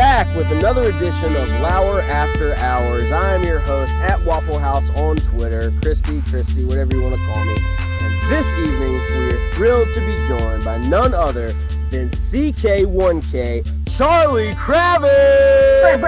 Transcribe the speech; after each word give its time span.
Back 0.00 0.34
with 0.34 0.50
another 0.50 0.84
edition 0.84 1.36
of 1.36 1.46
Lauer 1.60 2.00
After 2.00 2.54
Hours. 2.54 3.12
I'm 3.12 3.44
your 3.44 3.58
host 3.58 3.92
at 3.96 4.18
Waffle 4.24 4.58
House 4.58 4.88
on 4.96 5.16
Twitter, 5.16 5.70
Crispy, 5.82 6.22
Christy, 6.22 6.64
whatever 6.64 6.96
you 6.96 7.02
want 7.02 7.16
to 7.16 7.20
call 7.26 7.44
me. 7.44 7.54
And 8.00 8.32
this 8.32 8.50
evening, 8.54 8.94
we 8.94 9.34
are 9.34 9.50
thrilled 9.50 9.88
to 9.94 10.00
be 10.00 10.16
joined 10.26 10.64
by 10.64 10.78
none 10.78 11.12
other 11.12 11.48
than 11.90 12.08
CK1K, 12.08 13.94
Charlie 13.94 14.52
Kravitz. 14.52 16.00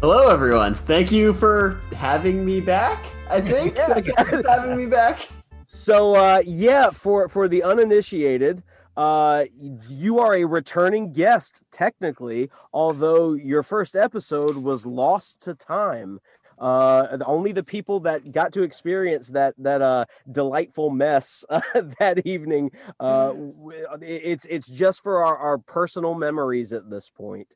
Hello, 0.00 0.30
everyone. 0.30 0.74
Thank 0.74 1.10
you 1.10 1.34
for 1.34 1.80
having 1.96 2.46
me 2.46 2.60
back. 2.60 3.04
I 3.28 3.40
think 3.50 3.74
Yeah. 3.74 3.94
I 3.96 4.00
guess 4.00 4.46
having 4.46 4.76
me 4.76 4.86
back. 4.86 5.26
So, 5.66 6.14
uh, 6.14 6.40
yeah, 6.46 6.90
for 6.90 7.28
for 7.28 7.48
the 7.48 7.64
uninitiated, 7.64 8.62
uh, 8.98 9.44
you 9.88 10.18
are 10.18 10.34
a 10.34 10.44
returning 10.44 11.12
guest 11.12 11.62
technically, 11.70 12.50
although 12.72 13.32
your 13.32 13.62
first 13.62 13.94
episode 13.94 14.56
was 14.56 14.84
lost 14.84 15.40
to 15.42 15.54
time. 15.54 16.18
Uh, 16.58 17.16
only 17.24 17.52
the 17.52 17.62
people 17.62 18.00
that 18.00 18.32
got 18.32 18.52
to 18.52 18.64
experience 18.64 19.28
that 19.28 19.54
that 19.56 19.80
uh 19.80 20.04
delightful 20.30 20.90
mess 20.90 21.44
uh, 21.50 21.60
that 22.00 22.26
evening. 22.26 22.72
Uh, 22.98 23.32
it's 24.02 24.44
it's 24.46 24.66
just 24.66 25.04
for 25.04 25.24
our, 25.24 25.36
our 25.36 25.58
personal 25.58 26.14
memories 26.14 26.72
at 26.72 26.90
this 26.90 27.08
point. 27.08 27.46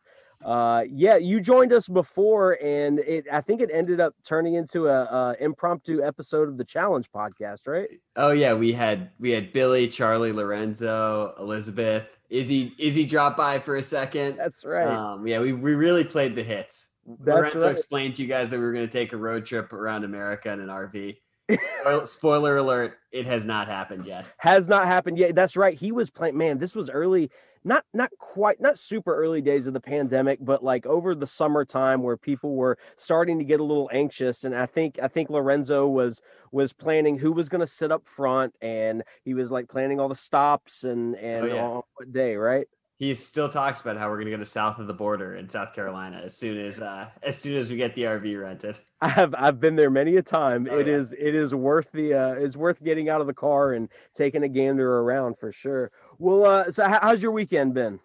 Uh, 0.44 0.84
yeah, 0.90 1.16
you 1.16 1.40
joined 1.40 1.72
us 1.72 1.88
before, 1.88 2.58
and 2.62 2.98
it 3.00 3.26
I 3.30 3.40
think 3.40 3.60
it 3.60 3.70
ended 3.72 4.00
up 4.00 4.14
turning 4.24 4.54
into 4.54 4.88
a, 4.88 5.02
a 5.02 5.36
impromptu 5.40 6.02
episode 6.02 6.48
of 6.48 6.58
the 6.58 6.64
Challenge 6.64 7.10
podcast, 7.12 7.66
right? 7.66 7.88
Oh 8.16 8.30
yeah, 8.30 8.54
we 8.54 8.72
had 8.72 9.10
we 9.18 9.30
had 9.30 9.52
Billy, 9.52 9.88
Charlie, 9.88 10.32
Lorenzo, 10.32 11.34
Elizabeth, 11.38 12.06
Izzy. 12.28 12.74
Izzy 12.78 13.04
dropped 13.04 13.36
by 13.36 13.58
for 13.60 13.76
a 13.76 13.82
second. 13.82 14.36
That's 14.36 14.64
right. 14.64 14.88
Um, 14.88 15.26
yeah, 15.26 15.40
we, 15.40 15.52
we 15.52 15.74
really 15.74 16.04
played 16.04 16.34
the 16.34 16.42
hits. 16.42 16.88
That's 17.06 17.54
Lorenzo 17.54 17.62
right. 17.62 17.72
explained 17.72 18.16
to 18.16 18.22
you 18.22 18.28
guys 18.28 18.50
that 18.50 18.58
we 18.58 18.64
were 18.64 18.72
going 18.72 18.86
to 18.86 18.92
take 18.92 19.12
a 19.12 19.16
road 19.16 19.44
trip 19.44 19.72
around 19.72 20.04
America 20.04 20.50
in 20.52 20.60
an 20.60 20.68
RV. 20.68 21.16
Spoiler 22.06 22.56
alert: 22.56 22.98
It 23.10 23.26
has 23.26 23.44
not 23.44 23.68
happened 23.68 24.06
yet. 24.06 24.32
Has 24.38 24.68
not 24.68 24.86
happened 24.86 25.18
yet. 25.18 25.34
That's 25.34 25.56
right. 25.56 25.78
He 25.78 25.92
was 25.92 26.10
playing. 26.10 26.36
Man, 26.36 26.58
this 26.58 26.74
was 26.74 26.88
early. 26.90 27.30
Not 27.64 27.84
not 27.94 28.10
quite 28.18 28.60
not 28.60 28.78
super 28.78 29.14
early 29.14 29.40
days 29.40 29.66
of 29.66 29.74
the 29.74 29.80
pandemic, 29.80 30.38
but 30.40 30.64
like 30.64 30.84
over 30.86 31.14
the 31.14 31.26
summertime 31.26 32.02
where 32.02 32.16
people 32.16 32.56
were 32.56 32.76
starting 32.96 33.38
to 33.38 33.44
get 33.44 33.60
a 33.60 33.64
little 33.64 33.88
anxious. 33.92 34.42
And 34.44 34.54
I 34.54 34.66
think 34.66 34.98
I 35.00 35.08
think 35.08 35.30
Lorenzo 35.30 35.86
was 35.86 36.22
was 36.50 36.72
planning 36.72 37.18
who 37.18 37.32
was 37.32 37.48
going 37.48 37.60
to 37.60 37.66
sit 37.66 37.92
up 37.92 38.08
front, 38.08 38.54
and 38.60 39.04
he 39.24 39.34
was 39.34 39.52
like 39.52 39.68
planning 39.68 40.00
all 40.00 40.08
the 40.08 40.14
stops 40.14 40.82
and 40.82 41.14
and 41.16 41.48
yeah. 41.48 41.64
on 41.64 41.82
what 41.94 42.12
day, 42.12 42.36
right? 42.36 42.66
He 42.98 43.16
still 43.16 43.48
talks 43.48 43.80
about 43.80 43.96
how 43.96 44.08
we're 44.08 44.16
going 44.16 44.26
to 44.26 44.30
go 44.30 44.36
to 44.36 44.46
south 44.46 44.78
of 44.78 44.86
the 44.86 44.94
border 44.94 45.34
in 45.34 45.48
South 45.48 45.74
Carolina 45.74 46.20
as 46.24 46.36
soon 46.36 46.64
as 46.64 46.80
uh, 46.80 47.08
as 47.20 47.36
soon 47.36 47.56
as 47.58 47.68
we 47.68 47.76
get 47.76 47.96
the 47.96 48.02
RV 48.02 48.40
rented. 48.40 48.78
I 49.00 49.08
have 49.08 49.34
I've 49.36 49.58
been 49.58 49.74
there 49.74 49.90
many 49.90 50.16
a 50.16 50.22
time. 50.22 50.68
Oh, 50.70 50.78
It 50.78 50.86
yeah. 50.86 50.94
is 50.94 51.12
it 51.12 51.34
is 51.34 51.52
worth 51.52 51.90
the 51.90 52.14
uh 52.14 52.34
it's 52.34 52.56
worth 52.56 52.80
getting 52.84 53.08
out 53.08 53.20
of 53.20 53.26
the 53.26 53.34
car 53.34 53.72
and 53.72 53.88
taking 54.14 54.44
a 54.44 54.48
gander 54.48 55.00
around 55.00 55.36
for 55.36 55.50
sure. 55.50 55.90
Well, 56.18 56.44
uh 56.44 56.70
so 56.70 56.86
how's 56.88 57.22
your 57.22 57.32
weekend 57.32 57.74
been? 57.74 58.00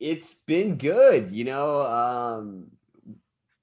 It's 0.00 0.34
been 0.34 0.76
good, 0.76 1.30
you 1.30 1.44
know. 1.44 1.82
Um, 1.82 2.72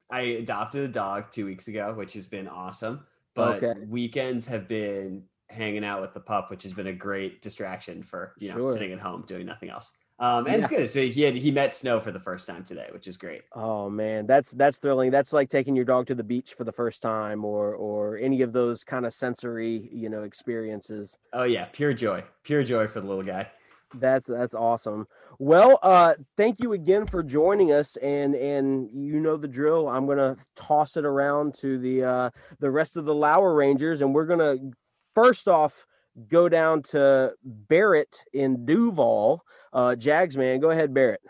I 0.10 0.22
adopted 0.22 0.84
a 0.84 0.88
dog 0.88 1.32
two 1.32 1.46
weeks 1.46 1.68
ago, 1.68 1.94
which 1.94 2.14
has 2.14 2.28
been 2.28 2.48
awesome. 2.48 3.06
But 3.34 3.64
Okay. 3.64 3.80
weekends 3.88 4.48
have 4.48 4.68
been 4.68 5.26
hanging 5.50 5.84
out 5.86 6.02
with 6.02 6.14
the 6.14 6.20
pup, 6.20 6.50
which 6.50 6.64
has 6.64 6.74
been 6.74 6.88
a 6.88 6.94
great 6.94 7.42
distraction 7.42 8.04
for 8.04 8.34
you 8.40 8.50
know 8.50 8.56
Sure. 8.56 8.72
sitting 8.74 8.92
at 8.92 9.00
home 9.00 9.24
doing 9.28 9.46
nothing 9.46 9.70
else. 9.70 9.92
Um, 10.20 10.46
and 10.46 10.58
it's 10.58 10.68
good. 10.68 10.90
So 10.90 11.02
he 11.02 11.22
had 11.24 11.36
he 11.36 11.52
met 11.52 11.74
snow 11.74 12.00
for 12.00 12.12
the 12.12 12.20
first 12.20 12.48
time 12.48 12.64
today, 12.64 12.90
which 12.92 13.08
is 13.08 13.18
great. 13.18 13.42
Oh 13.54 13.90
man, 13.90 14.28
that's 14.28 14.52
that's 14.52 14.78
thrilling. 14.78 15.12
That's 15.12 15.34
like 15.34 15.50
taking 15.50 15.76
your 15.76 15.86
dog 15.86 16.08
to 16.08 16.16
the 16.16 16.24
beach 16.24 16.54
for 16.54 16.64
the 16.64 16.72
first 16.72 17.02
time 17.02 17.44
or 17.44 17.74
or 17.74 18.18
any 18.18 18.42
of 18.42 18.54
those 18.54 18.84
kind 18.84 19.06
of 19.06 19.14
sensory, 19.14 19.90
you 19.92 20.10
know, 20.10 20.24
experiences. 20.24 21.18
Oh 21.34 21.44
yeah, 21.44 21.66
pure 21.72 21.94
joy, 21.94 22.24
pure 22.44 22.64
joy 22.64 22.88
for 22.88 23.02
the 23.02 23.08
little 23.08 23.24
guy. 23.24 23.50
That's 23.94 24.28
that's 24.28 24.56
awesome. 24.56 25.08
Well, 25.40 25.80
uh 25.82 26.16
thank 26.38 26.60
you 26.60 26.74
again 26.74 27.06
for 27.06 27.24
joining 27.24 27.72
us 27.72 27.98
and 27.98 28.36
and 28.36 28.90
you 28.94 29.20
know 29.20 29.38
the 29.38 29.48
drill. 29.48 29.88
I'm 29.90 30.06
going 30.06 30.18
to 30.18 30.38
toss 30.56 30.98
it 30.98 31.06
around 31.06 31.56
to 31.56 31.78
the 31.78 32.04
uh 32.04 32.30
the 32.60 32.72
rest 32.72 32.98
of 32.98 33.06
the 33.06 33.16
Lower 33.16 33.54
Rangers 33.54 34.02
and 34.02 34.14
we're 34.14 34.26
going 34.26 34.40
to 34.40 34.72
first 35.14 35.48
off 35.48 35.86
go 36.28 36.50
down 36.50 36.84
to 36.84 37.34
Barrett 37.44 38.24
in 38.34 38.66
Duval. 38.66 39.44
Uh 39.74 39.96
Jags 39.96 40.38
man, 40.38 40.60
go 40.60 40.70
ahead 40.70 40.94
Barrett. 40.94 41.22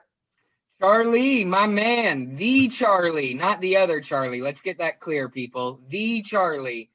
Charlie, 0.79 1.45
my 1.45 1.67
man, 1.67 2.35
the 2.35 2.67
Charlie, 2.69 3.33
not 3.33 3.61
the 3.61 3.77
other 3.77 4.01
Charlie. 4.01 4.41
Let's 4.41 4.61
get 4.61 4.77
that 4.79 4.99
clear, 4.99 5.29
people. 5.29 5.79
The 5.89 6.21
Charlie. 6.21 6.90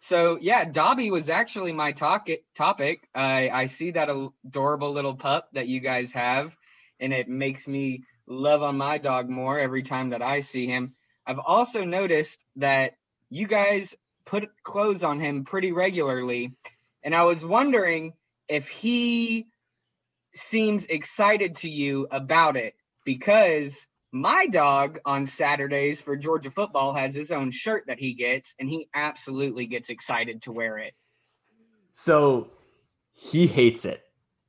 So 0.00 0.38
yeah, 0.40 0.64
Dobby 0.64 1.10
was 1.10 1.28
actually 1.28 1.72
my 1.72 1.92
topic. 1.92 2.44
Topic. 2.54 3.06
I 3.14 3.50
I 3.50 3.66
see 3.66 3.92
that 3.92 4.08
adorable 4.08 4.92
little 4.92 5.14
pup 5.14 5.48
that 5.52 5.68
you 5.68 5.80
guys 5.80 6.12
have, 6.12 6.56
and 6.98 7.12
it 7.12 7.28
makes 7.28 7.68
me 7.68 8.04
love 8.26 8.62
on 8.62 8.76
my 8.78 8.98
dog 8.98 9.28
more 9.28 9.58
every 9.58 9.82
time 9.82 10.10
that 10.10 10.22
I 10.22 10.40
see 10.40 10.66
him. 10.66 10.94
I've 11.26 11.38
also 11.38 11.84
noticed 11.84 12.42
that 12.56 12.94
you 13.28 13.46
guys 13.46 13.94
put 14.24 14.48
clothes 14.62 15.04
on 15.04 15.20
him 15.20 15.44
pretty 15.44 15.72
regularly, 15.72 16.54
and 17.04 17.14
I 17.14 17.24
was 17.24 17.44
wondering 17.44 18.14
if 18.48 18.68
he 18.68 19.46
seems 20.34 20.86
excited 20.86 21.56
to 21.56 21.68
you 21.68 22.08
about 22.10 22.56
it 22.56 22.74
because 23.04 23.86
my 24.12 24.46
dog 24.46 24.98
on 25.04 25.26
Saturdays 25.26 26.00
for 26.00 26.16
Georgia 26.16 26.50
football 26.50 26.92
has 26.94 27.14
his 27.14 27.30
own 27.30 27.50
shirt 27.50 27.84
that 27.86 27.98
he 27.98 28.14
gets, 28.14 28.54
and 28.58 28.68
he 28.68 28.88
absolutely 28.94 29.66
gets 29.66 29.88
excited 29.88 30.42
to 30.42 30.52
wear 30.52 30.78
it. 30.78 30.94
So 31.94 32.50
he 33.12 33.46
hates 33.46 33.84
it. 33.84 34.02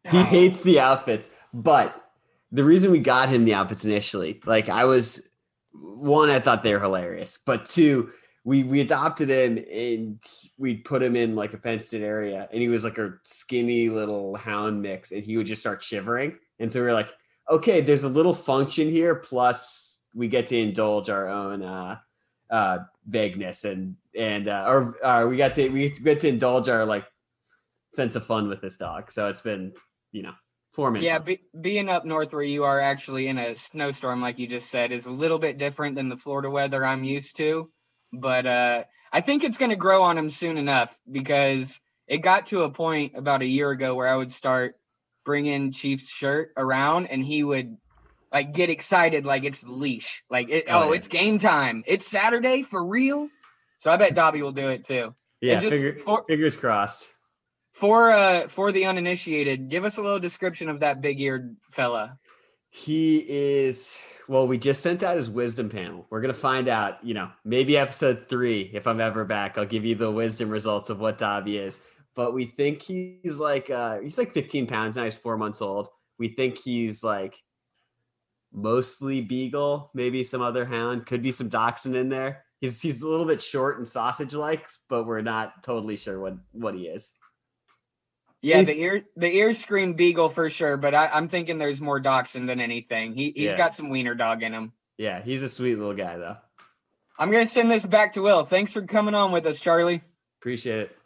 He 0.09 0.17
Oh. 0.19 0.23
hates 0.23 0.61
the 0.61 0.79
outfits. 0.79 1.29
But 1.53 2.09
the 2.51 2.63
reason 2.63 2.91
we 2.91 2.99
got 2.99 3.29
him 3.29 3.45
the 3.45 3.53
outfits 3.53 3.85
initially, 3.85 4.41
like 4.45 4.69
I 4.69 4.85
was 4.85 5.29
one, 5.73 6.29
I 6.29 6.39
thought 6.39 6.63
they 6.63 6.73
were 6.73 6.79
hilarious. 6.79 7.37
But 7.45 7.65
two, 7.65 8.11
we 8.43 8.63
we 8.63 8.81
adopted 8.81 9.29
him 9.29 9.63
and 9.71 10.19
we'd 10.57 10.83
put 10.83 11.03
him 11.03 11.15
in 11.15 11.35
like 11.35 11.53
a 11.53 11.57
fenced 11.57 11.93
in 11.93 12.01
area 12.01 12.49
and 12.51 12.59
he 12.61 12.69
was 12.69 12.83
like 12.83 12.97
a 12.97 13.13
skinny 13.23 13.89
little 13.89 14.35
hound 14.35 14.81
mix 14.81 15.11
and 15.11 15.23
he 15.23 15.37
would 15.37 15.45
just 15.45 15.61
start 15.61 15.83
shivering 15.83 16.37
and 16.59 16.73
so 16.73 16.79
we 16.79 16.87
were 16.87 16.93
like 16.93 17.13
okay 17.51 17.81
there's 17.81 18.03
a 18.03 18.09
little 18.09 18.33
function 18.33 18.89
here 18.89 19.15
plus 19.15 19.99
we 20.13 20.27
get 20.27 20.47
to 20.47 20.57
indulge 20.57 21.09
our 21.09 21.27
own 21.27 21.61
uh 21.61 21.97
uh 22.49 22.79
vagueness 23.07 23.63
and 23.63 23.95
and 24.17 24.47
uh 24.47 24.65
or 24.67 25.27
we 25.27 25.37
got 25.37 25.53
to 25.53 25.69
we 25.69 25.89
get 25.89 26.19
to 26.19 26.27
indulge 26.27 26.67
our 26.69 26.85
like 26.85 27.05
sense 27.93 28.15
of 28.15 28.25
fun 28.25 28.47
with 28.47 28.61
this 28.61 28.77
dog 28.77 29.11
so 29.11 29.27
it's 29.27 29.41
been 29.41 29.73
you 30.11 30.23
know 30.23 30.33
four 30.71 30.91
minutes 30.91 31.05
Yeah, 31.05 31.19
be, 31.19 31.39
being 31.59 31.89
up 31.89 32.05
north 32.05 32.33
where 32.33 32.41
you 32.41 32.63
are 32.63 32.79
actually 32.79 33.27
in 33.27 33.37
a 33.37 33.55
snowstorm, 33.55 34.21
like 34.21 34.39
you 34.39 34.47
just 34.47 34.69
said, 34.69 34.91
is 34.91 35.05
a 35.05 35.11
little 35.11 35.39
bit 35.39 35.57
different 35.57 35.95
than 35.95 36.09
the 36.09 36.17
Florida 36.17 36.49
weather 36.49 36.85
I'm 36.85 37.03
used 37.03 37.37
to. 37.37 37.69
But 38.13 38.45
uh, 38.45 38.83
I 39.11 39.21
think 39.21 39.43
it's 39.43 39.57
going 39.57 39.71
to 39.71 39.75
grow 39.75 40.03
on 40.03 40.17
him 40.17 40.29
soon 40.29 40.57
enough 40.57 40.97
because 41.09 41.79
it 42.07 42.19
got 42.19 42.47
to 42.47 42.63
a 42.63 42.69
point 42.69 43.13
about 43.15 43.41
a 43.41 43.45
year 43.45 43.71
ago 43.71 43.95
where 43.95 44.07
I 44.07 44.15
would 44.15 44.31
start 44.31 44.75
bringing 45.25 45.71
Chief's 45.71 46.09
shirt 46.09 46.51
around 46.57 47.07
and 47.07 47.23
he 47.23 47.43
would 47.43 47.77
like 48.31 48.53
get 48.53 48.69
excited 48.69 49.25
like 49.25 49.43
it's 49.43 49.61
the 49.61 49.71
leash. 49.71 50.23
Like, 50.29 50.49
it, 50.49 50.65
Oh, 50.69 50.83
oh, 50.83 50.89
yeah. 50.91 50.95
it's 50.97 51.07
game 51.07 51.37
time. 51.39 51.83
It's 51.85 52.05
Saturday 52.07 52.63
for 52.63 52.83
real. 52.83 53.27
So 53.79 53.91
I 53.91 53.97
bet 53.97 54.15
Dobby 54.15 54.41
will 54.41 54.51
do 54.51 54.69
it 54.69 54.85
too. 54.85 55.13
yeah 55.41 55.59
for- 56.03 56.23
fingers 56.27 56.55
crossed 56.55 57.09
For 57.73 58.11
uh 58.11 58.47
for 58.47 58.71
the 58.71 58.85
uninitiated, 58.85 59.69
give 59.69 59.83
us 59.85 59.97
a 59.97 60.01
little 60.01 60.19
description 60.19 60.69
of 60.69 60.79
that 60.81 61.01
big-eared 61.01 61.55
fella. 61.71 62.17
He 62.69 63.17
is 63.27 63.97
well, 64.27 64.47
we 64.47 64.57
just 64.57 64.81
sent 64.81 65.03
out 65.03 65.17
his 65.17 65.29
wisdom 65.29 65.67
panel. 65.69 66.05
We're 66.09 66.21
gonna 66.21 66.33
find 66.33 66.69
out, 66.69 67.03
you 67.03 67.13
know, 67.13 67.31
maybe 67.43 67.75
episode 67.75 68.27
three, 68.29 68.69
if 68.73 68.87
I'm 68.87 69.01
ever 69.01 69.25
back, 69.25 69.57
I'll 69.57 69.65
give 69.65 69.83
you 69.83 69.95
the 69.95 70.11
wisdom 70.11 70.49
results 70.49 70.89
of 70.89 71.01
what 71.01 71.17
Dobby 71.17 71.57
is. 71.57 71.77
But 72.15 72.33
we 72.33 72.45
think 72.45 72.81
he's 72.81 73.39
like 73.39 73.69
uh 73.69 73.99
he's 74.01 74.17
like 74.17 74.33
15 74.33 74.67
pounds 74.67 74.97
now, 74.97 75.05
he's 75.05 75.15
four 75.15 75.37
months 75.37 75.61
old. 75.61 75.87
We 76.19 76.27
think 76.29 76.57
he's 76.57 77.03
like 77.03 77.35
mostly 78.53 79.21
beagle, 79.21 79.89
maybe 79.93 80.23
some 80.23 80.41
other 80.41 80.65
hound, 80.65 81.05
could 81.05 81.21
be 81.21 81.31
some 81.31 81.49
dachshund 81.49 81.95
in 81.95 82.09
there. 82.09 82.43
He's 82.59 82.81
he's 82.81 83.01
a 83.01 83.07
little 83.09 83.25
bit 83.25 83.41
short 83.41 83.77
and 83.77 83.87
sausage 83.87 84.33
like, 84.33 84.67
but 84.89 85.05
we're 85.05 85.21
not 85.21 85.63
totally 85.63 85.97
sure 85.97 86.19
what 86.19 86.35
what 86.51 86.75
he 86.75 86.81
is. 86.87 87.13
Yeah, 88.43 88.57
He's- 88.57 88.67
the 88.67 88.79
ear 88.81 89.03
the 89.15 89.27
ears 89.35 89.57
scream 89.59 89.93
beagle 89.93 90.29
for 90.29 90.49
sure, 90.49 90.75
but 90.77 90.93
I, 90.93 91.07
I'm 91.07 91.27
thinking 91.27 91.57
there's 91.57 91.79
more 91.81 91.99
dachshund 91.99 92.49
than 92.49 92.59
anything. 92.59 93.13
He 93.13 93.31
he's 93.31 93.45
Yeah. 93.51 93.57
got 93.57 93.75
some 93.75 93.89
wiener 93.89 94.15
dog 94.15 94.43
in 94.43 94.53
him. 94.53 94.73
Yeah, 94.97 95.21
he's 95.23 95.41
a 95.43 95.49
sweet 95.49 95.75
little 95.75 95.93
guy 95.95 96.17
though. 96.17 96.37
I'm 97.17 97.31
gonna 97.31 97.45
send 97.45 97.71
this 97.71 97.85
back 97.85 98.13
to 98.13 98.21
Will. 98.21 98.43
Thanks 98.43 98.73
for 98.73 98.81
coming 98.83 99.15
on 99.15 99.31
with 99.31 99.45
us, 99.45 99.59
Charlie. 99.59 100.01
Appreciate 100.39 100.79
it. 100.79 100.97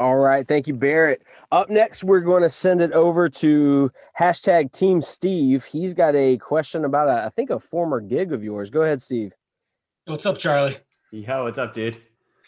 All 0.00 0.16
right, 0.16 0.48
thank 0.48 0.66
you, 0.66 0.72
Barrett. 0.72 1.22
Up 1.52 1.68
next, 1.68 2.04
we're 2.04 2.22
going 2.22 2.42
to 2.42 2.48
send 2.48 2.80
it 2.80 2.90
over 2.92 3.28
to 3.28 3.92
hashtag 4.18 4.72
Team 4.72 5.02
Steve. 5.02 5.66
He's 5.66 5.92
got 5.92 6.16
a 6.16 6.38
question 6.38 6.86
about 6.86 7.08
a, 7.08 7.26
I 7.26 7.28
think 7.28 7.50
a 7.50 7.60
former 7.60 8.00
gig 8.00 8.32
of 8.32 8.42
yours. 8.42 8.70
Go 8.70 8.80
ahead, 8.80 9.02
Steve. 9.02 9.34
What's 10.06 10.24
up, 10.24 10.38
Charlie? 10.38 10.78
Yo, 11.12 11.44
what's 11.44 11.58
up, 11.58 11.74
dude? 11.74 11.98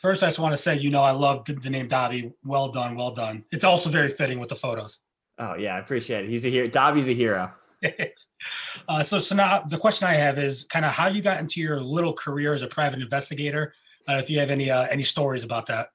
First, 0.00 0.22
I 0.22 0.28
just 0.28 0.38
want 0.38 0.54
to 0.54 0.56
say, 0.56 0.78
you 0.78 0.88
know, 0.88 1.02
I 1.02 1.10
love 1.10 1.44
the, 1.44 1.52
the 1.52 1.68
name 1.68 1.88
Dobby. 1.88 2.32
Well 2.42 2.70
done, 2.70 2.96
well 2.96 3.10
done. 3.10 3.44
It's 3.52 3.64
also 3.64 3.90
very 3.90 4.08
fitting 4.08 4.40
with 4.40 4.48
the 4.48 4.56
photos. 4.56 5.00
Oh 5.38 5.54
yeah, 5.54 5.76
I 5.76 5.78
appreciate 5.78 6.24
it. 6.24 6.30
He's 6.30 6.46
a 6.46 6.48
hero. 6.48 6.68
Dobby's 6.68 7.10
a 7.10 7.14
hero. 7.14 7.52
uh, 8.88 9.02
so, 9.02 9.18
so 9.18 9.34
now 9.34 9.60
the 9.60 9.78
question 9.78 10.08
I 10.08 10.14
have 10.14 10.38
is 10.38 10.64
kind 10.64 10.86
of 10.86 10.92
how 10.92 11.08
you 11.08 11.20
got 11.20 11.38
into 11.38 11.60
your 11.60 11.80
little 11.80 12.14
career 12.14 12.54
as 12.54 12.62
a 12.62 12.66
private 12.66 13.00
investigator. 13.00 13.74
Uh, 14.08 14.14
if 14.14 14.30
you 14.30 14.40
have 14.40 14.50
any 14.50 14.70
uh, 14.70 14.84
any 14.84 15.02
stories 15.02 15.44
about 15.44 15.66
that. 15.66 15.90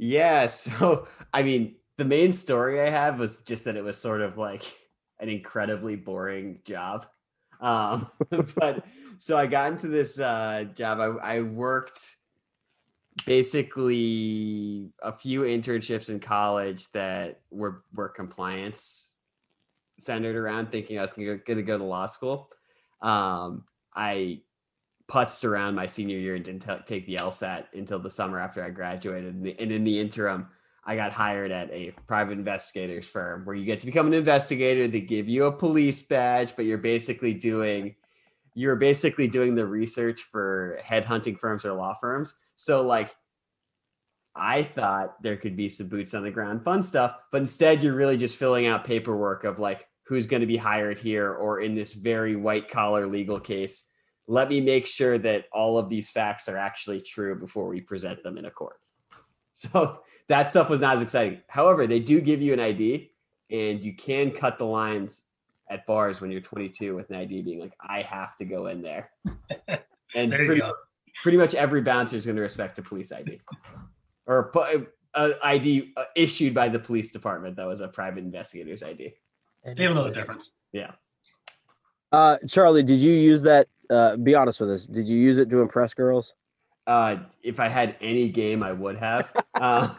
Yeah. 0.00 0.48
So 0.56 1.06
I 1.32 1.42
mean, 1.42 1.76
the 1.98 2.04
main 2.04 2.32
story 2.32 2.80
I 2.80 2.88
have 2.88 3.18
was 3.18 3.42
just 3.42 3.64
that 3.64 3.76
it 3.76 3.84
was 3.84 3.98
sort 3.98 4.22
of 4.22 4.38
like 4.38 4.62
an 5.20 5.28
incredibly 5.28 5.94
boring 5.94 6.60
job. 6.64 7.06
Um, 7.60 8.08
but 8.56 8.84
so 9.18 9.38
I 9.38 9.46
got 9.46 9.72
into 9.72 9.88
this 9.88 10.18
uh, 10.18 10.64
job. 10.74 10.98
I, 10.98 11.36
I 11.36 11.40
worked 11.42 12.16
basically 13.26 14.90
a 15.02 15.12
few 15.12 15.42
internships 15.42 16.08
in 16.08 16.20
college 16.20 16.90
that 16.92 17.42
were 17.50 17.84
were 17.92 18.08
compliance 18.08 19.08
centered 19.98 20.36
around 20.36 20.72
thinking 20.72 20.98
I 20.98 21.02
was 21.02 21.12
gonna 21.12 21.36
go, 21.36 21.40
gonna 21.46 21.62
go 21.62 21.76
to 21.76 21.84
law 21.84 22.06
school. 22.06 22.48
Um, 23.02 23.64
I 23.94 24.40
putzed 25.10 25.44
around 25.44 25.74
my 25.74 25.86
senior 25.86 26.18
year 26.18 26.36
and 26.36 26.44
didn't 26.44 26.62
ta- 26.62 26.78
take 26.86 27.04
the 27.06 27.16
LSAT 27.16 27.64
until 27.74 27.98
the 27.98 28.10
summer 28.10 28.38
after 28.38 28.62
I 28.62 28.70
graduated. 28.70 29.34
And, 29.34 29.44
the, 29.44 29.56
and 29.58 29.72
in 29.72 29.84
the 29.84 29.98
interim, 29.98 30.46
I 30.84 30.96
got 30.96 31.12
hired 31.12 31.50
at 31.50 31.70
a 31.72 31.92
private 32.06 32.32
investigators 32.32 33.06
firm 33.06 33.44
where 33.44 33.56
you 33.56 33.64
get 33.64 33.80
to 33.80 33.86
become 33.86 34.06
an 34.06 34.14
investigator. 34.14 34.88
They 34.88 35.00
give 35.00 35.28
you 35.28 35.44
a 35.44 35.52
police 35.52 36.00
badge, 36.00 36.54
but 36.56 36.64
you're 36.64 36.78
basically 36.78 37.34
doing 37.34 37.96
you're 38.54 38.76
basically 38.76 39.28
doing 39.28 39.54
the 39.54 39.66
research 39.66 40.22
for 40.22 40.80
headhunting 40.84 41.38
firms 41.38 41.64
or 41.64 41.72
law 41.72 41.96
firms. 42.00 42.34
So 42.56 42.82
like 42.82 43.14
I 44.34 44.62
thought 44.62 45.22
there 45.22 45.36
could 45.36 45.56
be 45.56 45.68
some 45.68 45.88
boots 45.88 46.14
on 46.14 46.22
the 46.22 46.30
ground 46.30 46.64
fun 46.64 46.82
stuff, 46.82 47.16
but 47.30 47.40
instead 47.40 47.82
you're 47.82 47.94
really 47.94 48.16
just 48.16 48.36
filling 48.36 48.66
out 48.66 48.84
paperwork 48.84 49.44
of 49.44 49.58
like 49.58 49.86
who's 50.04 50.26
going 50.26 50.40
to 50.40 50.46
be 50.46 50.56
hired 50.56 50.98
here 50.98 51.32
or 51.32 51.60
in 51.60 51.74
this 51.74 51.92
very 51.92 52.36
white 52.36 52.68
collar 52.68 53.06
legal 53.06 53.38
case. 53.38 53.84
Let 54.26 54.48
me 54.48 54.60
make 54.60 54.86
sure 54.86 55.18
that 55.18 55.46
all 55.52 55.78
of 55.78 55.88
these 55.88 56.08
facts 56.08 56.48
are 56.48 56.56
actually 56.56 57.00
true 57.00 57.38
before 57.38 57.68
we 57.68 57.80
present 57.80 58.22
them 58.22 58.38
in 58.38 58.44
a 58.44 58.50
court. 58.50 58.76
So 59.52 60.00
that 60.28 60.50
stuff 60.50 60.70
was 60.70 60.80
not 60.80 60.96
as 60.96 61.02
exciting. 61.02 61.42
However, 61.46 61.86
they 61.86 62.00
do 62.00 62.22
give 62.22 62.40
you 62.40 62.54
an 62.54 62.60
ID 62.60 63.10
and 63.50 63.80
you 63.80 63.94
can 63.94 64.30
cut 64.30 64.56
the 64.56 64.64
lines 64.64 65.24
at 65.68 65.84
bars 65.84 66.20
when 66.20 66.30
you're 66.30 66.40
22 66.40 66.96
with 66.96 67.10
an 67.10 67.16
ID 67.16 67.42
being 67.42 67.60
like, 67.60 67.74
I 67.78 68.00
have 68.00 68.36
to 68.38 68.46
go 68.46 68.68
in 68.68 68.80
there. 68.80 69.10
And 70.14 70.32
There 70.32 70.44
pretty, 70.44 70.62
pretty 71.22 71.38
much 71.38 71.54
every 71.54 71.82
bouncer 71.82 72.16
is 72.16 72.24
going 72.24 72.36
to 72.36 72.42
respect 72.42 72.78
a 72.78 72.82
police 72.82 73.12
ID 73.12 73.40
or 74.26 74.50
a, 74.54 74.82
a 75.14 75.34
ID 75.42 75.92
uh, 75.96 76.04
issued 76.16 76.54
by 76.54 76.68
the 76.68 76.78
police 76.78 77.10
department 77.10 77.56
that 77.56 77.66
was 77.66 77.80
a 77.80 77.88
private 77.88 78.24
investigator's 78.24 78.82
ID. 78.82 79.14
They 79.64 79.74
don't 79.74 79.94
know 79.94 80.04
the 80.04 80.12
difference. 80.12 80.52
Yeah. 80.72 80.92
Uh, 82.12 82.38
Charlie, 82.48 82.82
did 82.82 82.98
you 82.98 83.12
use 83.12 83.42
that? 83.42 83.68
Uh, 83.90 84.16
be 84.16 84.34
honest 84.34 84.60
with 84.60 84.70
us. 84.70 84.86
Did 84.86 85.08
you 85.08 85.18
use 85.18 85.38
it 85.38 85.50
to 85.50 85.60
impress 85.60 85.94
girls? 85.94 86.34
Uh, 86.86 87.18
if 87.42 87.60
I 87.60 87.68
had 87.68 87.96
any 88.00 88.28
game, 88.28 88.62
I 88.62 88.72
would 88.72 88.96
have. 88.96 89.32
uh, 89.54 89.92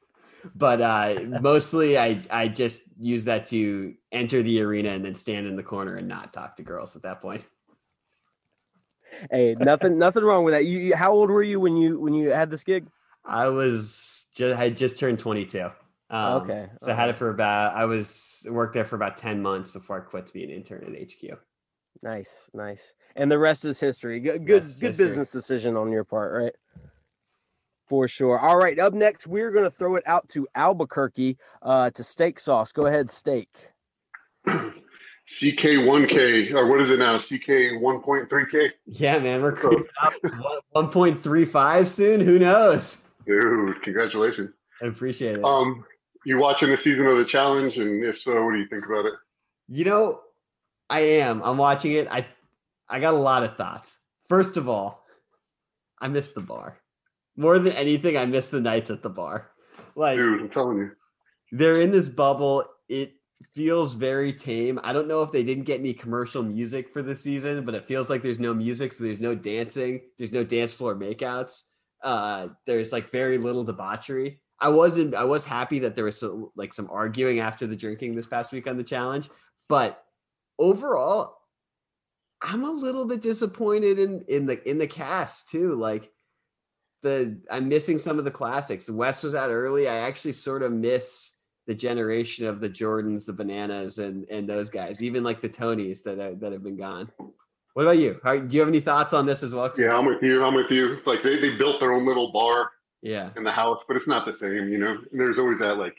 but 0.54 0.80
uh, 0.80 1.20
mostly, 1.40 1.96
I 1.98 2.20
I 2.30 2.48
just 2.48 2.82
use 2.98 3.24
that 3.24 3.46
to 3.46 3.94
enter 4.12 4.42
the 4.42 4.60
arena 4.62 4.90
and 4.90 5.04
then 5.04 5.14
stand 5.14 5.46
in 5.46 5.56
the 5.56 5.62
corner 5.62 5.96
and 5.96 6.08
not 6.08 6.32
talk 6.32 6.56
to 6.56 6.62
girls 6.62 6.96
at 6.96 7.02
that 7.02 7.22
point. 7.22 7.44
Hey, 9.30 9.54
nothing, 9.58 9.98
nothing 10.06 10.24
wrong 10.24 10.44
with 10.44 10.54
that. 10.54 10.64
You, 10.64 10.78
you, 10.78 10.96
how 10.96 11.12
old 11.12 11.30
were 11.30 11.42
you 11.42 11.60
when 11.60 11.76
you 11.76 12.00
when 12.00 12.14
you 12.14 12.30
had 12.30 12.50
this 12.50 12.64
gig? 12.64 12.86
I 13.24 13.48
was 13.48 14.26
just 14.34 14.54
I 14.56 14.64
had 14.64 14.76
just 14.76 14.98
turned 14.98 15.18
22. 15.18 15.70
Um, 16.08 16.42
Okay, 16.42 16.68
So 16.82 16.92
I 16.92 16.94
had 16.94 17.08
it 17.08 17.18
for 17.18 17.30
about 17.30 17.74
I 17.74 17.84
was 17.86 18.46
worked 18.48 18.74
there 18.74 18.84
for 18.84 18.96
about 18.96 19.16
10 19.16 19.42
months 19.42 19.70
before 19.70 19.98
I 19.98 20.00
quit 20.00 20.26
to 20.28 20.32
be 20.32 20.44
an 20.44 20.50
intern 20.50 20.84
at 20.84 21.12
HQ. 21.12 21.38
Nice, 22.02 22.48
nice. 22.52 22.92
And 23.16 23.32
the 23.32 23.38
rest 23.38 23.64
is 23.64 23.80
history. 23.80 24.20
Good, 24.20 24.46
good, 24.46 24.62
good 24.62 24.62
history. 24.62 24.90
business 24.90 25.32
decision 25.32 25.76
on 25.76 25.90
your 25.90 26.04
part, 26.04 26.32
right? 26.32 26.52
For 27.88 28.06
sure. 28.06 28.38
All 28.38 28.56
right. 28.56 28.78
Up 28.78 28.92
next, 28.92 29.26
we're 29.26 29.50
going 29.50 29.64
to 29.64 29.70
throw 29.70 29.96
it 29.96 30.02
out 30.06 30.28
to 30.30 30.46
Albuquerque 30.54 31.38
uh, 31.62 31.90
to 31.90 32.04
steak 32.04 32.38
sauce. 32.38 32.72
Go 32.72 32.86
ahead, 32.86 33.10
steak. 33.10 33.48
CK1K, 35.28 36.52
or 36.52 36.66
what 36.66 36.80
is 36.80 36.90
it 36.90 36.98
now? 36.98 37.18
CK 37.18 37.80
1.3K? 37.80 38.70
Yeah, 38.86 39.18
man, 39.18 39.42
we're 39.42 39.52
creeping 39.52 39.86
up 40.00 40.12
1.35 40.74 41.88
soon. 41.88 42.20
Who 42.20 42.38
knows? 42.38 43.02
Dude, 43.26 43.82
congratulations. 43.82 44.50
I 44.80 44.86
appreciate 44.86 45.38
it. 45.38 45.44
Um, 45.44 45.84
you 46.24 46.38
watching 46.38 46.70
the 46.70 46.76
season 46.76 47.06
of 47.06 47.18
the 47.18 47.24
challenge? 47.24 47.78
And 47.78 48.04
if 48.04 48.20
so, 48.20 48.44
what 48.44 48.52
do 48.52 48.58
you 48.58 48.68
think 48.68 48.84
about 48.86 49.06
it? 49.06 49.14
You 49.68 49.84
know, 49.84 50.20
I 50.88 51.00
am. 51.00 51.42
I'm 51.42 51.56
watching 51.56 51.92
it. 51.92 52.06
I 52.08 52.26
I 52.88 53.00
got 53.00 53.14
a 53.14 53.18
lot 53.18 53.42
of 53.42 53.56
thoughts. 53.56 53.98
First 54.28 54.56
of 54.56 54.68
all, 54.68 55.04
I 55.98 56.08
miss 56.08 56.32
the 56.32 56.40
bar. 56.40 56.78
More 57.36 57.58
than 57.58 57.72
anything, 57.72 58.16
I 58.16 58.24
miss 58.26 58.46
the 58.48 58.60
nights 58.60 58.90
at 58.90 59.02
the 59.02 59.08
bar. 59.10 59.50
Like 59.94 60.16
Dude, 60.16 60.40
I'm 60.40 60.50
telling 60.50 60.78
you. 60.78 60.90
they're 61.52 61.80
in 61.80 61.90
this 61.90 62.08
bubble. 62.08 62.64
It 62.88 63.14
feels 63.54 63.92
very 63.92 64.32
tame. 64.32 64.80
I 64.82 64.92
don't 64.92 65.08
know 65.08 65.22
if 65.22 65.32
they 65.32 65.42
didn't 65.42 65.64
get 65.64 65.80
any 65.80 65.92
commercial 65.94 66.42
music 66.42 66.92
for 66.92 67.02
the 67.02 67.16
season, 67.16 67.64
but 67.64 67.74
it 67.74 67.86
feels 67.88 68.08
like 68.08 68.22
there's 68.22 68.38
no 68.38 68.54
music, 68.54 68.92
so 68.92 69.04
there's 69.04 69.20
no 69.20 69.34
dancing. 69.34 70.00
There's 70.18 70.32
no 70.32 70.44
dance 70.44 70.72
floor 70.72 70.94
makeouts. 70.94 71.62
Uh, 72.02 72.48
there's 72.66 72.92
like 72.92 73.10
very 73.10 73.38
little 73.38 73.64
debauchery. 73.64 74.40
I 74.58 74.70
wasn't. 74.70 75.14
I 75.14 75.24
was 75.24 75.44
happy 75.44 75.80
that 75.80 75.96
there 75.96 76.04
was 76.04 76.18
so, 76.18 76.52
like 76.56 76.72
some 76.72 76.88
arguing 76.90 77.40
after 77.40 77.66
the 77.66 77.76
drinking 77.76 78.16
this 78.16 78.26
past 78.26 78.52
week 78.52 78.66
on 78.66 78.76
the 78.78 78.84
challenge, 78.84 79.28
but 79.68 80.02
overall, 80.58 81.35
I'm 82.42 82.64
a 82.64 82.70
little 82.70 83.06
bit 83.06 83.22
disappointed 83.22 83.98
in 83.98 84.24
in 84.28 84.46
the 84.46 84.68
in 84.68 84.78
the 84.78 84.86
cast 84.86 85.50
too. 85.50 85.74
Like 85.74 86.10
the 87.02 87.38
I'm 87.50 87.68
missing 87.68 87.98
some 87.98 88.18
of 88.18 88.24
the 88.24 88.30
classics. 88.30 88.90
West 88.90 89.24
was 89.24 89.34
out 89.34 89.50
early. 89.50 89.88
I 89.88 89.96
actually 89.96 90.32
sort 90.32 90.62
of 90.62 90.72
miss 90.72 91.32
the 91.66 91.74
generation 91.74 92.46
of 92.46 92.60
the 92.60 92.70
Jordans, 92.70 93.26
the 93.26 93.32
Bananas, 93.32 93.98
and 93.98 94.26
and 94.30 94.48
those 94.48 94.70
guys, 94.70 95.02
even 95.02 95.24
like 95.24 95.40
the 95.40 95.48
Tonys 95.48 96.02
that 96.04 96.18
are, 96.18 96.34
that 96.34 96.52
have 96.52 96.62
been 96.62 96.76
gone. 96.76 97.10
What 97.74 97.82
about 97.82 97.98
you? 97.98 98.18
How, 98.24 98.38
do 98.38 98.54
you 98.54 98.60
have 98.60 98.70
any 98.70 98.80
thoughts 98.80 99.12
on 99.12 99.26
this 99.26 99.42
as 99.42 99.54
well? 99.54 99.70
Yeah, 99.76 99.98
I'm 99.98 100.06
with 100.06 100.22
you. 100.22 100.42
I'm 100.42 100.54
with 100.54 100.70
you. 100.70 100.98
Like 101.04 101.22
they, 101.22 101.38
they 101.38 101.56
built 101.56 101.78
their 101.78 101.92
own 101.92 102.06
little 102.06 102.32
bar 102.32 102.70
yeah, 103.02 103.30
in 103.36 103.44
the 103.44 103.52
house, 103.52 103.82
but 103.86 103.96
it's 103.96 104.06
not 104.06 104.24
the 104.24 104.32
same, 104.32 104.68
you 104.68 104.78
know. 104.78 104.96
And 105.10 105.20
there's 105.20 105.38
always 105.38 105.58
that 105.58 105.76
like 105.76 105.96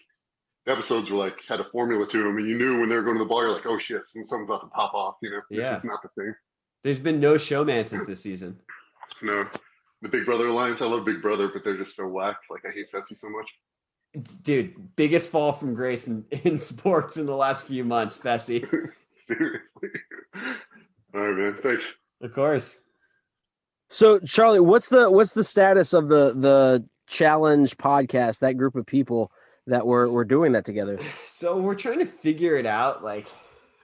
episodes 0.67 1.09
were 1.09 1.17
like 1.17 1.35
had 1.47 1.59
a 1.59 1.65
formula 1.71 2.07
to 2.11 2.23
them, 2.23 2.37
and 2.37 2.47
you 2.47 2.57
knew 2.57 2.79
when 2.79 2.89
they 2.89 2.95
were 2.95 3.03
going 3.03 3.17
to 3.17 3.23
the 3.23 3.29
bar, 3.29 3.43
you're 3.43 3.53
like, 3.53 3.65
oh 3.65 3.77
shit, 3.77 4.01
something's 4.13 4.45
about 4.45 4.61
to 4.61 4.67
pop 4.67 4.93
off, 4.93 5.15
you 5.21 5.29
know. 5.29 5.37
It's 5.49 5.59
Yeah. 5.59 5.73
just 5.75 5.85
not 5.85 6.01
the 6.03 6.09
same. 6.09 6.35
there's 6.83 6.99
been 6.99 7.19
no 7.19 7.35
showmances 7.35 8.05
this 8.05 8.21
season. 8.21 8.59
No, 9.21 9.45
the 10.01 10.09
Big 10.09 10.25
Brother 10.25 10.47
alliance. 10.47 10.79
I 10.81 10.85
love 10.85 11.05
Big 11.05 11.21
Brother, 11.21 11.49
but 11.51 11.63
they're 11.63 11.77
just 11.83 11.95
so 11.95 12.07
whack. 12.07 12.37
Like 12.49 12.61
I 12.65 12.71
hate 12.71 12.91
Fessy 12.93 13.17
so 13.19 13.29
much. 13.29 13.49
Dude, 14.43 14.95
biggest 14.95 15.29
fall 15.29 15.51
from 15.53 15.73
grace 15.73 16.07
in, 16.07 16.25
in 16.43 16.59
sports 16.59 17.17
in 17.17 17.25
the 17.25 17.35
last 17.35 17.63
few 17.65 17.83
months, 17.83 18.17
Fessy. 18.17 18.61
Seriously. 19.27 19.89
All 21.13 21.21
right, 21.21 21.35
man. 21.37 21.57
Thanks. 21.61 21.83
Of 22.21 22.33
course. 22.33 22.79
So 23.89 24.19
Charlie, 24.19 24.59
what's 24.59 24.89
the 24.89 25.09
what's 25.09 25.33
the 25.33 25.43
status 25.43 25.93
of 25.93 26.07
the 26.09 26.33
the 26.33 26.85
challenge 27.07 27.77
podcast? 27.77 28.39
That 28.39 28.57
group 28.57 28.75
of 28.75 28.85
people 28.85 29.31
that 29.67 29.85
we're 29.85 30.11
we're 30.11 30.25
doing 30.25 30.53
that 30.53 30.65
together. 30.65 30.99
So 31.27 31.55
we're 31.57 31.75
trying 31.75 31.99
to 31.99 32.05
figure 32.07 32.55
it 32.55 32.65
out. 32.65 33.03
Like, 33.03 33.27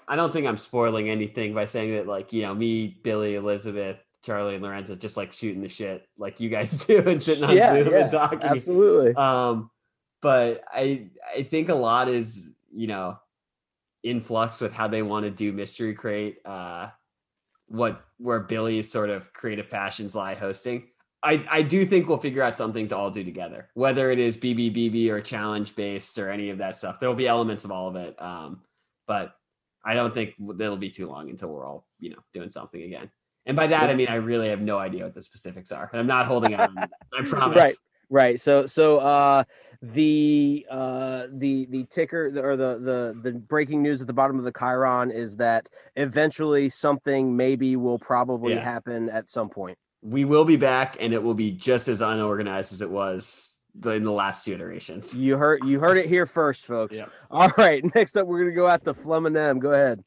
I 0.08 0.16
don't 0.16 0.34
think 0.34 0.48
I'm 0.48 0.58
spoiling 0.58 1.08
anything 1.08 1.54
by 1.54 1.66
saying 1.66 1.92
that, 1.92 2.08
like, 2.08 2.34
you 2.34 2.42
know, 2.42 2.56
me, 2.56 2.98
Billy, 3.04 3.36
Elizabeth, 3.36 3.98
Charlie, 4.24 4.56
and 4.56 4.64
Lorenzo 4.64 4.96
just 4.96 5.18
like 5.18 5.34
shooting 5.34 5.62
the 5.62 5.70
shit 5.70 6.08
like 6.18 6.40
you 6.40 6.50
guys 6.50 6.84
do 6.88 7.08
and 7.08 7.22
sitting 7.22 7.44
on 7.44 7.56
Yeah, 7.56 7.76
Zoom 7.76 7.94
yeah, 7.94 8.00
and 8.00 8.12
talking. 8.12 8.42
Absolutely. 8.42 9.14
Um, 9.14 9.70
but 10.22 10.64
I 10.74 11.10
I 11.38 11.44
think 11.44 11.70
a 11.70 11.76
lot 11.76 12.10
is, 12.10 12.50
you 12.74 12.88
know, 12.88 13.20
in 14.02 14.20
flux 14.20 14.60
with 14.62 14.74
how 14.74 14.88
they 14.88 15.04
want 15.04 15.26
to 15.26 15.32
do 15.32 15.54
mystery 15.54 15.94
crate, 15.94 16.38
uh 16.44 16.88
what 17.68 18.04
where 18.18 18.40
Billy's 18.40 18.92
sort 18.92 19.12
of 19.12 19.32
creative 19.32 19.70
passions 19.70 20.16
lie 20.16 20.34
hosting. 20.34 20.88
I, 21.24 21.46
I 21.50 21.62
do 21.62 21.86
think 21.86 22.08
we'll 22.10 22.18
figure 22.18 22.44
out 22.44 22.58
something 22.58 22.90
to 22.90 22.98
all 22.98 23.10
do 23.10 23.24
together, 23.24 23.70
whether 23.76 24.12
it 24.12 24.20
is 24.20 24.38
BBBB 24.38 25.10
or 25.10 25.22
challenge 25.22 25.74
based 25.76 26.20
or 26.20 26.30
any 26.30 26.50
of 26.50 26.58
that 26.58 26.76
stuff. 26.76 27.00
There 27.00 27.08
will 27.08 27.16
be 27.16 27.28
elements 27.28 27.64
of 27.64 27.72
all 27.72 27.88
of 27.88 27.96
it. 27.96 28.22
Um, 28.22 28.62
but 29.08 29.34
I 29.86 29.94
don't 29.94 30.14
think 30.14 30.36
it'll 30.60 30.78
be 30.78 30.90
too 30.90 31.08
long 31.08 31.30
until 31.30 31.50
we're 31.50 31.66
all, 31.66 31.88
you 32.00 32.10
know, 32.10 32.20
doing 32.34 32.50
something 32.50 32.82
again. 32.82 33.10
And 33.46 33.56
by 33.56 33.68
that, 33.68 33.90
I 33.90 33.94
mean, 33.94 34.08
I 34.10 34.16
really 34.16 34.50
have 34.50 34.62
no 34.62 34.78
idea 34.78 35.04
what 35.04 35.14
the 35.14 35.22
specifics 35.22 35.72
are. 35.72 35.90
And 35.92 36.00
I'm 36.00 36.08
not 36.08 36.26
holding 36.26 36.54
out 36.54 36.70
on. 36.70 36.90
I 37.18 37.22
promise. 37.30 37.58
Right. 37.58 37.76
Right. 38.10 38.40
So 38.40 38.66
so 38.66 39.00
uh 39.00 39.44
the 39.82 40.66
uh 40.70 41.28
the 41.32 41.66
the 41.70 41.86
ticker 41.86 42.28
or 42.28 42.56
the 42.56 42.80
the 42.80 43.20
the 43.22 43.32
breaking 43.40 43.82
news 43.82 44.02
at 44.02 44.08
the 44.08 44.14
bottom 44.14 44.38
of 44.38 44.46
the 44.46 44.52
Chiron 44.58 45.10
is 45.12 45.38
that 45.38 45.70
eventually 45.96 46.70
something 46.70 47.36
maybe 47.36 47.76
will 47.76 48.00
probably 48.00 48.54
Yeah. 48.54 48.64
happen 48.64 49.10
at 49.10 49.30
some 49.30 49.50
point. 49.50 49.78
We 50.04 50.26
will 50.26 50.46
be 50.46 50.58
back 50.58 50.98
and 51.00 51.14
it 51.14 51.24
will 51.24 51.34
be 51.34 51.52
just 51.52 51.88
as 51.88 52.02
unorganized 52.02 52.74
as 52.74 52.82
it 52.82 52.90
was 52.90 53.56
in 53.84 54.04
the 54.04 54.12
last 54.12 54.46
two 54.46 54.54
iterations. 54.54 55.16
You 55.16 55.38
heard 55.38 55.62
you 55.64 55.80
heard 55.80 55.98
it 55.98 56.08
here 56.08 56.26
first, 56.26 56.66
folks. 56.66 56.98
Yep. 56.98 57.12
All 57.32 57.52
right. 57.58 57.84
Next 57.96 58.16
up, 58.18 58.28
we're 58.28 58.40
gonna 58.40 58.56
go 58.56 58.68
out 58.68 58.84
to 58.86 58.94
Fleminem. 58.94 59.60
Go 59.60 59.72
ahead. 59.72 60.04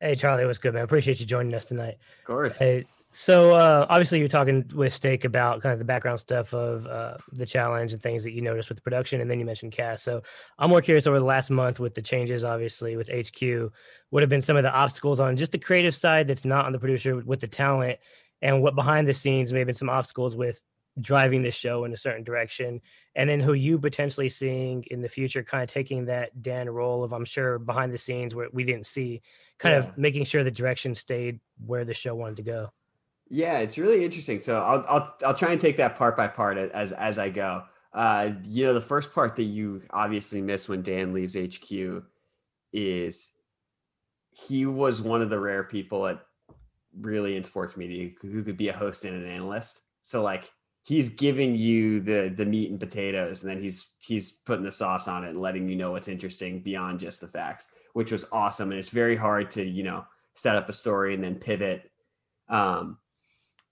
Hey 0.00 0.14
Charlie, 0.14 0.46
what's 0.46 0.58
good, 0.58 0.74
man? 0.74 0.84
Appreciate 0.84 1.18
you 1.18 1.26
joining 1.26 1.52
us 1.54 1.64
tonight. 1.64 1.96
Of 2.20 2.24
course. 2.24 2.58
Hey, 2.58 2.84
so 3.10 3.56
uh, 3.56 3.86
obviously 3.88 4.18
you're 4.18 4.28
talking 4.28 4.70
with 4.74 4.92
Stake 4.92 5.24
about 5.24 5.62
kind 5.62 5.72
of 5.72 5.78
the 5.78 5.84
background 5.84 6.20
stuff 6.20 6.52
of 6.52 6.86
uh, 6.86 7.16
the 7.32 7.46
challenge 7.46 7.92
and 7.92 8.02
things 8.02 8.22
that 8.24 8.32
you 8.32 8.42
noticed 8.42 8.68
with 8.68 8.76
the 8.76 8.82
production, 8.82 9.20
and 9.20 9.30
then 9.30 9.40
you 9.40 9.46
mentioned 9.46 9.72
cast. 9.72 10.04
So 10.04 10.22
I'm 10.58 10.70
more 10.70 10.82
curious 10.82 11.06
over 11.06 11.18
the 11.18 11.24
last 11.24 11.50
month 11.50 11.80
with 11.80 11.94
the 11.94 12.02
changes, 12.02 12.44
obviously 12.44 12.96
with 12.96 13.08
HQ, 13.08 13.72
what 14.10 14.22
have 14.22 14.28
been 14.28 14.42
some 14.42 14.56
of 14.56 14.62
the 14.62 14.72
obstacles 14.72 15.20
on 15.20 15.36
just 15.36 15.52
the 15.52 15.58
creative 15.58 15.94
side 15.94 16.26
that's 16.26 16.44
not 16.44 16.66
on 16.66 16.72
the 16.72 16.78
producer 16.78 17.16
with 17.16 17.40
the 17.40 17.48
talent, 17.48 17.98
and 18.42 18.62
what 18.62 18.74
behind 18.74 19.08
the 19.08 19.14
scenes 19.14 19.52
may 19.52 19.60
have 19.60 19.66
been 19.66 19.74
some 19.74 19.90
obstacles 19.90 20.36
with 20.36 20.60
driving 21.00 21.42
the 21.42 21.50
show 21.50 21.84
in 21.84 21.92
a 21.92 21.96
certain 21.96 22.24
direction, 22.24 22.80
and 23.14 23.30
then 23.30 23.38
who 23.40 23.52
you 23.52 23.78
potentially 23.78 24.28
seeing 24.28 24.84
in 24.90 25.00
the 25.00 25.08
future, 25.08 25.42
kind 25.44 25.62
of 25.62 25.70
taking 25.70 26.06
that 26.06 26.42
Dan 26.42 26.68
role 26.68 27.04
of 27.04 27.12
I'm 27.12 27.24
sure 27.24 27.58
behind 27.58 27.92
the 27.92 27.98
scenes 27.98 28.34
where 28.34 28.48
we 28.52 28.64
didn't 28.64 28.86
see, 28.86 29.22
kind 29.58 29.74
Yeah. 29.74 29.90
of 29.90 29.98
making 29.98 30.24
sure 30.24 30.42
the 30.42 30.50
direction 30.50 30.94
stayed 30.94 31.40
where 31.64 31.84
the 31.84 31.94
show 31.94 32.14
wanted 32.14 32.36
to 32.36 32.42
go. 32.42 32.72
Yeah, 33.30 33.58
it's 33.58 33.78
really 33.78 34.04
interesting. 34.04 34.40
So 34.40 34.62
I'll 34.62 34.84
I'll 34.88 35.14
I'll 35.24 35.34
try 35.34 35.52
and 35.52 35.60
take 35.60 35.76
that 35.76 35.96
part 35.96 36.16
by 36.16 36.28
part 36.28 36.56
as 36.56 36.92
as 36.92 37.18
I 37.18 37.28
go. 37.28 37.64
Uh, 37.92 38.32
you 38.44 38.64
know, 38.66 38.74
the 38.74 38.80
first 38.80 39.12
part 39.12 39.36
that 39.36 39.44
you 39.44 39.82
obviously 39.90 40.40
miss 40.40 40.68
when 40.68 40.82
Dan 40.82 41.12
leaves 41.12 41.36
HQ 41.36 42.04
is 42.72 43.30
he 44.30 44.66
was 44.66 45.00
one 45.02 45.22
of 45.22 45.30
the 45.30 45.38
rare 45.40 45.64
people 45.64 46.06
at 46.06 46.20
really 47.00 47.36
in 47.36 47.44
sports 47.44 47.76
media 47.76 48.10
who 48.22 48.42
could 48.42 48.56
be 48.56 48.68
a 48.68 48.76
host 48.76 49.04
and 49.04 49.16
an 49.16 49.30
analyst. 49.30 49.80
So 50.02 50.22
like 50.22 50.50
he's 50.84 51.10
giving 51.10 51.54
you 51.54 52.00
the 52.00 52.32
the 52.34 52.46
meat 52.46 52.70
and 52.70 52.80
potatoes, 52.80 53.42
and 53.42 53.50
then 53.50 53.62
he's 53.62 53.86
he's 53.98 54.30
putting 54.30 54.64
the 54.64 54.72
sauce 54.72 55.08
on 55.08 55.24
it 55.24 55.30
and 55.30 55.40
letting 55.40 55.68
you 55.68 55.76
know 55.76 55.92
what's 55.92 56.08
interesting 56.08 56.62
beyond 56.62 57.00
just 57.00 57.20
the 57.20 57.28
facts, 57.28 57.68
which 57.92 58.12
was 58.12 58.24
awesome. 58.32 58.70
And 58.70 58.78
it's 58.78 58.90
very 58.90 59.16
hard 59.16 59.50
to 59.52 59.64
you 59.64 59.82
know 59.82 60.04
set 60.34 60.56
up 60.56 60.68
a 60.68 60.72
story 60.72 61.14
and 61.14 61.22
then 61.22 61.34
pivot. 61.34 61.90
Um, 62.48 62.98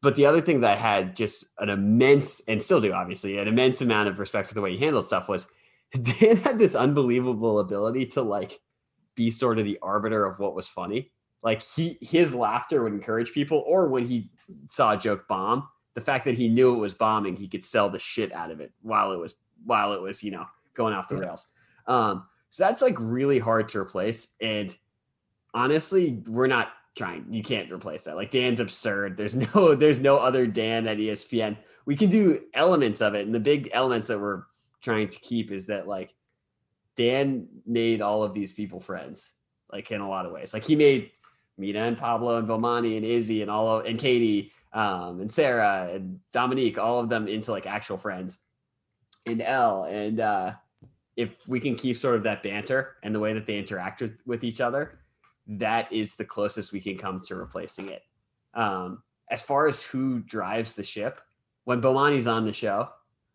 but 0.03 0.15
the 0.15 0.27
other 0.27 0.41
thing 0.41 0.61
that 0.61 0.75
I 0.75 0.77
had 0.77 1.17
just 1.17 1.47
an 1.59 1.71
immense 1.71 2.41
and 2.47 2.63
still 2.63 2.81
do 2.81 2.93
obviously 2.93 3.39
an 3.39 3.49
immense 3.49 3.81
amount 3.81 4.09
of 4.09 4.19
respect 4.19 4.49
for 4.49 4.55
the 4.55 4.61
way 4.61 4.77
he 4.77 4.85
handled 4.85 5.07
stuff 5.07 5.29
was 5.29 5.47
Dan 6.03 6.37
had 6.37 6.59
this 6.59 6.75
unbelievable 6.75 7.59
ability 7.59 8.07
to 8.07 8.23
like 8.23 8.61
be 9.15 9.31
sort 9.31 9.59
of 9.59 9.65
the 9.65 9.79
arbiter 9.83 10.25
of 10.27 10.39
what 10.39 10.55
was 10.55 10.69
funny. 10.69 11.13
Like 11.47 11.63
he 11.63 11.97
his 12.01 12.35
laughter 12.35 12.83
would 12.83 12.93
encourage 12.93 13.31
people, 13.31 13.63
or 13.69 13.87
when 13.87 14.05
he 14.05 14.33
saw 14.69 14.95
a 14.95 14.97
joke 14.97 15.29
bomb, 15.29 15.69
the 15.95 16.01
fact 16.01 16.25
that 16.25 16.35
he 16.35 16.49
knew 16.49 16.75
it 16.75 16.79
was 16.79 16.93
bombing, 16.93 17.37
he 17.37 17.47
could 17.47 17.63
sell 17.63 17.89
the 17.89 18.01
shit 18.01 18.33
out 18.33 18.51
of 18.51 18.59
it 18.59 18.73
while 18.83 19.13
it 19.13 19.17
was 19.17 19.37
while 19.65 19.93
it 19.93 20.03
was, 20.03 20.25
you 20.25 20.33
know, 20.33 20.45
going 20.75 20.93
off 20.93 21.09
the 21.09 21.17
rails. 21.17 21.47
Um, 21.87 22.27
so 22.51 22.65
that's 22.65 22.83
like 22.83 22.97
really 22.99 23.39
hard 23.39 23.69
to 23.69 23.79
replace. 23.79 24.35
And 24.41 24.77
honestly, 25.55 26.21
we're 26.27 26.49
not 26.49 26.73
trying. 26.97 27.27
You 27.31 27.45
can't 27.45 27.71
replace 27.73 28.03
that. 28.03 28.17
Like 28.17 28.33
Dan's 28.33 28.59
absurd. 28.59 29.17
There's 29.17 29.37
no 29.37 29.75
there's 29.77 30.01
no 30.01 30.17
other 30.17 30.49
Dan 30.49 30.89
at 30.89 30.99
ESPN. 30.99 31.57
We 31.85 31.95
can 31.95 32.11
do 32.11 32.43
elements 32.55 33.01
of 33.01 33.15
it, 33.15 33.25
and 33.25 33.33
the 33.33 33.39
big 33.39 33.71
elements 33.73 34.09
that 34.09 34.21
we're 34.21 34.43
trying 34.83 35.11
to 35.11 35.19
keep 35.21 35.53
is 35.53 35.67
that 35.67 35.87
like 35.87 36.13
Dan 36.97 37.47
made 37.65 38.03
all 38.03 38.25
of 38.25 38.35
these 38.35 38.53
people 38.53 38.81
friends, 38.81 39.31
like 39.73 39.93
in 39.93 40.01
a 40.01 40.09
lot 40.09 40.27
of 40.27 40.33
ways. 40.33 40.53
Like 40.53 40.65
he 40.65 40.75
made 40.75 41.13
Mina 41.59 41.81
and 41.81 41.99
Pablo 41.99 42.39
and 42.39 42.49
Bomani 42.49 42.97
and 42.97 43.05
Izzy 43.05 43.43
and 43.43 43.51
all 43.51 43.69
of 43.69 43.87
and 43.87 43.99
Katie 43.99 44.53
um, 44.73 45.21
and 45.21 45.33
Sarah 45.33 45.91
and 45.93 46.21
Dominique, 46.33 46.79
all 46.79 47.01
of 47.01 47.09
them 47.09 47.29
into 47.29 47.51
like 47.51 47.67
actual 47.67 47.97
friends. 47.97 48.39
And 49.25 49.43
L 49.43 49.85
and 49.85 50.21
uh, 50.21 50.53
if 51.17 51.49
we 51.49 51.61
can 51.61 51.77
keep 51.77 51.97
sort 51.97 52.17
of 52.17 52.23
that 52.25 52.43
banter 52.43 52.97
and 53.03 53.15
the 53.15 53.21
way 53.21 53.33
that 53.33 53.47
they 53.47 53.59
interact 53.59 54.03
with, 54.03 54.19
with 54.27 54.45
each 54.45 54.61
other, 54.61 55.01
that 55.47 55.93
is 55.93 56.15
the 56.15 56.25
closest 56.25 56.73
we 56.73 56.81
can 56.81 56.99
come 56.99 57.23
to 57.27 57.35
replacing 57.35 57.89
it. 57.89 58.03
Um, 58.55 59.03
as 59.31 59.43
far 59.43 59.67
as 59.67 59.83
who 59.83 60.21
drives 60.21 60.75
the 60.75 60.85
ship, 60.85 61.21
when 61.65 61.81
Bomani's 61.81 62.27
on 62.27 62.45
the 62.45 62.53
show, 62.53 62.91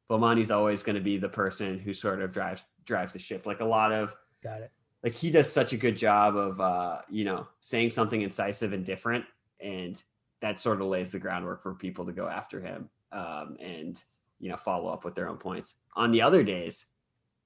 Bomani's 0.09 0.51
always 0.51 0.83
going 0.83 0.95
to 0.95 1.01
be 1.01 1.17
the 1.17 1.29
person 1.29 1.79
who 1.79 1.93
sort 1.93 2.21
of 2.21 2.33
drives 2.33 2.63
drives 2.85 3.13
the 3.13 3.19
ship. 3.19 3.45
Like 3.45 3.61
a 3.61 3.65
lot 3.65 3.91
of 3.91 4.15
Got 4.43 4.61
it. 4.61 4.71
Like 5.03 5.13
he 5.13 5.31
does 5.31 5.51
such 5.51 5.73
a 5.73 5.77
good 5.77 5.97
job 5.97 6.35
of 6.35 6.59
uh, 6.59 6.99
you 7.09 7.25
know 7.25 7.47
saying 7.59 7.91
something 7.91 8.21
incisive 8.21 8.73
and 8.73 8.85
different, 8.85 9.25
and 9.59 10.01
that 10.41 10.59
sort 10.59 10.81
of 10.81 10.87
lays 10.87 11.11
the 11.11 11.19
groundwork 11.19 11.63
for 11.63 11.73
people 11.73 12.05
to 12.05 12.11
go 12.11 12.27
after 12.27 12.61
him 12.61 12.89
um, 13.11 13.57
and 13.59 14.01
you 14.39 14.49
know 14.49 14.57
follow 14.57 14.89
up 14.89 15.03
with 15.05 15.15
their 15.15 15.29
own 15.29 15.37
points. 15.37 15.75
On 15.95 16.11
the 16.11 16.21
other 16.21 16.43
days, 16.43 16.85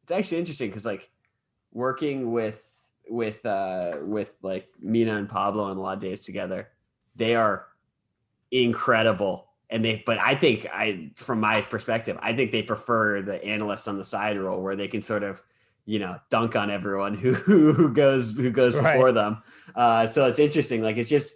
it's 0.04 0.12
actually 0.12 0.40
interesting 0.40 0.70
because 0.70 0.86
like 0.86 1.10
working 1.72 2.32
with 2.32 2.64
with 3.08 3.46
uh 3.46 3.98
with 4.02 4.32
like 4.42 4.68
Mina 4.80 5.16
and 5.16 5.30
Pablo 5.30 5.70
and 5.70 5.80
a 5.80 5.82
lot 5.82 5.98
of 5.98 6.02
days 6.02 6.22
together, 6.22 6.70
they 7.16 7.36
are 7.36 7.68
incredible. 8.52 9.48
And 9.70 9.84
they, 9.84 10.04
but 10.06 10.22
I 10.22 10.36
think 10.36 10.68
I, 10.72 11.12
from 11.16 11.40
my 11.40 11.62
perspective, 11.62 12.18
I 12.22 12.34
think 12.34 12.52
they 12.52 12.62
prefer 12.62 13.22
the 13.22 13.44
analysts 13.44 13.88
on 13.88 13.98
the 13.98 14.04
side 14.04 14.38
role 14.38 14.62
where 14.62 14.76
they 14.76 14.88
can 14.88 15.02
sort 15.02 15.24
of, 15.24 15.42
you 15.86 16.00
know, 16.00 16.18
dunk 16.30 16.56
on 16.56 16.70
everyone 16.72 17.14
who 17.16 17.34
who 17.74 17.94
goes 17.94 18.32
who 18.32 18.50
goes 18.52 18.76
Right. 18.76 18.94
before 18.94 19.12
them. 19.12 19.42
Uh, 19.76 20.08
so 20.08 20.28
it's 20.28 20.40
interesting. 20.40 20.82
Like 20.82 20.98
it's 20.98 21.10
just 21.10 21.34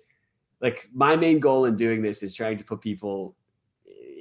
like 0.61 0.89
my 0.93 1.15
main 1.15 1.39
goal 1.39 1.65
in 1.65 1.75
doing 1.77 2.01
this 2.01 2.23
is 2.23 2.33
trying 2.33 2.57
to 2.57 2.63
put 2.63 2.81
people 2.81 3.35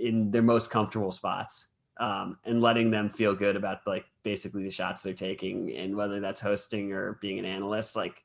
in 0.01 0.31
their 0.31 0.43
most 0.43 0.71
comfortable 0.71 1.11
spots 1.11 1.69
um, 1.99 2.39
and 2.45 2.61
letting 2.61 2.91
them 2.93 3.11
feel 3.11 3.35
good 3.35 3.57
about 3.57 3.79
like 3.87 4.05
basically 4.23 4.63
the 4.63 4.71
shots 4.71 5.03
they're 5.03 5.13
taking 5.15 5.75
and 5.75 5.97
whether 5.97 6.21
that's 6.21 6.41
hosting 6.41 6.93
or 6.93 7.19
being 7.21 7.41
an 7.41 7.45
analyst. 7.45 7.97
Like, 7.97 8.23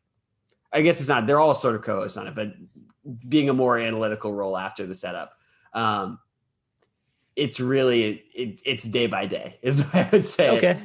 I 0.72 0.82
guess 0.82 1.00
it's 1.00 1.10
not, 1.10 1.26
they're 1.26 1.40
all 1.40 1.56
sort 1.56 1.76
of 1.76 1.82
co 1.82 2.02
hosts 2.02 2.18
on 2.18 2.28
it, 2.28 2.36
but 2.36 2.54
being 3.28 3.50
a 3.50 3.54
more 3.54 3.80
analytical 3.80 4.32
role 4.32 4.56
after 4.56 4.86
the 4.86 4.94
setup. 4.94 5.34
Um, 5.74 6.20
it's 7.36 7.60
really 7.60 8.24
it, 8.36 8.62
it's 8.64 8.84
day 8.84 9.08
by 9.08 9.26
day 9.26 9.58
is 9.64 9.78
the 9.84 9.84
way 9.92 10.02
I 10.04 10.10
would 10.12 10.26
say. 10.26 10.56
it. 10.58 10.78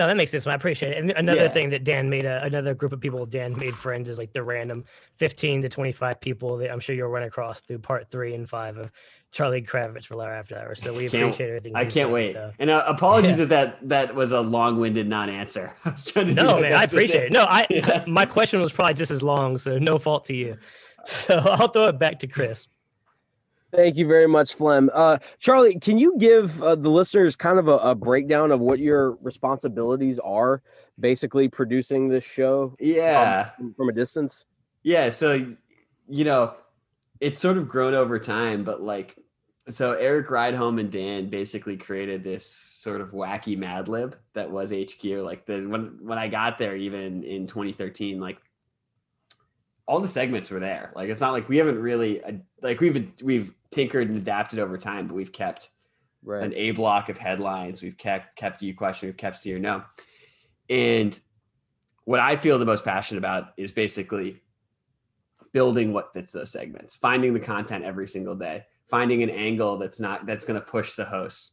No, 0.00 0.06
that 0.06 0.16
makes 0.16 0.30
sense. 0.30 0.46
I 0.46 0.54
appreciate 0.54 0.92
it. 0.92 0.98
And 0.98 1.10
another 1.10 1.42
Yeah. 1.42 1.48
thing 1.50 1.68
that 1.70 1.84
Dan 1.84 2.08
made, 2.08 2.24
a, 2.24 2.42
another 2.42 2.72
group 2.72 2.94
of 2.94 3.00
people 3.00 3.26
Dan 3.26 3.54
made 3.58 3.74
friends 3.74 4.08
is 4.08 4.16
like 4.16 4.32
the 4.32 4.42
random 4.42 4.86
15 5.18 5.60
to 5.60 5.68
25 5.68 6.18
people 6.22 6.56
that 6.56 6.70
I'm 6.72 6.80
sure 6.80 6.94
you'll 6.94 7.10
run 7.10 7.24
across 7.24 7.60
through 7.60 7.80
part 7.80 8.08
three 8.08 8.32
and 8.34 8.48
five 8.48 8.78
of 8.78 8.90
Charlie 9.30 9.60
Kravitz 9.60 10.06
for 10.06 10.16
Laura 10.16 10.38
After 10.38 10.56
Hours. 10.56 10.80
So 10.82 10.94
we 10.94 11.10
Can't- 11.10 11.24
appreciate 11.24 11.48
everything. 11.48 11.76
I 11.76 11.84
can't 11.84 12.06
done, 12.06 12.12
wait. 12.12 12.32
so. 12.32 12.50
And 12.58 12.70
uh, 12.70 12.82
apologies 12.86 13.36
Yeah. 13.36 13.42
if 13.42 13.48
that 13.50 13.88
that 13.90 14.14
was 14.14 14.32
a 14.32 14.40
long-winded 14.40 15.06
non-answer. 15.06 15.70
I 15.84 15.90
was 15.90 16.06
trying 16.06 16.28
to 16.28 16.34
No, 16.34 16.58
man, 16.58 16.72
I 16.72 16.84
appreciate 16.84 17.24
it. 17.24 17.32
No, 17.32 17.44
I 17.44 17.66
Yeah. 17.70 18.04
my 18.06 18.24
question 18.24 18.62
was 18.62 18.72
probably 18.72 18.94
just 18.94 19.10
as 19.10 19.22
long, 19.22 19.58
so 19.58 19.78
no 19.78 19.98
fault 19.98 20.24
to 20.24 20.34
you. 20.34 20.56
So 21.04 21.34
I'll 21.36 21.68
throw 21.68 21.88
it 21.88 21.98
back 21.98 22.20
to 22.20 22.26
Chris. 22.26 22.66
Thank 23.72 23.96
you 23.96 24.06
very 24.06 24.26
much, 24.26 24.54
Flem. 24.54 24.90
Uh, 24.92 25.18
Charlie, 25.38 25.78
can 25.78 25.98
you 25.98 26.16
give 26.18 26.62
uh, 26.62 26.74
the 26.74 26.90
listeners 26.90 27.36
kind 27.36 27.58
of 27.58 27.68
a, 27.68 27.76
a 27.78 27.94
breakdown 27.94 28.50
of 28.50 28.60
what 28.60 28.78
your 28.78 29.12
responsibilities 29.22 30.18
are, 30.18 30.62
basically 30.98 31.48
producing 31.48 32.08
this 32.08 32.24
show 32.24 32.74
Yeah. 32.80 33.50
from, 33.56 33.74
from 33.74 33.88
a 33.88 33.92
distance? 33.92 34.44
Yeah, 34.82 35.10
so 35.10 35.54
you 36.08 36.24
know, 36.24 36.54
it's 37.20 37.40
sort 37.40 37.58
of 37.58 37.68
grown 37.68 37.94
over 37.94 38.18
time, 38.18 38.64
but 38.64 38.82
like 38.82 39.16
so 39.68 39.92
Erik 39.92 40.28
Rydholm 40.28 40.80
and 40.80 40.90
Dan 40.90 41.28
basically 41.30 41.76
created 41.76 42.24
this 42.24 42.46
sort 42.46 43.00
of 43.00 43.10
wacky 43.10 43.56
Mad 43.56 43.88
Lib 43.88 44.16
that 44.32 44.50
was 44.50 44.72
HQ. 44.72 45.04
Like 45.04 45.46
the 45.46 45.60
when 45.68 45.98
when 46.02 46.18
I 46.18 46.28
got 46.28 46.58
there, 46.58 46.76
even 46.76 47.22
in 47.22 47.46
2013, 47.46 48.18
like 48.20 48.38
all 49.86 50.00
the 50.00 50.08
segments 50.08 50.50
were 50.50 50.60
there. 50.60 50.92
Like 50.96 51.10
it's 51.10 51.20
not 51.20 51.32
like 51.32 51.48
we 51.48 51.58
haven't 51.58 51.78
really 51.80 52.22
uh, 52.24 52.32
like 52.62 52.80
we've 52.80 53.12
we've 53.22 53.54
tinkered 53.70 54.08
and 54.08 54.18
adapted 54.18 54.58
over 54.58 54.76
time, 54.76 55.06
but 55.06 55.14
we've 55.14 55.32
kept 55.32 55.70
Right. 56.22 56.44
an 56.44 56.52
A 56.54 56.72
block 56.72 57.08
of 57.08 57.16
headlines. 57.16 57.82
We've 57.82 57.96
kept 57.96 58.36
kept 58.36 58.60
you 58.60 58.74
question. 58.74 59.08
We've 59.08 59.16
kept 59.16 59.38
see 59.38 59.54
or 59.54 59.58
no. 59.58 59.84
And 60.68 61.18
what 62.04 62.20
I 62.20 62.36
feel 62.36 62.58
the 62.58 62.66
most 62.66 62.84
passionate 62.84 63.18
about 63.18 63.52
is 63.56 63.72
basically 63.72 64.42
building 65.52 65.92
what 65.92 66.12
fits 66.12 66.32
those 66.32 66.50
segments, 66.50 66.94
finding 66.94 67.32
the 67.32 67.40
content 67.40 67.84
every 67.84 68.06
single 68.06 68.34
day, 68.34 68.66
finding 68.90 69.22
an 69.22 69.30
angle 69.30 69.78
that's 69.78 69.98
not 69.98 70.26
that's 70.26 70.44
going 70.44 70.60
to 70.60 70.66
push 70.66 70.92
the 70.92 71.06
host. 71.06 71.52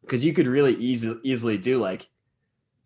Because 0.00 0.24
you 0.24 0.32
could 0.32 0.46
really 0.46 0.72
easily 0.74 1.20
easily 1.22 1.58
do 1.58 1.78
like, 1.78 2.08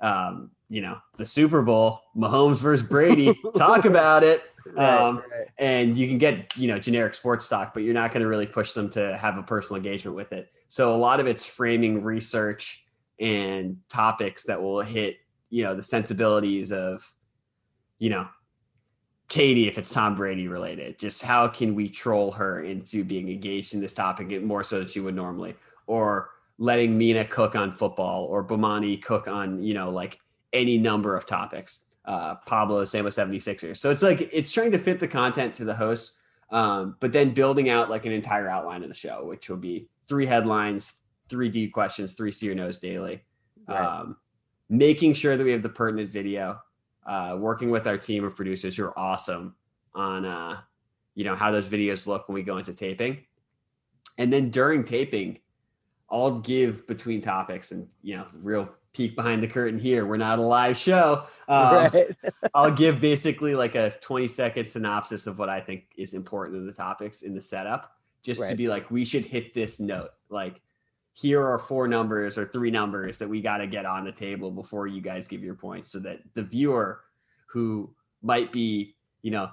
um, 0.01 0.51
you 0.69 0.81
know, 0.83 0.99
the 1.19 1.25
Super 1.25 1.63
Bowl, 1.63 2.01
Mahomes 2.17 2.57
versus 2.57 2.87
Brady. 2.87 3.33
talk 3.57 3.85
about 3.85 4.25
it 4.25 4.43
Right, 4.75 5.01
um, 5.01 5.23
right. 5.31 5.36
And 5.59 5.97
you 5.97 6.07
can 6.07 6.19
get 6.19 6.57
you 6.57 6.69
know 6.69 6.79
generic 6.79 7.15
sports 7.15 7.47
stock 7.47 7.73
but 7.73 7.83
you're 7.83 7.95
not 7.95 8.13
going 8.13 8.23
to 8.23 8.29
really 8.29 8.47
push 8.47 8.73
them 8.73 8.91
to 8.91 9.17
have 9.17 9.39
a 9.39 9.43
personal 9.43 9.77
engagement 9.77 10.17
with 10.17 10.33
it. 10.33 10.51
So 10.69 10.95
a 10.95 10.97
lot 10.97 11.21
of 11.21 11.27
it's 11.27 11.47
framing 11.47 12.03
research 12.03 12.85
and 13.19 13.79
topics 13.89 14.45
that 14.45 14.61
will 14.61 14.83
hit 14.83 15.17
you 15.49 15.63
know 15.63 15.75
the 15.75 15.83
sensibilities 15.83 16.73
of 16.73 17.11
you 17.99 18.11
know 18.11 18.29
katie 19.29 19.69
if 19.69 19.79
it's 19.79 19.93
tom 19.93 20.15
brady 20.15 20.49
related. 20.49 20.99
Just 20.99 21.23
how 21.23 21.49
can 21.49 21.75
we 21.75 21.89
troll 21.89 22.33
her 22.33 22.63
into 22.63 23.05
being 23.05 23.29
engaged 23.29 23.75
in 23.75 23.81
this 23.81 23.93
topic 23.93 24.43
more 24.43 24.63
so 24.63 24.79
than 24.79 24.89
she 24.89 25.01
would 25.01 25.15
normally? 25.15 25.55
Or 25.87 26.31
letting 26.59 26.97
mina 26.97 27.25
cook 27.25 27.55
on 27.55 27.75
football 27.75 28.25
or 28.25 28.45
bomani 28.45 29.03
cook 29.03 29.29
on 29.29 29.63
you 29.63 29.75
know 29.75 29.91
like 29.91 30.19
any 30.53 30.79
number 30.79 31.17
of 31.17 31.27
topics 31.27 31.81
uh, 32.07 32.37
Pablo, 32.47 32.85
same 32.85 33.05
with 33.05 33.15
76ers. 33.15 33.79
So 33.79 33.91
it's 33.91 34.03
like 34.03 34.29
it's 34.33 34.53
trying 34.53 34.73
to 34.73 34.79
fit 34.79 35.01
the 35.01 35.09
content 35.09 35.55
to 35.57 35.65
the 35.65 35.75
host, 35.75 36.13
um, 36.51 36.97
but 37.01 37.13
then 37.13 37.35
building 37.35 37.69
out 37.69 37.91
like 37.91 38.07
an 38.07 38.13
entire 38.13 38.49
outline 38.49 38.83
of 38.83 38.89
the 38.89 38.95
show, 38.95 39.25
which 39.25 39.49
will 39.49 39.57
be 39.57 39.89
three 40.09 40.27
headlines, 40.27 40.95
three 41.29 41.49
D 41.49 41.69
questions, 41.69 42.15
three 42.15 42.33
see 42.33 42.51
or 42.51 42.55
knows 42.55 42.79
daily. 42.79 43.25
Right. 43.69 43.85
Um, 43.85 44.17
making 44.69 45.15
sure 45.15 45.37
that 45.37 45.45
we 45.45 45.53
have 45.53 45.63
the 45.63 45.69
pertinent 45.69 46.11
video, 46.11 46.61
uh, 47.05 47.37
working 47.39 47.71
with 47.71 47.87
our 47.87 47.99
team 47.99 48.25
of 48.25 48.37
producers 48.37 48.77
who 48.77 48.85
are 48.85 48.99
awesome 48.99 49.57
on 49.95 50.25
uh, 50.25 50.61
you 51.16 51.25
know 51.25 51.35
how 51.35 51.51
those 51.51 51.69
videos 51.69 52.07
look 52.07 52.29
when 52.29 52.35
we 52.35 52.42
go 52.42 52.59
into 52.59 52.73
taping, 52.73 53.25
and 54.16 54.33
then 54.33 54.51
during 54.51 54.85
taping, 54.85 55.40
I'll 56.09 56.38
give 56.38 56.87
between 56.87 57.21
topics 57.21 57.73
and 57.73 57.88
you 58.03 58.16
know 58.16 58.27
real 58.33 58.69
peek 58.96 59.14
behind 59.14 59.42
the 59.42 59.48
curtain 59.48 59.78
here. 59.78 60.06
We're 60.06 60.16
not 60.16 60.38
a 60.38 60.42
live 60.42 60.76
show. 60.76 61.24
Um, 61.48 61.90
right. 61.92 62.06
I'll 62.54 62.72
give 62.72 62.98
basically 62.98 63.54
like 63.54 63.76
a 63.76 63.90
20 64.00 64.26
second 64.26 64.68
synopsis 64.68 65.28
of 65.28 65.38
what 65.38 65.48
I 65.48 65.61
think 65.61 65.85
is 65.96 66.12
important 66.12 66.56
in 66.56 66.66
the 66.66 66.72
topics 66.72 67.22
in 67.22 67.37
the 67.37 67.40
setup, 67.40 67.92
just 68.24 68.40
to 68.48 68.56
be 68.56 68.66
like, 68.66 68.90
we 68.90 69.04
should 69.04 69.24
hit 69.24 69.54
this 69.54 69.78
note. 69.78 70.11
Like, 70.28 70.61
here 71.12 71.46
are 71.46 71.61
four 71.61 71.87
numbers 71.87 72.37
or 72.37 72.46
three 72.46 72.72
numbers 72.72 73.18
that 73.18 73.28
we 73.28 73.42
got 73.42 73.59
to 73.59 73.68
get 73.68 73.87
on 73.87 74.04
the 74.04 74.11
table 74.11 74.50
before 74.50 74.88
you 74.88 75.00
guys 75.00 75.28
give 75.28 75.44
your 75.44 75.54
points 75.54 75.92
so 75.92 76.00
that 76.00 76.18
the 76.35 76.42
viewer 76.42 77.00
who 77.46 77.94
might 78.22 78.50
be, 78.50 78.96
you 79.22 79.30
know, 79.30 79.48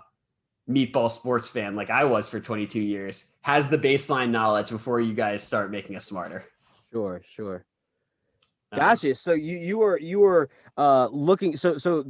meatball 0.68 1.12
sports 1.12 1.48
fan 1.48 1.76
like 1.76 1.92
I 1.92 2.06
was 2.06 2.28
for 2.28 2.40
22 2.40 2.80
years 2.80 3.26
has 3.42 3.68
the 3.68 3.78
baseline 3.78 4.32
knowledge 4.32 4.70
before 4.70 5.00
you 5.00 5.14
guys 5.14 5.44
start 5.44 5.70
making 5.70 5.96
us 5.96 6.06
smarter. 6.06 6.44
Sure, 6.92 7.22
sure. 7.28 7.66
Gotcha. 8.76 9.16
So 9.16 9.34
you 9.34 9.58
you 9.58 9.78
were 9.80 10.00
you 10.00 10.20
were 10.20 10.50
uh 10.78 11.08
looking 11.12 11.58
so 11.58 11.78
so 11.78 12.06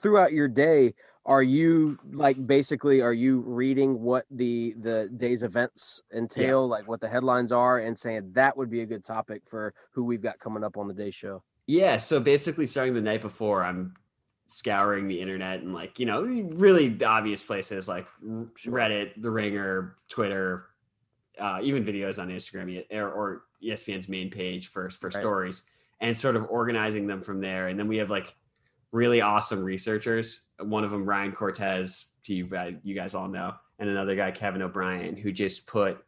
throughout 0.00 0.32
your 0.32 0.48
day 0.48 0.94
are 1.24 1.42
you 1.42 1.98
like 2.12 2.46
basically 2.46 3.00
are 3.00 3.12
you 3.12 3.40
reading 3.40 4.00
what 4.00 4.24
the 4.30 4.74
the 4.80 5.10
day's 5.16 5.42
events 5.42 6.02
entail 6.14 6.68
like 6.68 6.86
what 6.86 7.00
the 7.00 7.08
headlines 7.08 7.50
are 7.50 7.78
and 7.78 7.98
saying 7.98 8.30
that 8.32 8.56
would 8.56 8.70
be 8.70 8.80
a 8.80 8.86
good 8.86 9.02
topic 9.02 9.42
for 9.44 9.74
who 9.90 10.04
we've 10.04 10.22
got 10.22 10.38
coming 10.38 10.62
up 10.62 10.76
on 10.76 10.86
the 10.86 10.94
day 10.94 11.10
show. 11.10 11.42
Yeah, 11.66 11.96
so 11.96 12.20
basically 12.20 12.68
starting 12.68 12.94
the 12.94 13.00
night 13.00 13.22
before, 13.22 13.64
I'm 13.64 13.94
scouring 14.48 15.08
the 15.08 15.20
internet 15.20 15.62
and 15.62 15.74
like, 15.74 15.98
you 15.98 16.06
know, 16.06 16.22
really 16.22 16.90
the 16.90 17.06
obvious 17.06 17.42
places 17.42 17.88
like 17.88 18.06
Reddit, 18.22 19.20
The 19.20 19.30
Ringer, 19.30 19.96
Twitter, 20.08 20.66
uh, 21.40 21.58
even 21.62 21.84
videos 21.84 22.22
on 22.22 22.28
Instagram 22.28 22.84
or, 22.92 23.10
or 23.10 23.42
ESPN's 23.60 24.08
main 24.08 24.30
page 24.30 24.68
for, 24.68 24.88
for 24.90 25.08
Right. 25.08 25.14
stories 25.20 25.62
and 26.00 26.18
sort 26.18 26.36
of 26.36 26.46
organizing 26.50 27.06
them 27.06 27.22
from 27.22 27.40
there. 27.40 27.68
And 27.68 27.78
then 27.78 27.88
we 27.88 27.98
have 27.98 28.10
like 28.10 28.34
really 28.92 29.20
awesome 29.20 29.62
researchers. 29.62 30.40
One 30.58 30.84
of 30.84 30.90
them, 30.90 31.04
Ryan 31.04 31.32
Cortez, 31.32 32.06
you, 32.26 32.46
guys- 32.46 32.74
you 32.82 32.94
guys 32.94 33.14
all 33.14 33.28
know, 33.28 33.54
and 33.78 33.88
another 33.88 34.16
guy, 34.16 34.30
Kevin 34.30 34.62
O'Brien, 34.62 35.16
who 35.16 35.32
just 35.32 35.66
put 35.66 35.98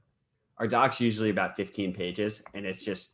our 0.59 0.67
doc's 0.67 1.01
usually 1.01 1.31
about 1.31 1.57
15 1.57 1.95
pages 1.95 2.43
and 2.55 2.67
it's 2.67 2.85
just 2.85 3.13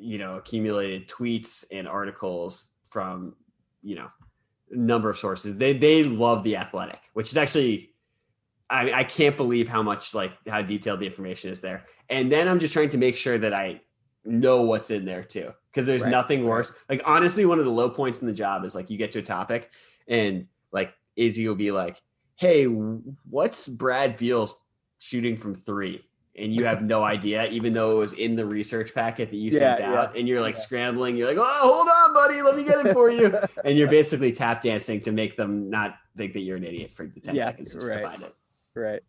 you 0.00 0.18
know 0.18 0.36
accumulated 0.36 1.08
tweets 1.08 1.64
and 1.72 1.88
articles 1.88 2.70
from 2.90 3.34
you 3.82 3.96
know 3.96 4.08
a 4.70 4.76
number 4.76 5.10
of 5.10 5.18
sources 5.18 5.56
they 5.56 5.72
they 5.72 6.04
love 6.04 6.44
the 6.44 6.56
athletic 6.56 7.00
which 7.14 7.30
is 7.30 7.36
actually 7.36 7.90
I, 8.70 8.92
I 8.92 9.04
can't 9.04 9.36
believe 9.36 9.66
how 9.68 9.82
much 9.82 10.14
like 10.14 10.32
how 10.46 10.62
detailed 10.62 11.00
the 11.00 11.06
information 11.06 11.50
is 11.50 11.60
there 11.60 11.86
and 12.08 12.30
then 12.30 12.46
i'm 12.46 12.60
just 12.60 12.72
trying 12.72 12.90
to 12.90 12.98
make 12.98 13.16
sure 13.16 13.38
that 13.38 13.52
i 13.52 13.80
know 14.28 14.62
what's 14.62 14.90
in 14.90 15.04
there 15.04 15.22
too 15.24 15.52
because 15.72 15.86
there's 15.86 16.02
Right, 16.02 16.10
nothing 16.10 16.40
right. 16.40 16.48
worse 16.48 16.72
like 16.88 17.02
honestly 17.04 17.44
one 17.46 17.58
of 17.58 17.64
the 17.64 17.70
low 17.70 17.90
points 17.90 18.20
in 18.20 18.26
the 18.26 18.32
job 18.32 18.64
is 18.64 18.74
like 18.74 18.90
you 18.90 18.98
get 18.98 19.12
to 19.12 19.18
a 19.20 19.22
topic 19.22 19.70
and 20.06 20.46
like 20.72 20.94
izzy 21.16 21.46
will 21.48 21.54
be 21.54 21.70
like 21.70 22.00
hey 22.36 22.64
what's 22.64 23.66
brad 23.68 24.16
beal 24.16 24.50
shooting 24.98 25.36
from 25.36 25.54
three 25.54 26.02
and 26.36 26.54
you 26.54 26.64
have 26.66 26.82
no 26.82 27.02
idea, 27.16 27.48
even 27.48 27.72
though 27.72 27.96
it 27.96 27.98
was 27.98 28.12
in 28.12 28.36
the 28.36 28.46
research 28.46 28.94
packet 28.94 29.30
that 29.30 29.36
you 29.36 29.50
Yeah, 29.50 29.58
sent 29.58 29.80
yeah, 29.80 29.92
out, 29.92 30.16
and 30.16 30.28
you're 30.28 30.40
like 30.40 30.54
yeah. 30.54 30.60
scrambling. 30.60 31.16
You're 31.16 31.26
like, 31.26 31.36
"Oh, 31.36 31.74
hold 31.74 31.88
on, 31.88 32.14
buddy, 32.14 32.42
let 32.42 32.54
me 32.54 32.62
get 32.62 32.86
it 32.86 32.92
for 32.92 33.10
you," 33.10 33.36
and 33.64 33.76
you're 33.76 33.88
basically 33.88 34.30
tap 34.30 34.62
dancing 34.62 35.00
to 35.00 35.10
make 35.10 35.36
them 35.36 35.68
not 35.68 35.96
think 36.16 36.34
that 36.34 36.40
you're 36.40 36.56
an 36.56 36.62
idiot 36.62 36.92
for 36.94 37.06
the 37.06 37.20
ten 37.20 37.34
Yeah, 37.34 37.46
seconds 37.46 37.72
to 37.72 37.78
right. 37.80 38.02
find 38.04 38.22
it. 38.22 38.34
Right. 38.76 39.02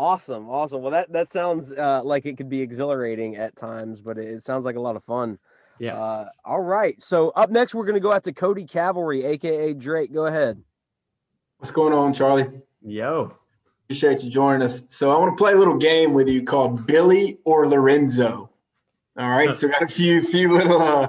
Awesome, 0.00 0.48
awesome. 0.48 0.80
Well, 0.80 0.92
that 0.92 1.12
that 1.12 1.28
sounds 1.28 1.74
uh, 1.74 2.00
like 2.02 2.24
it 2.24 2.38
could 2.38 2.48
be 2.48 2.62
exhilarating 2.62 3.36
at 3.36 3.54
times, 3.54 4.00
but 4.00 4.16
it, 4.16 4.28
it 4.28 4.42
sounds 4.42 4.64
like 4.64 4.76
a 4.76 4.80
lot 4.80 4.96
of 4.96 5.04
fun. 5.04 5.38
Yeah. 5.78 5.94
Uh, 5.94 6.28
all 6.42 6.62
right. 6.62 7.00
So 7.02 7.32
up 7.36 7.50
next, 7.50 7.74
we're 7.74 7.84
going 7.84 7.96
to 7.96 8.00
go 8.00 8.10
out 8.10 8.24
to 8.24 8.32
Cody 8.32 8.64
Cavalry, 8.64 9.26
aka 9.26 9.74
Drake. 9.74 10.10
Go 10.10 10.24
ahead. 10.24 10.62
What's 11.58 11.70
going 11.70 11.92
on, 11.92 12.14
Charlie? 12.14 12.46
Yo, 12.80 13.34
Appreciate 13.84 14.24
you 14.24 14.30
joining 14.30 14.62
us. 14.62 14.86
So 14.88 15.10
I 15.10 15.18
want 15.18 15.36
to 15.36 15.42
play 15.42 15.52
a 15.52 15.56
little 15.56 15.76
game 15.76 16.14
with 16.14 16.30
you 16.30 16.44
called 16.44 16.86
Billy 16.86 17.36
or 17.44 17.68
Lorenzo. 17.68 18.48
All 19.18 19.28
right. 19.28 19.54
So 19.54 19.68
I 19.68 19.72
got 19.72 19.82
a 19.82 19.88
few 19.88 20.22
few 20.22 20.50
little 20.56 20.80
uh, 20.80 21.08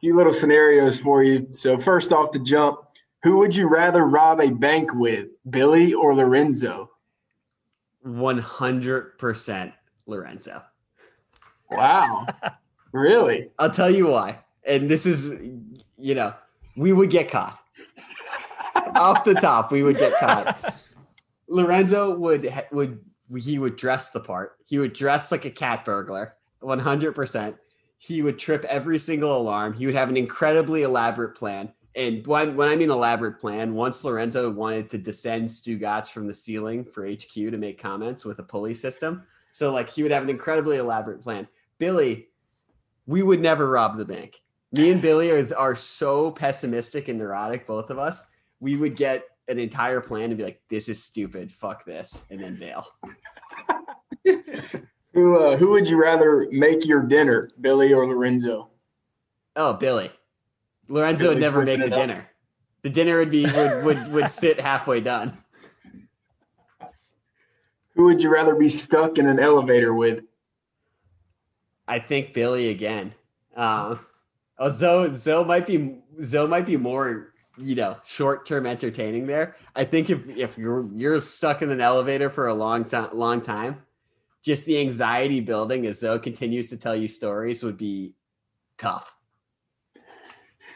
few 0.00 0.14
little 0.14 0.32
scenarios 0.32 1.00
for 1.00 1.24
you. 1.24 1.48
So 1.50 1.78
first 1.78 2.12
off 2.12 2.30
the 2.30 2.38
jump, 2.38 2.78
who 3.24 3.38
would 3.38 3.56
you 3.56 3.66
rather 3.66 4.04
rob 4.04 4.40
a 4.40 4.52
bank 4.52 4.94
with, 4.94 5.30
Billy 5.50 5.94
or 5.94 6.14
Lorenzo? 6.14 6.90
One 8.02 8.38
hundred 8.38 9.18
percent 9.18 9.72
Lorenzo. 10.06 10.62
Wow. 11.70 12.26
really? 12.92 13.50
I'll 13.58 13.70
tell 13.70 13.90
you 13.90 14.08
why, 14.08 14.38
and 14.66 14.90
this 14.90 15.06
is, 15.06 15.30
you 15.98 16.14
know, 16.14 16.34
we 16.76 16.92
would 16.92 17.10
get 17.10 17.30
caught 17.30 17.58
off 18.94 19.24
the 19.24 19.34
top. 19.34 19.72
We 19.72 19.82
would 19.82 19.98
get 19.98 20.18
caught. 20.18 20.74
Lorenzo 21.48 22.14
would 22.16 22.52
would 22.72 23.00
he 23.36 23.58
would 23.58 23.76
dress 23.76 24.10
the 24.10 24.20
part. 24.20 24.56
He 24.66 24.78
would 24.78 24.92
dress 24.92 25.30
like 25.30 25.44
a 25.44 25.50
cat 25.50 25.84
burglar. 25.84 26.34
100%. 26.62 27.56
He 27.98 28.22
would 28.22 28.38
trip 28.38 28.64
every 28.64 28.98
single 28.98 29.36
alarm. 29.36 29.72
He 29.74 29.86
would 29.86 29.94
have 29.94 30.08
an 30.08 30.16
incredibly 30.16 30.82
elaborate 30.82 31.36
plan. 31.36 31.72
And 31.96 32.24
when, 32.26 32.56
when 32.56 32.68
I 32.68 32.76
mean 32.76 32.90
elaborate 32.90 33.40
plan, 33.40 33.74
once 33.74 34.04
Lorenzo 34.04 34.50
wanted 34.50 34.90
to 34.90 34.98
descend 34.98 35.48
Stugotz 35.48 36.08
from 36.08 36.26
the 36.26 36.34
ceiling 36.34 36.84
for 36.84 37.06
HQ 37.06 37.32
to 37.32 37.56
make 37.56 37.80
comments 37.80 38.24
with 38.24 38.38
a 38.38 38.44
pulley 38.44 38.74
system. 38.74 39.24
So 39.52 39.72
like 39.72 39.90
he 39.90 40.02
would 40.02 40.12
have 40.12 40.22
an 40.22 40.30
incredibly 40.30 40.76
elaborate 40.76 41.22
plan. 41.22 41.48
Billy, 41.78 42.28
we 43.06 43.22
would 43.22 43.40
never 43.40 43.68
rob 43.68 43.96
the 43.96 44.04
bank. 44.04 44.40
Me 44.72 44.92
and 44.92 45.02
Billy 45.02 45.32
are, 45.32 45.54
are 45.56 45.74
so 45.74 46.30
pessimistic 46.30 47.08
and 47.08 47.18
neurotic, 47.18 47.66
both 47.66 47.90
of 47.90 47.98
us. 47.98 48.24
We 48.60 48.76
would 48.76 48.94
get 48.94 49.24
an 49.48 49.58
entire 49.58 50.00
plan 50.00 50.30
and 50.30 50.36
be 50.36 50.44
like, 50.44 50.62
this 50.68 50.88
is 50.88 51.02
stupid. 51.02 51.50
Fuck 51.50 51.84
this. 51.84 52.24
And 52.30 52.38
then 52.38 52.54
bail. 52.54 52.86
Who 55.12 55.38
uh, 55.38 55.56
who 55.56 55.70
would 55.70 55.88
you 55.88 56.00
rather 56.00 56.46
make 56.52 56.86
your 56.86 57.02
dinner, 57.02 57.50
Billy 57.60 57.92
or 57.92 58.06
Lorenzo? 58.06 58.70
Oh, 59.56 59.72
Billy. 59.72 60.10
Lorenzo 60.90 61.28
would 61.28 61.38
never 61.38 61.62
make 61.62 61.80
the 61.80 61.88
dinner. 61.88 62.28
The 62.82 62.90
dinner 62.90 63.18
would 63.18 63.30
be 63.30 63.46
would, 63.46 63.84
would 63.84 64.08
would 64.08 64.30
sit 64.30 64.60
halfway 64.60 65.00
done. 65.00 65.38
Who 67.94 68.04
would 68.04 68.22
you 68.22 68.32
rather 68.32 68.54
be 68.54 68.68
stuck 68.68 69.16
in 69.16 69.26
an 69.26 69.38
elevator 69.38 69.94
with? 69.94 70.24
I 71.86 71.98
think 72.00 72.34
Billy 72.34 72.70
again. 72.70 73.14
Um, 73.56 74.00
oh, 74.58 74.72
Zoe, 74.72 75.16
Zoe 75.16 75.44
might 75.44 75.66
be 75.66 75.98
Zoe 76.22 76.48
might 76.48 76.66
be 76.66 76.76
more, 76.76 77.34
you 77.56 77.76
know, 77.76 77.96
short 78.04 78.46
term 78.46 78.66
entertaining 78.66 79.26
there. 79.26 79.56
I 79.76 79.84
think 79.84 80.10
if 80.10 80.28
if 80.28 80.58
you're 80.58 80.88
you're 80.92 81.20
stuck 81.20 81.62
in 81.62 81.70
an 81.70 81.80
elevator 81.80 82.30
for 82.30 82.48
a 82.48 82.54
long 82.54 82.84
time, 82.84 83.10
long 83.12 83.40
time, 83.42 83.82
just 84.42 84.64
the 84.64 84.80
anxiety 84.80 85.40
building 85.40 85.86
as 85.86 86.00
Zoe 86.00 86.18
continues 86.18 86.68
to 86.70 86.76
tell 86.76 86.96
you 86.96 87.06
stories 87.06 87.62
would 87.62 87.76
be 87.76 88.14
tough. 88.76 89.19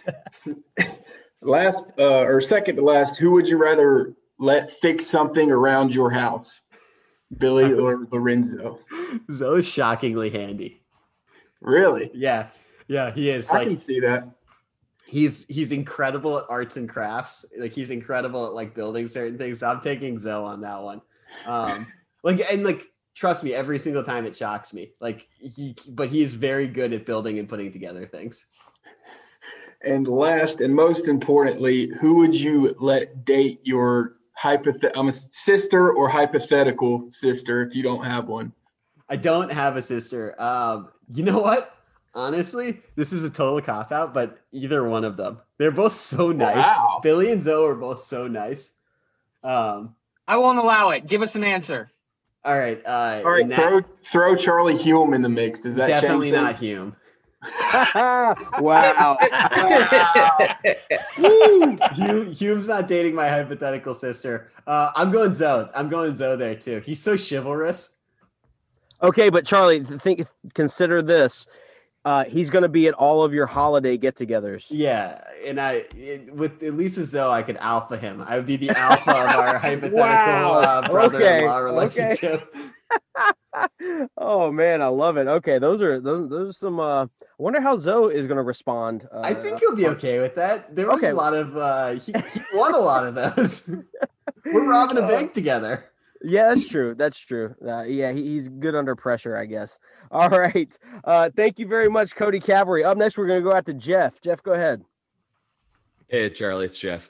Last 1.42 1.92
uh, 1.98 2.22
or 2.22 2.40
second 2.40 2.76
to 2.76 2.82
last, 2.82 3.18
who 3.18 3.30
would 3.32 3.46
you 3.46 3.58
rather 3.58 4.14
let 4.38 4.70
fix 4.70 5.06
something 5.06 5.50
around 5.50 5.94
your 5.94 6.10
house, 6.10 6.62
Billy 7.36 7.72
or 7.78 8.06
Lorenzo? 8.10 8.78
Zoe's 9.30 9.66
shockingly 9.66 10.30
handy. 10.30 10.80
Really? 11.60 12.10
Yeah, 12.14 12.46
yeah, 12.88 13.10
he 13.10 13.28
is. 13.30 13.50
I 13.50 13.58
like 13.58 13.68
can 13.68 13.76
see 13.76 14.00
that. 14.00 14.28
he's 15.06 15.44
he's 15.46 15.72
incredible 15.72 16.38
at 16.38 16.44
arts 16.48 16.78
and 16.78 16.88
crafts. 16.88 17.44
Like 17.58 17.72
he's 17.72 17.90
incredible 17.90 18.46
at 18.46 18.54
like 18.54 18.74
building 18.74 19.06
certain 19.06 19.36
things. 19.36 19.60
So 19.60 19.68
I'm 19.68 19.80
taking 19.82 20.18
Zoe 20.18 20.44
on 20.44 20.62
that 20.62 20.82
one. 20.82 21.02
Um, 21.46 21.86
like 22.22 22.40
and 22.50 22.64
like 22.64 22.84
trust 23.14 23.44
me, 23.44 23.54
every 23.54 23.78
single 23.78 24.02
time 24.02 24.24
it 24.26 24.36
shocks 24.36 24.72
me. 24.72 24.92
Like 25.00 25.28
he, 25.38 25.76
but 25.88 26.08
he's 26.08 26.34
very 26.34 26.66
good 26.66 26.92
at 26.92 27.06
building 27.06 27.38
and 27.38 27.48
putting 27.48 27.70
together 27.70 28.06
things. 28.06 28.46
And 29.84 30.08
last 30.08 30.60
and 30.60 30.74
most 30.74 31.08
importantly, 31.08 31.90
who 32.00 32.16
would 32.16 32.34
you 32.34 32.74
let 32.78 33.24
date 33.24 33.60
your 33.64 34.16
hypothet? 34.40 34.92
I'm 34.96 35.08
a 35.08 35.12
sister 35.12 35.92
or 35.92 36.08
hypothetical 36.08 37.06
sister 37.10 37.62
if 37.62 37.74
you 37.74 37.82
don't 37.82 38.04
have 38.04 38.26
one. 38.28 38.52
I 39.08 39.16
don't 39.16 39.52
have 39.52 39.76
a 39.76 39.82
sister. 39.82 40.34
Um, 40.40 40.88
you 41.10 41.22
know 41.22 41.38
what? 41.38 41.70
Honestly, 42.14 42.80
this 42.96 43.12
is 43.12 43.24
a 43.24 43.30
total 43.30 43.60
cop 43.60 43.90
out, 43.92 44.14
but 44.14 44.38
either 44.52 44.84
one 44.88 45.04
of 45.04 45.16
them. 45.16 45.40
They're 45.58 45.70
both 45.72 45.94
so 45.94 46.32
nice. 46.32 46.56
Wow. 46.56 47.00
Billy 47.02 47.30
and 47.32 47.42
Zoe 47.42 47.68
are 47.70 47.74
both 47.74 48.02
so 48.02 48.28
nice. 48.28 48.76
Um, 49.42 49.94
I 50.26 50.36
won't 50.36 50.58
allow 50.58 50.90
it. 50.90 51.06
Give 51.06 51.22
us 51.22 51.34
an 51.34 51.44
answer. 51.44 51.90
all 52.44 52.56
right. 52.58 52.80
Uh, 52.86 53.20
All 53.24 53.32
right, 53.32 53.42
in 53.42 53.48
that- 53.48 53.56
throw 53.58 53.80
throw 54.02 54.36
Charlie 54.36 54.76
Hume 54.76 55.12
in 55.12 55.22
the 55.22 55.28
mix. 55.28 55.60
Does 55.60 55.74
that 55.76 55.88
definitely 55.88 56.30
change 56.30 56.42
not? 56.42 56.56
Hume. 56.56 56.96
wow. 58.60 59.16
Hume, 61.94 62.32
Hume's 62.32 62.68
not 62.68 62.88
dating 62.88 63.14
my 63.14 63.28
hypothetical 63.28 63.94
sister. 63.94 64.50
Uh, 64.66 64.90
I'm 64.94 65.10
going 65.10 65.32
Zoe. 65.32 65.68
I'm 65.74 65.88
going 65.88 66.16
Zoe 66.16 66.36
there 66.36 66.54
too. 66.56 66.80
He's 66.80 67.02
so 67.02 67.16
chivalrous. 67.16 67.96
Okay, 69.02 69.28
but 69.28 69.44
Charlie, 69.44 69.80
think 69.80 70.26
consider 70.54 71.02
this. 71.02 71.46
Uh, 72.06 72.24
he's 72.24 72.50
going 72.50 72.62
to 72.62 72.68
be 72.68 72.86
at 72.86 72.92
all 72.94 73.24
of 73.24 73.32
your 73.32 73.46
holiday 73.46 73.96
get-togethers. 73.96 74.66
Yeah, 74.68 75.22
and 75.46 75.58
I 75.58 75.84
it, 75.96 76.34
with 76.34 76.62
at 76.62 76.74
least 76.74 76.98
with 76.98 77.06
Zoe, 77.08 77.30
I 77.32 77.42
could 77.42 77.56
alpha 77.56 77.96
him. 77.96 78.22
I 78.26 78.36
would 78.36 78.44
be 78.46 78.56
the 78.56 78.70
alpha 78.76 79.10
of 79.10 79.16
our 79.16 79.58
hypothetical 79.58 79.98
Wow. 80.00 80.52
uh, 80.60 80.86
brother-in-law 80.88 81.58
Okay, 81.60 81.64
relationship. 81.64 82.54
oh 84.18 84.52
man, 84.52 84.82
I 84.82 84.88
love 84.88 85.16
it. 85.16 85.26
Okay, 85.28 85.58
those 85.58 85.80
are 85.80 85.98
those, 85.98 86.28
those 86.28 86.50
are 86.50 86.52
some. 86.52 86.78
Uh, 86.78 87.06
I 87.38 87.42
wonder 87.42 87.60
how 87.60 87.76
Zoe 87.76 88.14
is 88.14 88.26
going 88.26 88.36
to 88.36 88.42
respond. 88.44 89.08
Uh, 89.12 89.20
I 89.24 89.34
think 89.34 89.58
he'll 89.60 89.74
be 89.76 89.88
okay 89.88 90.20
with 90.20 90.36
that. 90.36 90.74
There 90.74 90.86
was 90.86 90.98
Okay. 91.02 91.10
a 91.10 91.14
lot 91.14 91.34
of 91.34 91.56
uh, 91.56 91.92
he, 91.94 92.12
he 92.32 92.40
won 92.54 92.74
a 92.74 92.78
lot 92.78 93.06
of 93.06 93.14
those. 93.14 93.68
We're 94.46 94.68
robbing 94.68 94.98
a 94.98 95.00
Uh, 95.04 95.08
bank 95.08 95.34
together. 95.34 95.84
Yeah, 96.22 96.48
that's 96.48 96.68
true. 96.68 96.94
That's 96.94 97.18
true. 97.18 97.54
Uh, 97.66 97.82
yeah, 97.82 98.12
he, 98.12 98.22
he's 98.22 98.48
good 98.48 98.74
under 98.74 98.94
pressure, 98.96 99.36
I 99.36 99.46
guess. 99.46 99.78
All 100.10 100.30
right. 100.30 100.76
Uh, 101.02 101.28
thank 101.34 101.58
you 101.58 101.66
very 101.66 101.88
much, 101.90 102.14
Cody 102.16 102.40
Cavalry. 102.40 102.82
Up 102.84 102.96
next, 102.96 103.18
we're 103.18 103.26
going 103.26 103.42
to 103.42 103.48
go 103.50 103.54
out 103.54 103.66
to 103.66 103.74
Jeff. 103.74 104.20
Jeff, 104.22 104.42
go 104.42 104.52
ahead. 104.52 104.84
Hey, 106.08 106.30
Charlie, 106.30 106.66
it's 106.66 106.78
Jeff. 106.78 107.08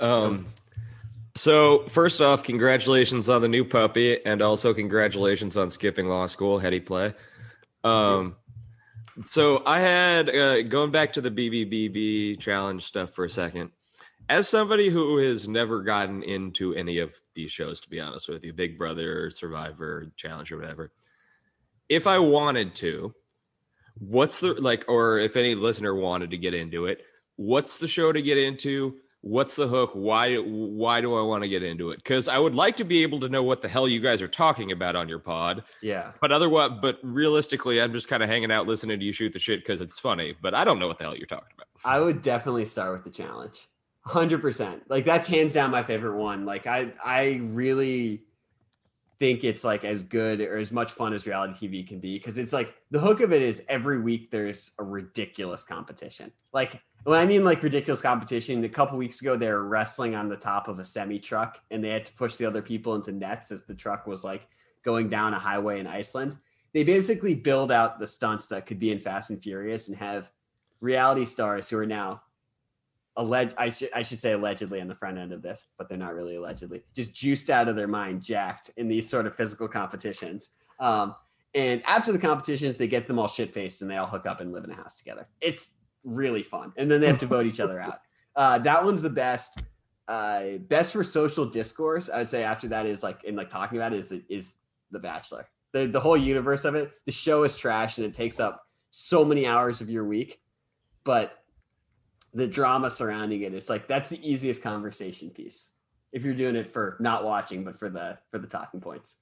Um, 0.00 0.46
so 1.36 1.84
first 1.88 2.20
off, 2.20 2.42
congratulations 2.42 3.28
on 3.28 3.42
the 3.42 3.48
new 3.48 3.64
puppy, 3.64 4.24
and 4.24 4.40
also 4.42 4.72
congratulations 4.74 5.56
on 5.56 5.68
skipping 5.70 6.08
law 6.08 6.26
school. 6.26 6.58
Heady 6.58 6.80
play. 6.80 7.12
Um, 7.84 8.36
so 9.24 9.62
I 9.66 9.80
had 9.80 10.30
uh, 10.30 10.62
going 10.62 10.90
back 10.90 11.12
to 11.14 11.20
the 11.20 11.30
BBBB 11.30 12.38
challenge 12.38 12.84
stuff 12.84 13.14
for 13.14 13.24
a 13.24 13.30
second. 13.30 13.70
As 14.28 14.48
somebody 14.48 14.88
who 14.88 15.18
has 15.18 15.48
never 15.48 15.82
gotten 15.82 16.22
into 16.22 16.74
any 16.74 16.98
of 16.98 17.14
these 17.34 17.50
shows, 17.50 17.80
to 17.80 17.90
be 17.90 18.00
honest 18.00 18.28
with 18.28 18.44
you, 18.44 18.52
Big 18.52 18.78
Brother, 18.78 19.30
Survivor, 19.30 20.12
Challenge, 20.16 20.52
or 20.52 20.58
whatever, 20.58 20.92
if 21.88 22.06
I 22.06 22.18
wanted 22.18 22.74
to, 22.76 23.12
what's 23.98 24.40
the 24.40 24.54
like, 24.54 24.84
or 24.88 25.18
if 25.18 25.36
any 25.36 25.54
listener 25.54 25.94
wanted 25.94 26.30
to 26.30 26.38
get 26.38 26.54
into 26.54 26.86
it, 26.86 27.02
what's 27.36 27.78
the 27.78 27.88
show 27.88 28.12
to 28.12 28.22
get 28.22 28.38
into? 28.38 28.96
What's 29.22 29.54
the 29.54 29.68
hook? 29.68 29.90
Why 29.92 30.36
why 30.36 31.02
do 31.02 31.14
I 31.14 31.22
want 31.22 31.42
to 31.42 31.48
get 31.48 31.62
into 31.62 31.90
it? 31.90 31.96
Because 31.96 32.26
I 32.26 32.38
would 32.38 32.54
like 32.54 32.76
to 32.76 32.84
be 32.84 33.02
able 33.02 33.20
to 33.20 33.28
know 33.28 33.42
what 33.42 33.60
the 33.60 33.68
hell 33.68 33.86
you 33.86 34.00
guys 34.00 34.22
are 34.22 34.28
talking 34.28 34.72
about 34.72 34.96
on 34.96 35.08
your 35.08 35.18
pod. 35.18 35.64
Yeah. 35.82 36.12
But 36.22 36.32
otherwise, 36.32 36.70
but 36.80 36.98
realistically, 37.02 37.82
I'm 37.82 37.92
just 37.92 38.08
kind 38.08 38.22
of 38.22 38.30
hanging 38.30 38.50
out 38.50 38.66
listening 38.66 38.98
to 38.98 39.04
you 39.04 39.12
shoot 39.12 39.32
the 39.32 39.38
shit 39.38 39.60
because 39.60 39.82
it's 39.82 39.98
funny. 39.98 40.34
But 40.40 40.54
I 40.54 40.64
don't 40.64 40.78
know 40.78 40.88
what 40.88 40.96
the 40.96 41.04
hell 41.04 41.16
you're 41.16 41.26
talking 41.26 41.52
about. 41.54 41.66
I 41.84 42.00
would 42.00 42.22
definitely 42.22 42.64
start 42.64 42.92
with 42.92 43.04
the 43.04 43.10
challenge. 43.10 43.68
100%. 44.06 44.80
Like 44.88 45.04
that's 45.04 45.28
hands 45.28 45.52
down 45.52 45.70
my 45.70 45.82
favorite 45.82 46.16
one. 46.16 46.46
Like 46.46 46.66
I 46.66 46.92
I 47.04 47.40
really 47.42 48.24
think 49.18 49.44
it's 49.44 49.62
like 49.62 49.84
as 49.84 50.02
good 50.02 50.40
or 50.40 50.56
as 50.56 50.72
much 50.72 50.92
fun 50.92 51.12
as 51.12 51.26
reality 51.26 51.68
TV 51.68 51.86
can 51.86 52.00
be 52.00 52.16
because 52.16 52.38
it's 52.38 52.54
like 52.54 52.74
the 52.90 52.98
hook 52.98 53.20
of 53.20 53.34
it 53.34 53.42
is 53.42 53.62
every 53.68 54.00
week 54.00 54.30
there's 54.30 54.72
a 54.78 54.82
ridiculous 54.82 55.62
competition. 55.62 56.32
Like 56.54 56.80
when 57.04 57.18
I 57.18 57.26
mean 57.26 57.44
like 57.44 57.62
ridiculous 57.62 58.00
competition, 58.00 58.62
a 58.64 58.68
couple 58.68 58.98
weeks 58.98 59.20
ago 59.20 59.36
they 59.36 59.50
were 59.50 59.64
wrestling 59.64 60.14
on 60.14 60.28
the 60.28 60.36
top 60.36 60.68
of 60.68 60.78
a 60.78 60.84
semi 60.84 61.18
truck 61.18 61.58
and 61.70 61.82
they 61.82 61.90
had 61.90 62.06
to 62.06 62.12
push 62.12 62.36
the 62.36 62.46
other 62.46 62.62
people 62.62 62.94
into 62.94 63.12
nets 63.12 63.50
as 63.50 63.64
the 63.64 63.74
truck 63.74 64.06
was 64.06 64.24
like 64.24 64.46
going 64.84 65.08
down 65.08 65.34
a 65.34 65.38
highway 65.38 65.80
in 65.80 65.86
Iceland. 65.86 66.36
They 66.72 66.84
basically 66.84 67.34
build 67.34 67.72
out 67.72 67.98
the 67.98 68.06
stunts 68.06 68.46
that 68.48 68.66
could 68.66 68.78
be 68.78 68.92
in 68.92 69.00
Fast 69.00 69.30
and 69.30 69.42
Furious 69.42 69.88
and 69.88 69.96
have 69.96 70.30
reality 70.80 71.24
stars 71.24 71.68
who 71.68 71.78
are 71.78 71.86
now 71.86 72.22
alleged 73.16 73.54
I 73.58 73.70
should 73.70 73.90
I 73.94 74.02
should 74.02 74.20
say 74.20 74.32
allegedly 74.32 74.80
on 74.80 74.88
the 74.88 74.94
front 74.94 75.18
end 75.18 75.32
of 75.32 75.42
this, 75.42 75.66
but 75.76 75.88
they're 75.88 75.98
not 75.98 76.14
really 76.14 76.36
allegedly, 76.36 76.82
just 76.94 77.14
juiced 77.14 77.50
out 77.50 77.68
of 77.68 77.76
their 77.76 77.88
mind, 77.88 78.22
jacked 78.22 78.70
in 78.76 78.88
these 78.88 79.08
sort 79.08 79.26
of 79.26 79.36
physical 79.36 79.68
competitions. 79.68 80.50
Um, 80.78 81.14
and 81.54 81.82
after 81.86 82.12
the 82.12 82.18
competitions, 82.18 82.76
they 82.76 82.86
get 82.86 83.08
them 83.08 83.18
all 83.18 83.28
shit 83.28 83.52
faced 83.52 83.82
and 83.82 83.90
they 83.90 83.96
all 83.96 84.06
hook 84.06 84.26
up 84.26 84.40
and 84.40 84.52
live 84.52 84.64
in 84.64 84.70
a 84.70 84.74
house 84.74 84.96
together. 84.96 85.28
It's 85.40 85.74
really 86.04 86.42
fun. 86.42 86.72
And 86.76 86.90
then 86.90 87.00
they 87.00 87.06
have 87.06 87.18
to 87.18 87.26
vote 87.26 87.46
each 87.46 87.60
other 87.60 87.80
out. 87.80 88.00
Uh, 88.36 88.56
that 88.58 88.84
one's 88.84 89.02
the 89.02 89.10
best. 89.10 89.60
Uh, 90.06 90.52
best 90.68 90.92
for 90.92 91.02
social 91.02 91.44
discourse, 91.44 92.08
I 92.08 92.18
would 92.18 92.28
say. 92.28 92.44
After 92.44 92.68
that 92.68 92.86
is 92.86 93.02
like 93.02 93.24
in 93.24 93.34
like 93.34 93.50
talking 93.50 93.76
about 93.76 93.92
it 93.92 93.98
is 93.98 94.08
the, 94.08 94.22
is 94.28 94.50
the 94.92 95.00
Bachelor. 95.00 95.48
The 95.72 95.86
the 95.86 95.98
whole 95.98 96.16
universe 96.16 96.64
of 96.64 96.76
it. 96.76 96.92
The 97.06 97.12
show 97.12 97.42
is 97.42 97.56
trash 97.56 97.98
and 97.98 98.06
it 98.06 98.14
takes 98.14 98.38
up 98.38 98.64
so 98.90 99.24
many 99.24 99.48
hours 99.48 99.80
of 99.80 99.90
your 99.90 100.04
week, 100.04 100.40
but 101.02 101.42
the 102.32 102.46
drama 102.46 102.90
surrounding 102.90 103.42
it, 103.42 103.52
it's 103.52 103.68
like 103.68 103.88
that's 103.88 104.08
the 104.08 104.28
easiest 104.28 104.62
conversation 104.62 105.30
piece. 105.30 105.72
If 106.12 106.24
you're 106.24 106.34
doing 106.34 106.56
it 106.56 106.72
for 106.72 106.96
not 107.00 107.24
watching, 107.24 107.64
but 107.64 107.78
for 107.78 107.90
the 107.90 108.18
for 108.30 108.38
the 108.38 108.46
talking 108.46 108.80
points. 108.80 109.16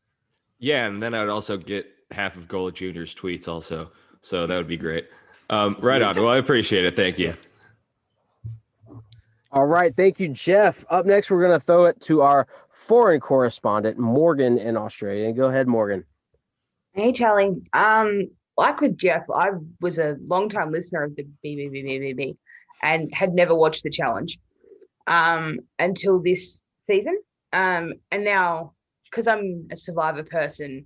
Yeah, 0.58 0.86
and 0.86 1.02
then 1.02 1.14
I'd 1.14 1.28
also 1.28 1.56
get 1.56 1.86
half 2.10 2.36
of 2.36 2.48
Golic 2.48 2.74
Junior's 2.74 3.14
tweets 3.14 3.48
also. 3.48 3.90
So 4.20 4.46
that 4.46 4.56
would 4.56 4.68
be 4.68 4.76
great. 4.76 5.08
Um, 5.50 5.76
right 5.80 6.02
on. 6.02 6.16
Well, 6.16 6.28
I 6.28 6.36
appreciate 6.36 6.84
it. 6.84 6.94
Thank 6.96 7.18
you. 7.18 7.34
All 9.50 9.66
right. 9.66 9.96
Thank 9.96 10.20
you, 10.20 10.28
Jeff. 10.28 10.84
Up 10.90 11.06
next, 11.06 11.30
we're 11.30 11.40
going 11.40 11.58
to 11.58 11.64
throw 11.64 11.86
it 11.86 12.00
to 12.02 12.20
our 12.20 12.46
foreign 12.70 13.20
correspondent, 13.20 13.98
Morgan 13.98 14.58
in 14.58 14.76
Australia. 14.76 15.32
Go 15.32 15.48
ahead, 15.48 15.66
Morgan. 15.66 16.04
Hey, 16.92 17.12
Charlie. 17.12 17.62
Um, 17.72 18.28
like 18.58 18.80
with 18.80 18.98
Jeff, 18.98 19.22
I 19.34 19.50
was 19.80 19.98
a 19.98 20.16
long 20.20 20.48
time 20.48 20.70
listener 20.70 21.04
of 21.04 21.16
the 21.16 21.26
BBBBBB 21.44 22.34
and 22.82 23.12
had 23.14 23.32
never 23.32 23.54
watched 23.54 23.84
the 23.84 23.90
challenge 23.90 24.38
um, 25.06 25.60
until 25.78 26.20
this 26.20 26.62
season. 26.86 27.18
Um, 27.52 27.94
and 28.10 28.24
now, 28.24 28.74
because 29.04 29.26
I'm 29.26 29.66
a 29.70 29.76
Survivor 29.76 30.22
person, 30.22 30.84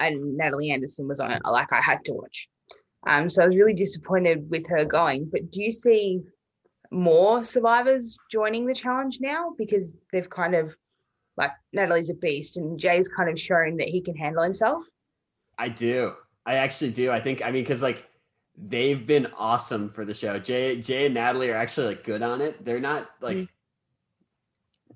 and 0.00 0.36
Natalie 0.36 0.70
Anderson 0.70 1.08
was 1.08 1.20
on 1.20 1.30
it, 1.30 1.42
like 1.44 1.72
I 1.72 1.80
had 1.80 2.04
to 2.04 2.12
watch. 2.12 2.48
Um, 3.06 3.30
so 3.30 3.42
I 3.42 3.46
was 3.46 3.56
really 3.56 3.74
disappointed 3.74 4.50
with 4.50 4.66
her 4.68 4.84
going. 4.84 5.28
But 5.30 5.50
do 5.50 5.62
you 5.62 5.70
see 5.70 6.20
more 6.90 7.44
survivors 7.44 8.18
joining 8.30 8.66
the 8.66 8.74
challenge 8.74 9.18
now 9.20 9.54
because 9.56 9.96
they've 10.12 10.28
kind 10.28 10.54
of 10.54 10.74
like 11.36 11.52
Natalie's 11.72 12.10
a 12.10 12.14
beast 12.14 12.56
and 12.56 12.78
Jay's 12.78 13.08
kind 13.08 13.30
of 13.30 13.38
shown 13.38 13.76
that 13.76 13.88
he 13.88 14.00
can 14.00 14.16
handle 14.16 14.42
himself? 14.42 14.84
I 15.58 15.68
do. 15.68 16.14
I 16.44 16.56
actually 16.56 16.90
do. 16.90 17.10
I 17.10 17.20
think 17.20 17.42
I 17.44 17.50
mean 17.50 17.62
because 17.62 17.82
like 17.82 18.06
they've 18.56 19.06
been 19.06 19.28
awesome 19.36 19.90
for 19.90 20.04
the 20.04 20.14
show. 20.14 20.38
Jay 20.38 20.80
Jay 20.80 21.06
and 21.06 21.14
Natalie 21.14 21.50
are 21.50 21.56
actually 21.56 21.88
like 21.88 22.04
good 22.04 22.22
on 22.22 22.40
it. 22.40 22.64
They're 22.64 22.80
not 22.80 23.08
like 23.20 23.36
Mm. 23.36 23.48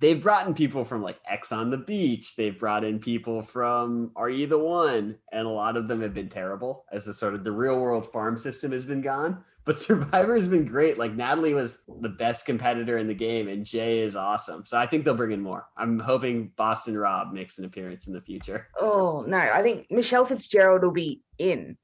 They've 0.00 0.20
brought 0.22 0.46
in 0.46 0.54
people 0.54 0.84
from 0.84 1.02
like 1.02 1.18
Ex 1.28 1.52
on 1.52 1.68
the 1.70 1.76
Beach. 1.76 2.34
They've 2.34 2.58
brought 2.58 2.84
in 2.84 2.98
people 2.98 3.42
from 3.42 4.12
Are 4.16 4.30
You 4.30 4.46
the 4.46 4.58
One? 4.58 5.16
And 5.30 5.46
a 5.46 5.50
lot 5.50 5.76
of 5.76 5.88
them 5.88 6.00
have 6.00 6.14
been 6.14 6.30
terrible 6.30 6.86
as 6.90 7.04
the 7.04 7.12
sort 7.14 7.34
of 7.34 7.44
the 7.44 7.52
real 7.52 7.78
world 7.78 8.10
farm 8.10 8.38
system 8.38 8.72
has 8.72 8.84
been 8.84 9.02
gone. 9.02 9.44
But 9.66 9.78
Survivor 9.78 10.34
has 10.36 10.48
been 10.48 10.64
great. 10.64 10.96
Like 10.96 11.12
Natalie 11.14 11.52
was 11.52 11.84
the 12.00 12.08
best 12.08 12.46
competitor 12.46 12.96
in 12.96 13.06
the 13.06 13.14
game, 13.14 13.46
and 13.46 13.64
Jay 13.64 13.98
is 14.00 14.16
awesome. 14.16 14.64
So 14.64 14.78
I 14.78 14.86
think 14.86 15.04
they'll 15.04 15.14
bring 15.14 15.32
in 15.32 15.42
more. 15.42 15.66
I'm 15.76 15.98
hoping 15.98 16.50
Boston 16.56 16.96
Rob 16.96 17.34
makes 17.34 17.58
an 17.58 17.66
appearance 17.66 18.06
in 18.06 18.14
the 18.14 18.22
future. 18.22 18.68
Oh 18.80 19.22
no, 19.28 19.36
I 19.36 19.62
think 19.62 19.86
Michele 19.90 20.24
Fitzgerald 20.24 20.82
will 20.82 20.90
be 20.92 21.20
in. 21.38 21.76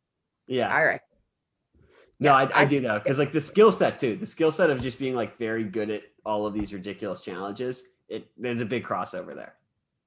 Yeah. 0.47 0.75
I 0.75 0.83
reckon. 0.85 1.01
No, 2.19 2.33
I, 2.33 2.45
I, 2.45 2.63
I- 2.63 2.65
do 2.65 2.81
though, 2.81 2.99
because 2.99 3.19
like 3.19 3.33
the 3.35 3.43
skill 3.43 3.71
set 3.71 4.01
too, 4.01 4.17
the 4.17 4.27
skill 4.27 4.51
set 4.51 4.71
of 4.71 4.81
just 4.81 4.99
being 4.99 5.15
like 5.15 5.37
very 5.39 5.63
good 5.65 5.91
at 5.91 6.03
all 6.25 6.47
of 6.47 6.55
these 6.55 6.73
ridiculous 6.73 7.21
challenges. 7.21 7.83
It 8.09 8.29
there's 8.37 8.61
a 8.63 8.67
big 8.67 8.85
crossover 8.85 9.35
there. 9.35 9.55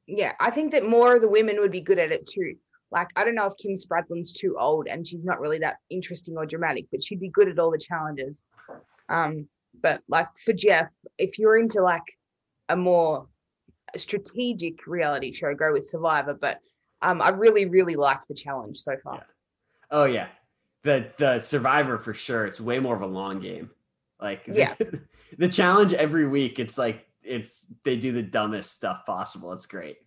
Yeah, 0.08 0.34
I 0.40 0.50
think 0.52 0.72
that 0.72 0.88
more 0.88 1.16
of 1.16 1.22
the 1.22 1.30
women 1.30 1.60
would 1.60 1.72
be 1.72 1.82
good 1.82 2.00
at 2.00 2.12
it 2.12 2.26
too. 2.28 2.56
Like, 2.92 3.10
I 3.16 3.24
don't 3.24 3.36
know 3.36 3.46
if 3.46 3.58
Kim 3.58 3.76
Spradlin's 3.76 4.34
too 4.34 4.58
old 4.60 4.88
and 4.88 5.06
she's 5.08 5.24
not 5.24 5.40
really 5.40 5.60
that 5.60 5.78
interesting 5.92 6.36
or 6.36 6.46
dramatic, 6.48 6.86
but 6.92 7.04
she'd 7.04 7.20
be 7.20 7.30
good 7.30 7.48
at 7.48 7.60
all 7.60 7.70
the 7.70 7.78
challenges. 7.78 8.46
Um, 9.10 9.48
but 9.82 10.02
like 10.08 10.28
for 10.44 10.54
Jeff, 10.54 10.90
if 11.20 11.38
you're 11.38 11.58
into 11.58 11.82
like 11.82 12.02
a 12.70 12.76
more 12.76 13.28
strategic 13.96 14.88
reality 14.88 15.32
show, 15.34 15.54
go 15.54 15.74
with 15.74 15.86
Survivor. 15.88 16.34
But 16.34 16.60
um, 17.02 17.22
I 17.22 17.30
really, 17.30 17.66
really 17.66 17.96
liked 17.96 18.28
the 18.28 18.34
challenge 18.34 18.78
so 18.78 18.96
far. 19.04 19.26
Oh 19.92 20.06
yeah, 20.06 20.28
the 20.84 21.12
the 21.18 21.42
Survivor 21.42 21.98
for 21.98 22.14
sure. 22.14 22.46
It's 22.46 22.60
way 22.60 22.80
more 22.80 22.96
of 22.96 23.02
a 23.02 23.08
long 23.08 23.40
game. 23.40 23.70
Like 24.20 24.44
Yeah. 24.52 24.74
the 25.38 25.50
challenge 25.50 25.94
every 25.94 26.28
week. 26.28 26.60
It's 26.60 26.78
like 26.78 27.06
it's 27.24 27.68
they 27.84 27.98
do 27.98 28.12
the 28.12 28.24
dumbest 28.24 28.74
stuff 28.74 29.06
possible. 29.06 29.52
It's 29.54 29.66
great. 29.66 29.98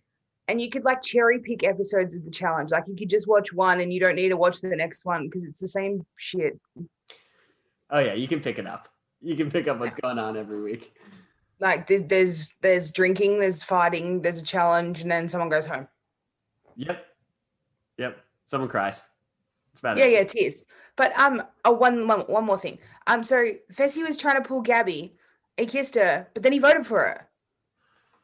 And 0.47 0.59
you 0.59 0.69
could 0.69 0.83
like 0.83 1.01
cherry 1.01 1.39
pick 1.39 1.63
episodes 1.63 2.15
of 2.15 2.25
the 2.25 2.31
challenge. 2.31 2.71
Like 2.71 2.83
you 2.87 2.95
could 2.95 3.09
just 3.09 3.27
watch 3.27 3.53
one 3.53 3.79
and 3.79 3.93
you 3.93 3.99
don't 3.99 4.15
need 4.15 4.29
to 4.29 4.37
watch 4.37 4.59
the 4.59 4.75
next 4.75 5.05
one 5.05 5.27
because 5.27 5.45
it's 5.45 5.59
the 5.59 5.67
same 5.67 6.05
shit. 6.17 6.59
Oh 7.89 7.99
yeah, 7.99 8.13
you 8.13 8.27
can 8.27 8.41
pick 8.41 8.59
it 8.59 8.67
up. 8.67 8.87
You 9.21 9.35
can 9.35 9.49
pick 9.49 9.67
up 9.67 9.79
what's 9.79 9.95
going 9.95 10.19
on 10.19 10.35
every 10.35 10.61
week. 10.61 10.93
Like 11.59 11.87
there's 11.87 12.03
there's 12.03 12.53
there's 12.61 12.91
drinking, 12.91 13.39
there's 13.39 13.63
fighting, 13.63 14.21
there's 14.21 14.39
a 14.41 14.43
challenge, 14.43 15.01
and 15.01 15.09
then 15.09 15.29
someone 15.29 15.49
goes 15.49 15.65
home. 15.65 15.87
Yep. 16.75 17.05
Yep. 17.97 18.17
Someone 18.47 18.69
cries. 18.69 19.01
It's 19.71 19.79
about 19.81 19.97
Yeah, 19.97 20.05
it. 20.05 20.13
yeah, 20.13 20.23
tears. 20.23 20.63
But 20.95 21.17
um, 21.17 21.41
oh, 21.65 21.71
one, 21.71 22.07
one, 22.07 22.21
one 22.21 22.45
more 22.45 22.57
thing. 22.59 22.79
Um, 23.07 23.23
so 23.23 23.45
Fessy 23.73 24.05
was 24.05 24.17
trying 24.17 24.41
to 24.41 24.47
pull 24.47 24.61
Gabby. 24.61 25.15
He 25.57 25.65
kissed 25.65 25.95
her, 25.95 26.27
but 26.33 26.43
then 26.43 26.51
he 26.51 26.59
voted 26.59 26.87
for 26.87 26.99
her. 26.99 27.27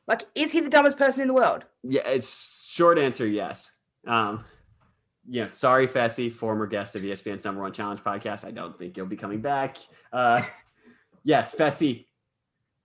Like, 0.07 0.23
is 0.33 0.51
he 0.51 0.59
the 0.59 0.69
dumbest 0.69 0.97
person 0.97 1.21
in 1.21 1.27
the 1.27 1.33
world? 1.33 1.65
Yeah, 1.83 2.07
it's 2.07 2.67
short 2.67 2.97
answer 2.97 3.27
yes. 3.27 3.71
Um, 4.07 4.43
yeah, 5.27 5.49
sorry, 5.53 5.87
Fessy, 5.87 6.31
former 6.31 6.65
guest 6.65 6.95
of 6.95 7.03
ESPN's 7.03 7.45
number 7.45 7.61
one 7.61 7.73
challenge 7.73 8.01
podcast. 8.01 8.43
I 8.43 8.49
don't 8.49 8.77
think 8.77 8.97
you'll 8.97 9.05
be 9.05 9.15
coming 9.15 9.41
back. 9.41 9.77
Uh, 10.11 10.41
yes, 11.23 11.53
Fessy, 11.53 12.07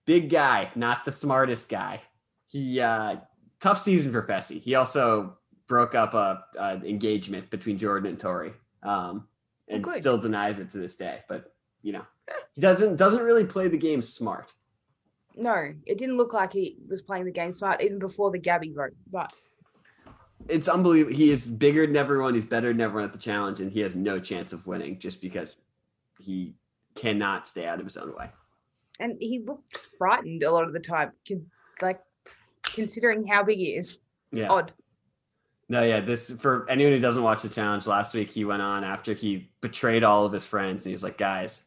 big 0.05 0.29
guy, 0.29 0.69
not 0.75 1.05
the 1.05 1.11
smartest 1.11 1.67
guy. 1.69 2.01
He 2.47 2.79
uh, 2.79 3.17
tough 3.59 3.81
season 3.81 4.11
for 4.11 4.21
Fessy. 4.21 4.61
He 4.61 4.75
also 4.75 5.37
broke 5.67 5.95
up 5.95 6.13
a, 6.13 6.43
a 6.59 6.75
engagement 6.85 7.49
between 7.49 7.79
Jordan 7.79 8.11
and 8.11 8.19
Tori, 8.19 8.53
um, 8.83 9.27
and 9.67 9.83
good. 9.83 9.99
still 9.99 10.19
denies 10.19 10.59
it 10.59 10.69
to 10.71 10.77
this 10.77 10.95
day. 10.95 11.21
But 11.27 11.54
you 11.85 11.93
know, 11.93 12.05
he 12.53 12.61
doesn't 12.61 12.95
doesn't 12.95 13.23
really 13.23 13.45
play 13.45 13.67
the 13.67 13.77
game 13.77 14.01
smart. 14.01 14.51
No, 15.35 15.71
it 15.85 15.97
didn't 15.99 16.17
look 16.17 16.33
like 16.33 16.51
he 16.51 16.77
was 16.89 17.01
playing 17.03 17.25
the 17.25 17.31
game 17.31 17.51
smart 17.51 17.81
even 17.83 17.99
before 17.99 18.31
the 18.31 18.39
Gabby 18.39 18.73
vote. 18.73 18.95
But 19.11 19.31
it's 20.49 20.67
unbelievable. 20.67 21.15
He 21.15 21.29
is 21.29 21.47
bigger 21.47 21.85
than 21.85 21.95
everyone. 21.95 22.33
He's 22.33 22.45
better 22.45 22.69
than 22.69 22.81
everyone 22.81 23.03
at 23.05 23.13
the 23.13 23.19
challenge, 23.19 23.59
and 23.59 23.71
he 23.71 23.81
has 23.81 23.95
no 23.95 24.19
chance 24.19 24.51
of 24.51 24.65
winning 24.65 24.97
just 24.97 25.21
because 25.21 25.55
he 26.19 26.55
cannot 26.95 27.45
stay 27.45 27.67
out 27.67 27.79
of 27.79 27.85
his 27.85 27.97
own 27.97 28.15
way. 28.15 28.29
and 28.99 29.17
he 29.19 29.39
looks 29.39 29.85
frightened 29.97 30.41
a 30.41 30.49
lot 30.51 30.63
of 30.63 30.71
the 30.73 30.79
time. 30.79 31.11
Like 31.81 31.99
considering 32.63 33.27
how 33.27 33.43
big 33.43 33.57
he 33.59 33.75
is, 33.75 33.99
Yeah. 34.31 34.47
odd. 34.49 34.73
No, 35.67 35.83
yeah. 35.83 35.99
This 35.99 36.31
for 36.31 36.65
anyone 36.69 36.93
who 36.93 36.99
doesn't 36.99 37.21
watch 37.23 37.41
the 37.41 37.49
challenge. 37.49 37.85
Last 37.87 38.13
week 38.13 38.29
he 38.31 38.45
went 38.45 38.61
on 38.61 38.83
after 38.85 39.13
he 39.13 39.51
betrayed 39.61 40.03
all 40.03 40.25
of 40.25 40.31
his 40.31 40.45
friends, 40.45 40.85
and 40.85 40.91
he's 40.91 41.03
like, 41.03 41.17
"Guys, 41.17 41.64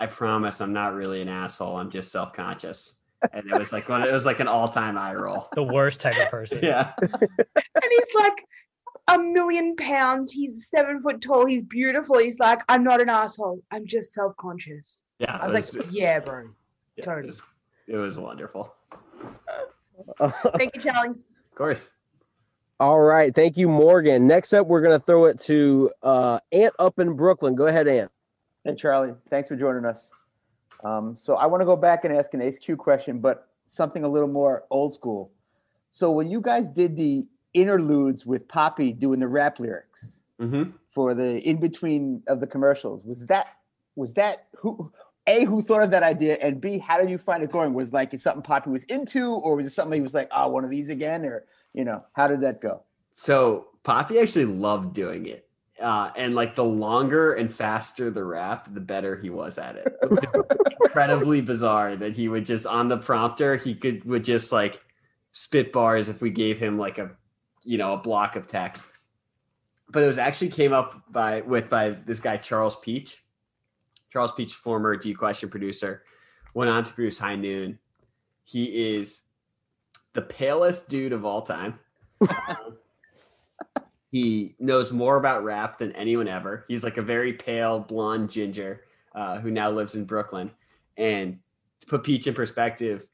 I 0.00 0.06
promise 0.06 0.60
I'm 0.60 0.72
not 0.72 0.94
really 0.94 1.22
an 1.22 1.28
asshole. 1.28 1.76
I'm 1.76 1.90
just 1.90 2.10
self 2.10 2.32
conscious." 2.32 3.00
And 3.32 3.46
it 3.50 3.58
was 3.58 3.72
like 3.72 3.88
one. 3.88 4.02
It 4.02 4.12
was 4.12 4.24
like 4.26 4.40
an 4.40 4.48
all 4.48 4.66
time 4.66 4.96
eye 4.96 5.14
roll. 5.14 5.48
The 5.54 5.62
worst 5.62 6.00
type 6.00 6.18
of 6.18 6.30
person. 6.30 6.60
Yeah. 6.62 6.92
and 7.00 7.10
he's 7.90 8.14
like 8.14 8.46
a 9.08 9.18
million 9.18 9.76
pounds. 9.76 10.32
He's 10.32 10.68
seven 10.68 11.02
foot 11.02 11.20
tall. 11.20 11.46
He's 11.46 11.62
beautiful. 11.62 12.18
He's 12.18 12.38
like, 12.38 12.60
I'm 12.68 12.82
not 12.82 13.00
an 13.02 13.08
asshole. 13.10 13.62
I'm 13.70 13.86
just 13.86 14.14
self 14.14 14.36
conscious. 14.36 15.00
Yeah. 15.18 15.36
I 15.36 15.48
it 15.48 15.52
was 15.52 15.76
like, 15.76 15.86
yeah, 15.90 16.18
bro. 16.20 16.48
yeah, 16.96 17.04
totally. 17.04 17.24
It 17.24 17.26
was, 17.26 17.42
it 17.88 17.96
was 17.96 18.16
wonderful. 18.16 18.74
Thank 20.56 20.74
you, 20.74 20.80
Charlie. 20.80 21.10
Of 21.10 21.54
course. 21.54 21.90
All 22.78 22.98
right. 23.00 23.34
Thank 23.34 23.58
you, 23.58 23.68
Morgan. 23.68 24.26
Next 24.26 24.54
up, 24.54 24.66
we're 24.66 24.80
going 24.80 24.98
to 24.98 25.04
throw 25.04 25.26
it 25.26 25.40
to 25.40 25.90
uh, 26.02 26.40
Ant 26.52 26.72
up 26.78 26.98
in 26.98 27.12
Brooklyn. 27.14 27.54
Go 27.54 27.66
ahead, 27.66 27.86
Ant. 27.86 28.10
Hey, 28.64 28.74
Charlie. 28.74 29.14
Thanks 29.30 29.48
for 29.48 29.56
joining 29.56 29.86
us. 29.86 30.10
Um, 30.84 31.16
so 31.16 31.36
I 31.36 31.46
want 31.46 31.62
to 31.62 31.64
go 31.64 31.76
back 31.76 32.04
and 32.04 32.14
ask 32.14 32.34
an 32.34 32.42
Ace 32.42 32.58
question, 32.76 33.18
but 33.18 33.48
something 33.66 34.04
a 34.04 34.08
little 34.08 34.28
more 34.28 34.64
old 34.70 34.94
school. 34.94 35.32
So 35.90 36.10
when 36.10 36.30
you 36.30 36.40
guys 36.40 36.68
did 36.68 36.96
the 36.96 37.26
interludes 37.54 38.26
with 38.26 38.46
Papi 38.48 38.98
doing 38.98 39.20
the 39.20 39.28
rap 39.28 39.58
lyrics 39.58 40.16
Mm-hmm. 40.40 40.70
for 40.90 41.12
the 41.12 41.38
in 41.46 41.58
between 41.58 42.22
of 42.26 42.40
the 42.40 42.46
commercials, 42.46 43.04
was 43.04 43.26
that 43.26 43.48
was 43.94 44.14
that 44.14 44.46
who 44.56 44.90
a 45.26 45.44
who 45.44 45.60
thought 45.60 45.82
of 45.82 45.90
that 45.90 46.02
idea 46.02 46.38
and 46.40 46.62
b 46.62 46.78
how 46.78 46.98
did 46.98 47.10
you 47.10 47.18
find 47.18 47.42
it 47.42 47.52
going? 47.52 47.74
Was 47.74 47.92
like 47.92 48.14
it 48.14 48.22
something 48.22 48.42
Papi 48.42 48.68
was 48.68 48.84
into, 48.84 49.34
or 49.34 49.56
was 49.56 49.66
it 49.66 49.70
something 49.70 49.98
he 49.98 50.00
was 50.00 50.14
like, 50.14 50.30
oh, 50.34 50.48
one 50.48 50.64
of 50.64 50.70
these 50.70 50.88
again, 50.88 51.26
or 51.26 51.44
you 51.74 51.84
know, 51.84 52.02
how 52.14 52.26
did 52.26 52.40
that 52.40 52.62
go? 52.62 52.82
So 53.12 53.68
Papi 53.84 54.22
actually 54.22 54.46
loved 54.46 54.94
doing 54.94 55.26
it. 55.26 55.46
Uh, 55.80 56.10
and 56.16 56.34
like 56.34 56.54
the 56.54 56.64
longer 56.64 57.32
and 57.32 57.52
faster 57.52 58.10
the 58.10 58.24
rap, 58.24 58.68
the 58.72 58.80
better 58.80 59.16
he 59.16 59.30
was 59.30 59.58
at 59.58 59.76
it. 59.76 59.96
It 60.02 60.70
incredibly 60.84 61.40
bizarre 61.40 61.96
that 61.96 62.14
he 62.14 62.28
would 62.28 62.46
just 62.46 62.66
on 62.66 62.88
the 62.88 62.98
prompter, 62.98 63.56
he 63.56 63.74
could 63.74 64.04
would 64.04 64.24
just 64.24 64.52
like 64.52 64.82
spit 65.32 65.72
bars 65.72 66.08
if 66.08 66.20
we 66.20 66.30
gave 66.30 66.58
him 66.58 66.78
like 66.78 66.98
a 66.98 67.10
you 67.64 67.78
know 67.78 67.94
a 67.94 67.96
block 67.96 68.36
of 68.36 68.46
text. 68.46 68.84
But 69.88 70.02
it 70.02 70.06
was 70.06 70.18
actually 70.18 70.50
came 70.50 70.72
up 70.72 71.02
by 71.10 71.40
with 71.42 71.70
by 71.70 71.90
this 71.90 72.20
guy 72.20 72.36
Charles 72.36 72.76
Peach. 72.76 73.24
Charles 74.12 74.32
Peach, 74.32 74.54
former 74.54 74.96
D 74.96 75.14
Question 75.14 75.48
producer, 75.48 76.02
went 76.54 76.70
on 76.70 76.84
to 76.84 76.92
produce 76.92 77.18
High 77.18 77.36
Noon. 77.36 77.78
He 78.44 78.96
is 78.96 79.22
the 80.12 80.22
palest 80.22 80.88
dude 80.88 81.12
of 81.12 81.24
all 81.24 81.42
time. 81.42 81.78
He 84.10 84.56
knows 84.58 84.92
more 84.92 85.16
about 85.16 85.44
rap 85.44 85.78
than 85.78 85.92
anyone 85.92 86.28
ever. 86.28 86.64
He's 86.68 86.82
like 86.82 86.96
a 86.96 87.02
very 87.02 87.32
pale, 87.32 87.78
blonde 87.78 88.30
ginger 88.30 88.82
uh, 89.14 89.38
who 89.38 89.50
now 89.50 89.70
lives 89.70 89.94
in 89.94 90.04
Brooklyn. 90.04 90.50
And 90.96 91.38
to 91.80 91.86
put 91.86 92.02
Peach 92.02 92.26
in 92.26 92.34
perspective, 92.34 93.06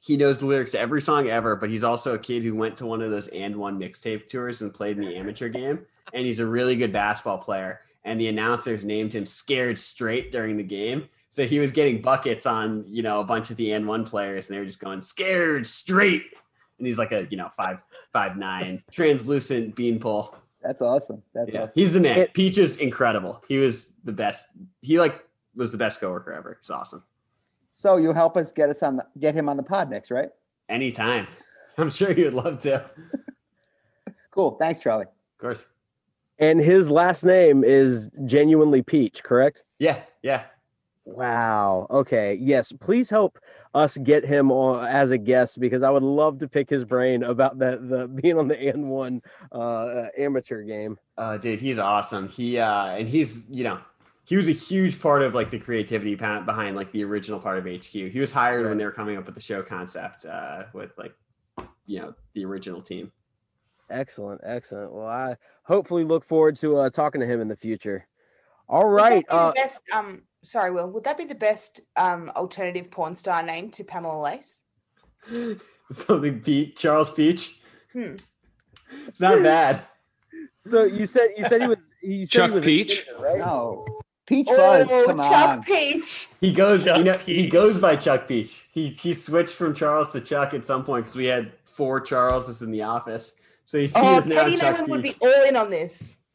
he 0.00 0.16
knows 0.16 0.38
the 0.38 0.46
lyrics 0.46 0.72
to 0.72 0.80
every 0.80 1.02
song 1.02 1.28
ever, 1.28 1.54
but 1.56 1.70
he's 1.70 1.84
also 1.84 2.14
a 2.14 2.18
kid 2.18 2.42
who 2.42 2.56
went 2.56 2.76
to 2.78 2.86
one 2.86 3.02
of 3.02 3.10
those 3.10 3.28
AND1 3.28 3.76
mixtape 3.78 4.28
tours 4.28 4.60
and 4.60 4.74
played 4.74 4.98
in 4.98 5.04
the 5.04 5.16
amateur 5.16 5.48
game. 5.48 5.86
And 6.12 6.26
he's 6.26 6.40
a 6.40 6.46
really 6.46 6.76
good 6.76 6.92
basketball 6.92 7.38
player. 7.38 7.80
And 8.04 8.20
the 8.20 8.28
announcers 8.28 8.84
named 8.84 9.12
him 9.12 9.26
Scared 9.26 9.78
Straight 9.78 10.32
during 10.32 10.56
the 10.56 10.64
game. 10.64 11.08
So 11.30 11.46
he 11.46 11.60
was 11.60 11.70
getting 11.72 12.02
buckets 12.02 12.46
on, 12.46 12.84
you 12.88 13.02
know, 13.02 13.20
a 13.20 13.24
bunch 13.24 13.50
of 13.50 13.56
the 13.56 13.68
AND1 13.70 14.04
players, 14.04 14.48
and 14.48 14.54
they 14.54 14.60
were 14.60 14.66
just 14.66 14.80
going 14.80 15.00
scared 15.00 15.66
straight. 15.66 16.34
And 16.82 16.86
he's 16.88 16.98
like 16.98 17.12
a, 17.12 17.28
you 17.30 17.36
know, 17.36 17.48
five 17.56 17.78
five 18.12 18.36
nine 18.36 18.82
translucent 18.90 19.76
beanpole. 19.76 20.34
That's 20.64 20.82
awesome. 20.82 21.22
That's 21.32 21.52
yeah, 21.52 21.62
awesome. 21.62 21.72
he's 21.76 21.92
the 21.92 22.00
man. 22.00 22.18
It- 22.18 22.34
Peach 22.34 22.58
is 22.58 22.76
incredible. 22.78 23.40
He 23.46 23.58
was 23.58 23.92
the 24.02 24.12
best. 24.12 24.46
He 24.80 24.98
like 24.98 25.24
was 25.54 25.70
the 25.70 25.78
best 25.78 26.00
coworker 26.00 26.32
ever. 26.32 26.58
It's 26.60 26.70
awesome. 26.70 27.04
So 27.70 27.98
you'll 27.98 28.14
help 28.14 28.36
us 28.36 28.50
get 28.50 28.68
us 28.68 28.82
on 28.82 28.96
the 28.96 29.06
get 29.20 29.32
him 29.32 29.48
on 29.48 29.56
the 29.56 29.62
pod 29.62 29.90
next, 29.90 30.10
right? 30.10 30.30
Anytime. 30.68 31.28
I'm 31.78 31.88
sure 31.88 32.12
he 32.12 32.24
would 32.24 32.34
love 32.34 32.58
to. 32.62 32.90
Cool. 34.32 34.56
Thanks, 34.58 34.80
Charlie. 34.82 35.04
Of 35.04 35.38
course. 35.38 35.68
And 36.40 36.58
his 36.58 36.90
last 36.90 37.24
name 37.24 37.62
is 37.62 38.10
genuinely 38.24 38.82
Peach, 38.82 39.22
correct? 39.22 39.62
Yeah, 39.78 40.00
yeah. 40.20 40.42
Wow. 41.04 41.86
Okay. 41.90 42.34
Yes. 42.34 42.72
Please 42.72 43.08
help 43.08 43.38
us 43.74 43.96
get 43.98 44.24
him 44.24 44.50
on 44.50 44.84
as 44.86 45.10
a 45.10 45.18
guest 45.18 45.58
because 45.58 45.82
I 45.82 45.90
would 45.90 46.02
love 46.02 46.38
to 46.40 46.48
pick 46.48 46.68
his 46.68 46.84
brain 46.84 47.22
about 47.22 47.58
that 47.60 47.88
the 47.88 48.06
being 48.08 48.38
on 48.38 48.48
the 48.48 48.56
AND1 48.56 49.22
uh, 49.50 50.08
amateur 50.18 50.62
game. 50.62 50.98
Uh, 51.16 51.38
dude, 51.38 51.58
he's 51.60 51.78
awesome. 51.78 52.28
He 52.28 52.58
uh, 52.58 52.86
and 52.88 53.08
he's 53.08 53.48
you 53.48 53.64
know 53.64 53.80
he 54.24 54.36
was 54.36 54.48
a 54.48 54.52
huge 54.52 55.00
part 55.00 55.22
of 55.22 55.34
like 55.34 55.50
the 55.50 55.58
creativity 55.58 56.14
behind 56.14 56.76
like 56.76 56.92
the 56.92 57.02
original 57.04 57.40
part 57.40 57.58
of 57.58 57.64
HQ. 57.64 57.90
He 57.92 58.18
was 58.20 58.30
hired 58.30 58.66
when 58.68 58.78
they 58.78 58.84
were 58.84 58.92
coming 58.92 59.16
up 59.16 59.26
with 59.26 59.34
the 59.34 59.40
show 59.40 59.62
concept 59.62 60.26
uh, 60.26 60.64
with 60.72 60.92
like 60.98 61.14
you 61.86 62.00
know 62.00 62.14
the 62.34 62.44
original 62.44 62.82
team. 62.82 63.10
Excellent. 63.90 64.40
Excellent. 64.44 64.92
Well, 64.92 65.06
I 65.06 65.36
hopefully 65.64 66.04
look 66.04 66.24
forward 66.24 66.56
to 66.56 66.76
uh, 66.78 66.90
talking 66.90 67.20
to 67.20 67.26
him 67.26 67.40
in 67.40 67.48
the 67.48 67.56
future. 67.56 68.06
All 68.68 68.88
Would 68.88 68.98
that 68.98 69.02
right. 69.02 69.26
be 69.26 69.26
the 69.28 69.34
Uh, 69.34 69.52
best, 69.52 69.80
um, 69.92 70.22
sorry, 70.42 70.70
Will. 70.72 70.88
Would 70.90 71.04
that 71.04 71.18
be 71.18 71.24
the 71.24 71.34
best 71.34 71.80
um 71.96 72.30
alternative 72.36 72.90
porn 72.90 73.16
star 73.16 73.42
name 73.42 73.70
to 73.72 73.84
Pamela 73.84 74.20
Lace? 74.20 74.62
Something 75.90 76.40
Pete 76.40 76.76
Charles 76.76 77.10
Peach. 77.10 77.60
Hmm. 77.92 78.14
It's 79.08 79.20
not 79.20 79.42
bad. 79.42 79.82
so 80.58 80.84
you 80.84 81.06
said 81.06 81.28
you 81.36 81.44
said 81.44 81.62
he 81.62 81.68
was 81.68 81.78
you 82.02 82.26
said 82.26 82.30
Chuck 82.32 82.50
he 82.50 82.54
was 82.54 82.64
Peach? 82.64 83.04
singer, 83.06 83.18
right? 83.20 83.38
No. 83.38 83.86
Peach 84.26 84.46
Fuzz. 84.46 84.86
Oh, 84.90 85.04
Come 85.06 85.18
Chuck 85.18 85.48
on. 85.50 85.62
Peach. 85.64 86.28
He 86.40 86.52
goes, 86.52 86.86
you 86.86 86.92
Chuck 86.92 87.04
know, 87.04 87.18
he 87.18 87.48
goes 87.48 87.78
by 87.78 87.96
Chuck 87.96 88.28
Peach. 88.28 88.66
He 88.72 88.90
he 88.90 89.14
switched 89.14 89.54
from 89.54 89.74
Charles 89.74 90.10
to 90.12 90.20
Chuck 90.20 90.54
at 90.54 90.64
some 90.64 90.84
point 90.84 91.04
because 91.04 91.16
we 91.16 91.26
had 91.26 91.52
four 91.64 92.00
Charleses 92.00 92.62
in 92.62 92.70
the 92.70 92.82
office. 92.82 93.34
So 93.64 93.78
he, 93.78 93.86
he 93.86 93.92
Oh, 93.96 94.18
is 94.18 94.26
now 94.26 94.44
Katie 94.44 94.56
Chuck 94.56 94.76
Nolan 94.76 94.90
would 94.90 95.02
be 95.02 95.14
all 95.20 95.44
in 95.44 95.56
on 95.56 95.70
this. 95.70 96.14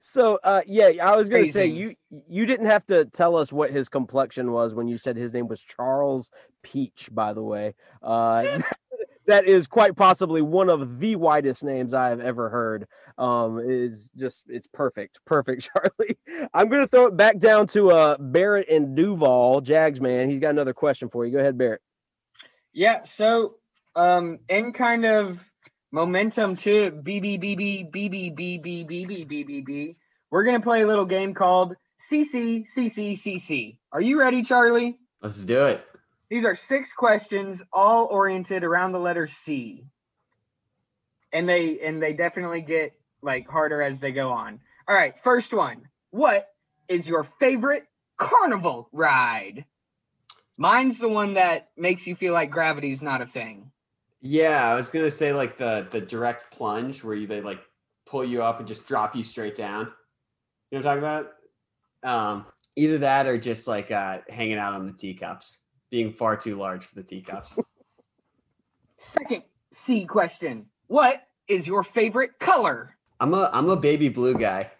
So 0.00 0.38
uh 0.42 0.62
yeah, 0.66 0.90
I 1.02 1.16
was 1.16 1.28
gonna 1.28 1.46
say 1.46 1.66
you 1.66 1.94
you 2.28 2.46
didn't 2.46 2.66
have 2.66 2.86
to 2.86 3.04
tell 3.04 3.36
us 3.36 3.52
what 3.52 3.70
his 3.70 3.88
complexion 3.88 4.52
was 4.52 4.74
when 4.74 4.88
you 4.88 4.98
said 4.98 5.16
his 5.16 5.32
name 5.32 5.48
was 5.48 5.62
Charles 5.62 6.30
Peach, 6.62 7.08
by 7.12 7.32
the 7.32 7.42
way. 7.42 7.74
Uh 8.02 8.60
that 9.26 9.44
is 9.44 9.66
quite 9.66 9.96
possibly 9.96 10.42
one 10.42 10.68
of 10.68 10.98
the 10.98 11.16
widest 11.16 11.62
names 11.64 11.94
I 11.94 12.08
have 12.08 12.20
ever 12.20 12.48
heard. 12.48 12.86
Um 13.18 13.58
is 13.58 14.10
just 14.16 14.46
it's 14.48 14.66
perfect. 14.66 15.20
Perfect, 15.24 15.68
Charlie. 15.72 16.18
I'm 16.54 16.68
gonna 16.68 16.86
throw 16.86 17.06
it 17.06 17.16
back 17.16 17.38
down 17.38 17.66
to 17.68 17.90
uh 17.90 18.16
Barrett 18.18 18.68
and 18.68 18.96
Duval, 18.96 19.60
Jags 19.60 20.00
man. 20.00 20.30
He's 20.30 20.40
got 20.40 20.50
another 20.50 20.74
question 20.74 21.08
for 21.08 21.24
you. 21.24 21.32
Go 21.32 21.38
ahead, 21.38 21.58
Barrett. 21.58 21.82
Yeah, 22.72 23.02
so 23.04 23.56
um 23.94 24.38
in 24.48 24.72
kind 24.72 25.04
of 25.04 25.38
Momentum 25.94 26.56
to 26.56 26.90
BB 26.90 27.38
BB 27.38 27.90
BB 27.92 28.34
BB 28.34 28.64
BB 28.64 29.28
BB 29.28 29.46
BB. 29.46 29.96
We're 30.30 30.44
gonna 30.44 30.62
play 30.62 30.80
a 30.80 30.86
little 30.86 31.04
game 31.04 31.34
called 31.34 31.76
CC 32.10 32.64
CC 32.74 33.12
CC. 33.12 33.76
Are 33.92 34.00
you 34.00 34.18
ready, 34.18 34.42
Charlie? 34.42 34.96
Let's 35.20 35.44
do 35.44 35.66
it. 35.66 35.84
These 36.30 36.46
are 36.46 36.54
six 36.54 36.88
questions, 36.96 37.62
all 37.74 38.06
oriented 38.06 38.64
around 38.64 38.92
the 38.92 38.98
letter 38.98 39.26
C. 39.26 39.84
And 41.30 41.46
they 41.46 41.80
and 41.80 42.02
they 42.02 42.14
definitely 42.14 42.62
get 42.62 42.94
like 43.20 43.46
harder 43.46 43.82
as 43.82 44.00
they 44.00 44.12
go 44.12 44.30
on. 44.30 44.60
All 44.88 44.94
right, 44.94 45.12
first 45.22 45.52
one. 45.52 45.82
What 46.10 46.48
is 46.88 47.06
your 47.06 47.24
favorite 47.38 47.84
carnival 48.16 48.88
ride? 48.92 49.66
Mine's 50.56 50.98
the 50.98 51.08
one 51.10 51.34
that 51.34 51.68
makes 51.76 52.06
you 52.06 52.14
feel 52.14 52.32
like 52.32 52.50
gravity's 52.50 53.02
not 53.02 53.20
a 53.20 53.26
thing. 53.26 53.71
Yeah, 54.22 54.70
I 54.70 54.76
was 54.76 54.88
gonna 54.88 55.10
say 55.10 55.32
like 55.32 55.58
the 55.58 55.86
the 55.90 56.00
direct 56.00 56.52
plunge 56.54 57.02
where 57.02 57.14
you, 57.14 57.26
they 57.26 57.40
like 57.40 57.60
pull 58.06 58.24
you 58.24 58.42
up 58.42 58.60
and 58.60 58.68
just 58.68 58.86
drop 58.86 59.16
you 59.16 59.24
straight 59.24 59.56
down. 59.56 59.92
You 60.70 60.78
know 60.78 60.84
what 60.84 60.92
I'm 60.92 61.02
talking 61.02 61.28
about? 62.02 62.38
Um, 62.38 62.46
either 62.76 62.98
that 62.98 63.26
or 63.26 63.36
just 63.36 63.66
like 63.66 63.90
uh, 63.90 64.18
hanging 64.28 64.58
out 64.58 64.74
on 64.74 64.86
the 64.86 64.92
teacups, 64.92 65.58
being 65.90 66.12
far 66.12 66.36
too 66.36 66.56
large 66.56 66.84
for 66.84 66.94
the 66.94 67.02
teacups. 67.02 67.58
Second 68.98 69.42
C 69.72 70.04
question. 70.04 70.66
What 70.86 71.26
is 71.48 71.66
your 71.66 71.82
favorite 71.82 72.38
color? 72.38 72.96
I'm 73.18 73.34
a 73.34 73.50
I'm 73.52 73.68
a 73.68 73.76
baby 73.76 74.08
blue 74.08 74.34
guy. 74.34 74.70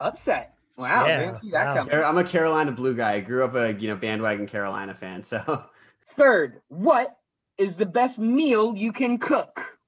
Upset. 0.00 0.54
Wow, 0.76 1.06
Yeah, 1.06 1.18
didn't 1.20 1.42
see 1.42 1.50
that 1.50 1.66
wow. 1.66 1.74
coming. 1.74 1.94
I'm 1.94 2.18
a 2.18 2.24
Carolina 2.24 2.72
blue 2.72 2.94
guy. 2.94 3.12
I 3.12 3.20
grew 3.20 3.44
up 3.44 3.54
a 3.54 3.72
you 3.74 3.86
know 3.86 3.96
bandwagon 3.96 4.48
Carolina 4.48 4.94
fan. 4.94 5.22
So 5.22 5.64
Third, 6.16 6.60
what 6.68 7.16
is 7.60 7.76
the 7.76 7.86
best 7.86 8.18
meal 8.18 8.74
you 8.76 8.92
can 8.92 9.18
cook? 9.18 9.78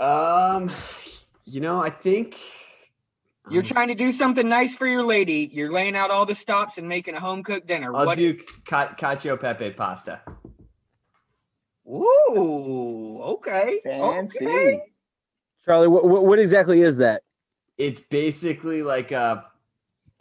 um, 0.00 0.70
you 1.44 1.60
know 1.60 1.80
I 1.80 1.90
think 1.90 2.36
You're 3.50 3.62
trying 3.62 3.88
to 3.88 3.94
do 3.94 4.10
something 4.12 4.48
nice 4.48 4.74
for 4.74 4.86
your 4.86 5.04
lady. 5.04 5.48
You're 5.52 5.72
laying 5.72 5.94
out 5.96 6.10
all 6.10 6.26
the 6.26 6.34
stops 6.34 6.78
and 6.78 6.88
making 6.88 7.14
a 7.14 7.20
home 7.20 7.42
cooked 7.44 7.66
dinner. 7.68 7.94
I'll 7.94 8.06
What- 8.06 8.16
do 8.18 8.34
ca- 8.66 8.94
cacio 8.98 9.40
pepe 9.40 9.70
pasta. 9.70 10.20
Ooh, 11.88 13.18
okay. 13.22 13.80
Fancy. 13.84 14.46
Okay. 14.46 14.80
Charlie, 15.64 15.88
what, 15.88 16.04
what, 16.08 16.24
what 16.26 16.38
exactly 16.38 16.80
is 16.82 16.96
that? 16.98 17.22
It's 17.78 18.00
basically 18.00 18.82
like 18.82 19.12
uh 19.12 19.42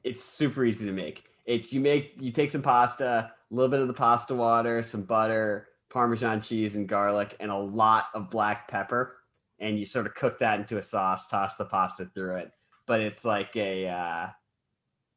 it's 0.03 0.23
super 0.23 0.63
easy 0.63 0.85
to 0.85 0.91
make. 0.91 1.23
It's 1.45 1.71
you 1.73 1.79
make 1.79 2.15
you 2.19 2.31
take 2.31 2.51
some 2.51 2.61
pasta, 2.61 3.05
a 3.05 3.53
little 3.53 3.69
bit 3.69 3.79
of 3.81 3.87
the 3.87 3.93
pasta 3.93 4.33
water, 4.35 4.81
some 4.83 5.03
butter, 5.03 5.67
parmesan 5.91 6.41
cheese 6.41 6.75
and 6.77 6.89
garlic 6.89 7.37
and 7.41 7.51
a 7.51 7.57
lot 7.57 8.07
of 8.15 8.31
black 8.31 8.67
pepper 8.69 9.17
and 9.59 9.79
you 9.79 9.85
sort 9.85 10.07
of 10.07 10.15
cook 10.15 10.39
that 10.39 10.59
into 10.59 10.79
a 10.79 10.83
sauce, 10.83 11.27
toss 11.27 11.57
the 11.57 11.65
pasta 11.65 12.05
through 12.15 12.37
it. 12.37 12.51
But 12.87 13.01
it's 13.01 13.25
like 13.25 13.55
a 13.57 13.87
uh 13.89 14.27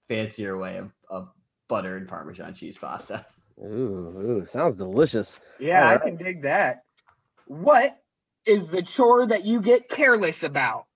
fancier 0.08 0.58
way 0.58 0.78
of, 0.78 0.92
of 1.10 1.30
butter 1.68 1.96
and 1.96 2.08
parmesan 2.08 2.54
cheese 2.54 2.78
pasta. 2.78 3.24
Ooh, 3.60 4.40
ooh 4.40 4.44
sounds 4.44 4.76
delicious. 4.76 5.40
Yeah, 5.58 5.87
All 5.87 5.88
I 5.88 5.96
right. 5.96 5.98
can 5.98 6.16
dig 6.16 6.42
that. 6.42 6.84
What 7.46 7.96
is 8.46 8.70
the 8.70 8.82
chore 8.82 9.26
that 9.26 9.44
you 9.44 9.60
get 9.62 9.88
careless 9.88 10.42
about? 10.42 10.87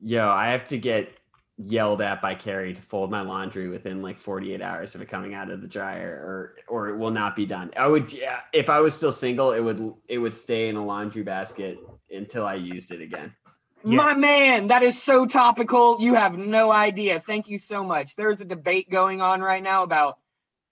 Yo, 0.00 0.28
I 0.28 0.50
have 0.52 0.66
to 0.68 0.78
get 0.78 1.10
yelled 1.58 2.02
at 2.02 2.20
by 2.20 2.34
Carrie 2.34 2.74
to 2.74 2.82
fold 2.82 3.10
my 3.10 3.22
laundry 3.22 3.68
within 3.68 4.02
like 4.02 4.18
48 4.18 4.60
hours 4.60 4.94
of 4.94 5.00
it 5.00 5.08
coming 5.08 5.32
out 5.34 5.50
of 5.50 5.62
the 5.62 5.66
dryer 5.68 6.12
or 6.22 6.56
or 6.68 6.88
it 6.88 6.96
will 6.96 7.10
not 7.10 7.34
be 7.34 7.46
done. 7.46 7.70
I 7.76 7.86
would 7.86 8.12
yeah, 8.12 8.40
if 8.52 8.68
I 8.68 8.80
was 8.80 8.94
still 8.94 9.12
single, 9.12 9.52
it 9.52 9.60
would 9.60 9.94
it 10.08 10.18
would 10.18 10.34
stay 10.34 10.68
in 10.68 10.76
a 10.76 10.84
laundry 10.84 11.22
basket 11.22 11.78
until 12.10 12.44
I 12.46 12.54
used 12.54 12.90
it 12.92 13.00
again. 13.00 13.34
My 13.82 14.14
man, 14.14 14.66
that 14.66 14.82
is 14.82 15.00
so 15.00 15.26
topical. 15.26 15.96
You 16.00 16.14
have 16.14 16.36
no 16.36 16.72
idea. 16.72 17.22
Thank 17.24 17.48
you 17.48 17.58
so 17.58 17.84
much. 17.84 18.16
There's 18.16 18.40
a 18.40 18.44
debate 18.44 18.90
going 18.90 19.20
on 19.20 19.40
right 19.40 19.62
now 19.62 19.84
about 19.84 20.18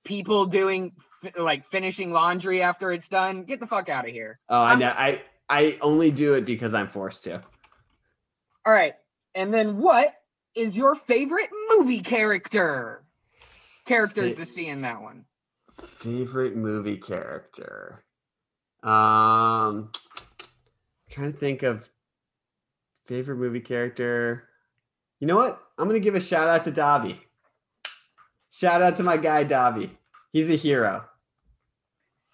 people 0.04 0.46
doing 0.46 0.92
like 1.38 1.64
finishing 1.70 2.12
laundry 2.12 2.60
after 2.60 2.92
it's 2.92 3.08
done. 3.08 3.44
Get 3.44 3.60
the 3.60 3.66
fuck 3.66 3.88
out 3.88 4.06
of 4.06 4.12
here. 4.12 4.38
Oh, 4.48 4.60
I 4.60 4.70
I'm- 4.70 4.78
know. 4.80 4.92
I 4.96 5.22
I 5.48 5.78
only 5.80 6.10
do 6.10 6.34
it 6.34 6.44
because 6.44 6.74
I'm 6.74 6.88
forced 6.88 7.24
to. 7.24 7.42
All 8.66 8.72
right. 8.72 8.94
And 9.34 9.52
then 9.52 9.78
what 9.78 10.14
is 10.54 10.76
your 10.76 10.94
favorite 10.94 11.50
movie 11.70 12.00
character? 12.00 13.02
Characters 13.84 14.34
Fa- 14.34 14.40
to 14.40 14.46
see 14.46 14.66
in 14.68 14.82
that 14.82 15.02
one. 15.02 15.24
Favorite 15.98 16.56
movie 16.56 16.96
character. 16.96 18.04
Um 18.82 19.90
trying 21.10 21.32
to 21.32 21.38
think 21.38 21.62
of 21.62 21.88
favorite 23.06 23.36
movie 23.36 23.60
character. 23.60 24.48
You 25.20 25.26
know 25.26 25.36
what? 25.36 25.60
I'm 25.78 25.86
gonna 25.86 26.00
give 26.00 26.14
a 26.14 26.20
shout 26.20 26.48
out 26.48 26.64
to 26.64 26.70
Dobby. 26.70 27.20
Shout 28.50 28.82
out 28.82 28.96
to 28.98 29.02
my 29.02 29.16
guy 29.16 29.44
Dobby. 29.44 29.90
He's 30.32 30.50
a 30.50 30.56
hero. 30.56 31.04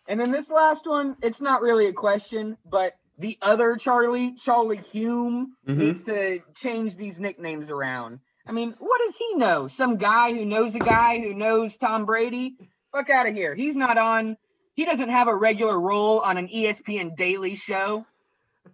And 0.07 0.19
then 0.19 0.33
this 0.33 0.51
last 0.51 0.87
one, 0.87 1.17
it's 1.23 1.41
not 1.41 1.63
really 1.63 1.87
a 1.87 1.93
question, 1.93 2.57
but 2.69 2.97
the 3.21 3.39
other 3.43 3.77
Charlie, 3.77 4.35
Charlie 4.35 4.79
Hume, 4.93 5.55
Mhm. 5.69 5.77
needs 5.77 6.03
to 6.05 6.41
change 6.57 6.97
these 6.97 7.21
nicknames 7.21 7.69
around. 7.71 8.21
I 8.47 8.53
mean, 8.53 8.75
what 8.79 9.01
does 9.07 9.15
he 9.17 9.35
know? 9.37 9.69
Some 9.69 9.97
guy 9.97 10.33
who 10.33 10.45
knows 10.45 10.75
a 10.75 10.79
guy 10.81 11.19
who 11.21 11.35
knows 11.35 11.77
Tom 11.77 12.07
Brady? 12.07 12.57
Fuck 12.93 13.11
out 13.11 13.29
of 13.29 13.35
here. 13.35 13.55
He's 13.55 13.77
not 13.77 13.99
on, 13.99 14.37
he 14.75 14.85
doesn't 14.87 15.11
have 15.11 15.29
a 15.29 15.35
regular 15.35 15.79
role 15.79 16.21
on 16.21 16.39
an 16.39 16.49
ESPN 16.49 17.15
daily 17.17 17.55
show. 17.55 18.07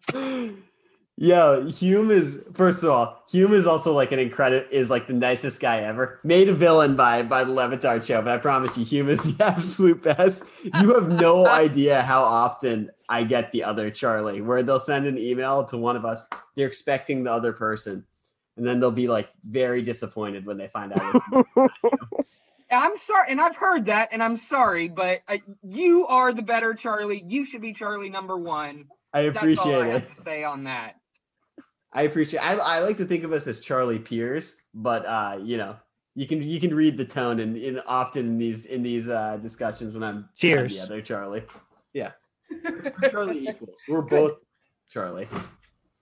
Yo, 1.18 1.66
Hume 1.70 2.10
is 2.10 2.44
first 2.52 2.82
of 2.82 2.90
all, 2.90 3.22
Hume 3.30 3.54
is 3.54 3.66
also 3.66 3.90
like 3.94 4.12
an 4.12 4.18
incredible 4.18 4.66
is 4.70 4.90
like 4.90 5.06
the 5.06 5.14
nicest 5.14 5.62
guy 5.62 5.80
ever. 5.80 6.20
Made 6.22 6.50
a 6.50 6.52
villain 6.52 6.94
by 6.94 7.22
by 7.22 7.42
the 7.42 7.52
Le 7.52 7.70
Batard 7.70 8.04
show, 8.04 8.20
but 8.20 8.32
I 8.34 8.36
promise 8.36 8.76
you, 8.76 8.84
Hume 8.84 9.08
is 9.08 9.22
the 9.36 9.42
absolute 9.42 10.02
best. 10.02 10.42
You 10.62 10.94
have 10.94 11.08
no 11.18 11.46
idea 11.48 12.02
how 12.02 12.22
often 12.22 12.90
I 13.08 13.24
get 13.24 13.50
the 13.52 13.64
other 13.64 13.90
Charlie, 13.90 14.42
where 14.42 14.62
they'll 14.62 14.78
send 14.78 15.06
an 15.06 15.16
email 15.16 15.64
to 15.66 15.78
one 15.78 15.96
of 15.96 16.04
us. 16.04 16.22
They're 16.54 16.66
expecting 16.66 17.24
the 17.24 17.32
other 17.32 17.54
person, 17.54 18.04
and 18.58 18.66
then 18.66 18.78
they'll 18.78 18.90
be 18.90 19.08
like 19.08 19.30
very 19.42 19.80
disappointed 19.80 20.44
when 20.44 20.58
they 20.58 20.68
find 20.68 20.92
out. 20.92 21.22
I'm 22.70 22.98
sorry, 22.98 23.30
and 23.30 23.40
I've 23.40 23.56
heard 23.56 23.86
that, 23.86 24.10
and 24.12 24.22
I'm 24.22 24.36
sorry, 24.36 24.88
but 24.88 25.20
uh, 25.28 25.38
you 25.62 26.06
are 26.08 26.34
the 26.34 26.42
better 26.42 26.74
Charlie. 26.74 27.24
You 27.26 27.46
should 27.46 27.62
be 27.62 27.72
Charlie 27.72 28.10
number 28.10 28.36
one. 28.36 28.86
I 29.14 29.22
That's 29.22 29.36
all 29.36 29.42
appreciate 29.44 29.74
I 29.82 29.88
it. 29.88 29.92
have 29.92 30.14
to 30.14 30.20
say 30.20 30.44
on 30.44 30.64
that. 30.64 30.96
I 31.96 32.02
appreciate. 32.02 32.40
I, 32.40 32.56
I 32.56 32.80
like 32.80 32.98
to 32.98 33.06
think 33.06 33.24
of 33.24 33.32
us 33.32 33.46
as 33.46 33.58
Charlie 33.58 33.98
Pierce, 33.98 34.56
but 34.74 35.06
uh, 35.06 35.38
you 35.42 35.56
know, 35.56 35.76
you 36.14 36.26
can 36.26 36.42
you 36.42 36.60
can 36.60 36.74
read 36.74 36.98
the 36.98 37.06
tone 37.06 37.40
and 37.40 37.56
in, 37.56 37.80
often 37.86 38.26
in 38.26 38.38
these 38.38 38.66
in 38.66 38.82
these 38.82 39.08
uh, 39.08 39.38
discussions 39.38 39.94
when 39.94 40.02
I'm 40.02 40.28
Cheers. 40.36 40.74
Yeah, 40.74 40.84
they're 40.84 41.00
Charlie. 41.00 41.44
Yeah, 41.94 42.12
Charlie 43.10 43.48
equals. 43.48 43.78
We're 43.88 44.02
both 44.02 44.32
Charlie. 44.92 45.26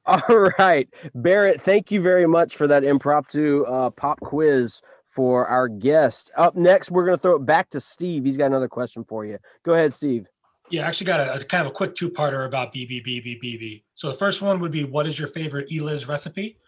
All 0.04 0.50
right, 0.58 0.88
Barrett. 1.14 1.60
Thank 1.60 1.92
you 1.92 2.02
very 2.02 2.26
much 2.26 2.56
for 2.56 2.66
that 2.66 2.82
impromptu 2.82 3.62
uh, 3.64 3.90
pop 3.90 4.18
quiz 4.18 4.82
for 5.06 5.46
our 5.46 5.68
guest. 5.68 6.32
Up 6.36 6.56
next, 6.56 6.90
we're 6.90 7.06
going 7.06 7.16
to 7.16 7.22
throw 7.22 7.36
it 7.36 7.46
back 7.46 7.70
to 7.70 7.80
Steve. 7.80 8.24
He's 8.24 8.36
got 8.36 8.46
another 8.46 8.68
question 8.68 9.04
for 9.04 9.24
you. 9.24 9.38
Go 9.64 9.74
ahead, 9.74 9.94
Steve. 9.94 10.26
Yeah, 10.70 10.84
I 10.84 10.88
actually 10.88 11.06
got 11.06 11.20
a, 11.20 11.34
a 11.34 11.44
kind 11.44 11.60
of 11.60 11.68
a 11.68 11.74
quick 11.74 11.94
two-parter 11.94 12.46
about 12.46 12.72
BBBBBB. 12.72 13.82
So 13.94 14.08
the 14.08 14.16
first 14.16 14.40
one 14.42 14.60
would 14.60 14.72
be, 14.72 14.84
what 14.84 15.06
is 15.06 15.18
your 15.18 15.28
favorite 15.28 15.70
Eliz 15.70 16.08
recipe? 16.08 16.58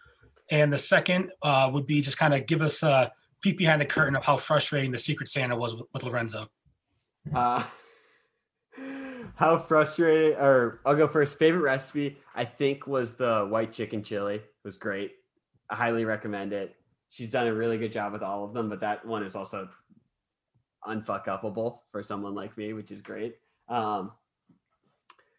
And 0.49 0.71
the 0.71 0.77
second 0.77 1.31
uh, 1.41 1.69
would 1.73 1.87
be 1.87 2.01
just 2.01 2.17
kind 2.17 2.33
of 2.33 2.45
give 2.45 2.61
us 2.61 2.83
a 2.83 3.11
peek 3.41 3.57
behind 3.57 3.81
the 3.81 3.85
curtain 3.85 4.15
of 4.15 4.23
how 4.23 4.37
frustrating 4.37 4.91
the 4.91 4.99
Secret 4.99 5.29
Santa 5.29 5.55
was 5.55 5.75
with, 5.75 5.87
with 5.93 6.03
Lorenzo. 6.03 6.47
Uh, 7.33 7.63
how 9.35 9.57
frustrated? 9.57 10.37
Or 10.37 10.79
I'll 10.85 10.95
go 10.95 11.07
first. 11.07 11.37
Favorite 11.37 11.61
recipe 11.61 12.17
I 12.35 12.45
think 12.45 12.87
was 12.87 13.13
the 13.13 13.45
white 13.45 13.73
chicken 13.73 14.03
chili. 14.03 14.35
It 14.35 14.45
was 14.63 14.77
great. 14.77 15.13
I 15.69 15.75
highly 15.75 16.05
recommend 16.05 16.53
it. 16.53 16.75
She's 17.09 17.29
done 17.29 17.47
a 17.47 17.53
really 17.53 17.77
good 17.77 17.91
job 17.91 18.13
with 18.13 18.21
all 18.21 18.45
of 18.45 18.53
them, 18.53 18.69
but 18.69 18.81
that 18.81 19.05
one 19.05 19.23
is 19.23 19.35
also 19.35 19.69
unfuck 20.87 21.25
upable 21.25 21.79
for 21.91 22.03
someone 22.03 22.35
like 22.35 22.57
me, 22.57 22.73
which 22.73 22.91
is 22.91 23.01
great. 23.01 23.35
Um, 23.67 24.11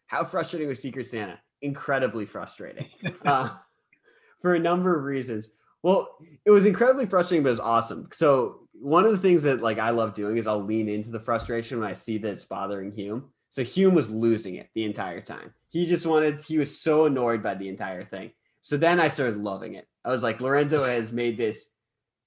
how 0.07 0.23
frustrating 0.23 0.67
was 0.67 0.81
Secret 0.81 1.07
Santa? 1.07 1.39
Incredibly 1.61 2.25
frustrating 2.25 2.87
uh, 3.25 3.49
for 4.41 4.55
a 4.55 4.59
number 4.59 4.97
of 4.97 5.03
reasons. 5.03 5.55
Well, 5.83 6.17
it 6.45 6.51
was 6.51 6.65
incredibly 6.65 7.05
frustrating, 7.05 7.43
but 7.43 7.49
it 7.49 7.51
was 7.51 7.59
awesome. 7.59 8.09
So 8.11 8.67
one 8.73 9.05
of 9.05 9.11
the 9.11 9.17
things 9.17 9.43
that 9.43 9.61
like 9.61 9.79
I 9.79 9.91
love 9.91 10.13
doing 10.13 10.37
is 10.37 10.47
I'll 10.47 10.63
lean 10.63 10.89
into 10.89 11.09
the 11.09 11.19
frustration 11.19 11.79
when 11.79 11.89
I 11.89 11.93
see 11.93 12.17
that 12.19 12.33
it's 12.33 12.45
bothering 12.45 12.91
Hume. 12.93 13.29
So 13.49 13.63
Hume 13.63 13.95
was 13.95 14.09
losing 14.09 14.55
it 14.55 14.69
the 14.73 14.85
entire 14.85 15.21
time. 15.21 15.53
He 15.69 15.85
just 15.85 16.05
wanted, 16.05 16.41
he 16.43 16.57
was 16.57 16.79
so 16.79 17.05
annoyed 17.05 17.43
by 17.43 17.55
the 17.55 17.67
entire 17.67 18.03
thing. 18.03 18.31
So 18.61 18.77
then 18.77 18.99
I 18.99 19.07
started 19.07 19.37
loving 19.37 19.75
it. 19.75 19.87
I 20.03 20.09
was 20.09 20.23
like, 20.23 20.41
Lorenzo 20.41 20.83
has 20.83 21.11
made 21.11 21.37
this 21.37 21.67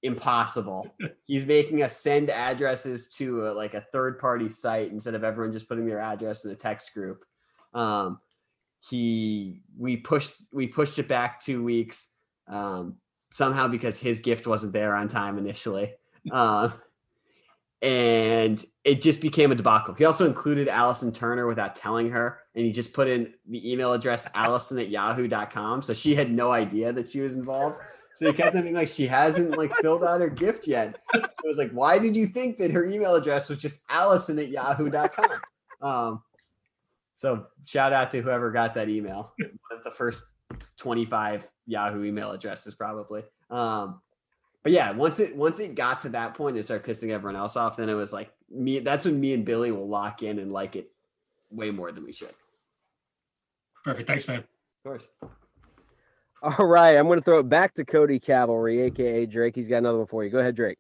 impossible. 0.03 0.95
He's 1.27 1.47
making 1.47 1.83
us 1.83 1.97
send 1.97 2.31
addresses 2.31 3.09
to 3.17 3.49
a, 3.49 3.51
like 3.53 3.75
a 3.75 3.81
third 3.81 4.19
party 4.19 4.49
site 4.49 4.91
instead 4.91 5.15
of 5.15 5.25
everyone 5.25 5.53
just 5.53 5.69
putting 5.69 5.87
their 5.87 6.01
address 6.01 6.45
in 6.45 6.51
a 6.51 6.57
text 6.57 6.93
group. 6.95 7.25
Um, 7.75 8.21
he 8.89 9.63
we 9.79 9.97
pushed 9.97 10.35
we 10.53 10.67
pushed 10.67 10.99
it 10.99 11.07
back 11.07 11.41
two 11.41 11.63
weeks 11.63 12.11
um, 12.49 12.97
somehow 13.33 13.69
because 13.69 13.99
his 13.99 14.21
gift 14.21 14.47
wasn't 14.47 14.73
there 14.73 14.95
on 14.95 15.09
time 15.09 15.39
initially. 15.39 15.95
Um, 16.31 16.73
and 17.83 18.65
it 18.85 19.03
just 19.03 19.21
became 19.21 19.51
a 19.51 19.57
debacle. 19.57 19.95
He 19.95 20.05
also 20.05 20.25
included 20.25 20.69
Allison 20.69 21.13
Turner 21.13 21.49
without 21.49 21.75
telling 21.75 22.11
her, 22.11 22.39
and 22.55 22.65
he 22.65 22.71
just 22.71 22.93
put 22.93 23.09
in 23.09 23.35
the 23.49 23.73
email 23.73 23.93
address 23.93 24.29
allison 24.35 24.79
at 24.79 24.89
yahoo.com. 24.89 25.83
So 25.83 25.95
she 25.95 26.15
had 26.15 26.31
no 26.31 26.53
idea 26.53 26.93
that 26.93 27.09
she 27.09 27.21
was 27.21 27.35
involved. 27.35 27.79
So 28.15 28.27
he 28.27 28.33
kept 28.33 28.55
thinking 28.55 28.75
like 28.75 28.89
she 28.89 29.07
hasn't 29.07 29.57
like 29.57 29.75
filled 29.81 30.05
out 30.05 30.21
her 30.21 30.29
gift 30.29 30.67
yet. 30.67 30.99
It 31.15 31.25
was 31.45 31.59
like, 31.59 31.71
why 31.71 31.99
did 31.99 32.15
you 32.15 32.27
think 32.27 32.59
that 32.59 32.71
her 32.71 32.85
email 32.85 33.15
address 33.15 33.49
was 33.49 33.59
just 33.59 33.81
allison 33.89 34.39
at 34.39 34.49
yahoo.com? 34.49 35.41
Um, 35.81 36.23
so 37.17 37.47
shout 37.65 37.93
out 37.93 38.11
to 38.13 38.21
whoever 38.21 38.51
got 38.51 38.75
that 38.75 38.89
email. 38.89 39.33
One 39.39 39.79
of 39.79 39.85
the 39.85 39.91
first 39.91 40.25
25 40.79 41.49
Yahoo 41.67 42.05
email 42.05 42.31
addresses, 42.33 42.75
probably. 42.75 43.23
Um, 43.51 44.01
but 44.63 44.73
yeah, 44.73 44.93
once 44.93 45.19
it 45.19 45.35
once 45.35 45.59
it 45.59 45.75
got 45.75 46.03
to 46.03 46.11
that 46.11 46.35
point 46.35 46.57
and 46.57 46.65
started 46.65 46.89
pissing 46.89 47.11
everyone 47.11 47.37
else 47.37 47.57
off, 47.57 47.77
then 47.77 47.89
it 47.89 47.95
was 47.95 48.13
like 48.13 48.33
me. 48.49 48.79
That's 48.79 49.05
when 49.05 49.21
me 49.21 49.35
and 49.35 49.45
Billy 49.45 49.73
will 49.73 49.89
lock 49.89 50.23
in 50.23 50.39
and 50.39 50.53
like 50.53 50.77
it 50.77 50.91
way 51.51 51.71
more 51.71 51.91
than 51.91 52.05
we 52.05 52.13
should. 52.13 52.35
Perfect. 53.85 54.07
Thanks, 54.07 54.29
man. 54.29 54.39
Of 54.39 54.45
course. 54.85 55.09
All 56.43 56.67
right, 56.67 56.97
I'm 56.97 57.07
going 57.07 57.21
to 57.21 57.25
throw 57.25 57.39
it 57.39 57.49
back 57.49 57.75
to 57.75 57.85
Cody 57.85 58.19
Cavalry, 58.19 58.83
aka 58.83 59.27
Drake. 59.27 59.55
He's 59.55 59.69
got 59.69 59.79
another 59.79 59.99
one 59.99 60.09
for 60.09 60.25
you. 60.25 60.31
Go 60.31 60.39
ahead, 60.39 60.57
Drake. 60.57 60.79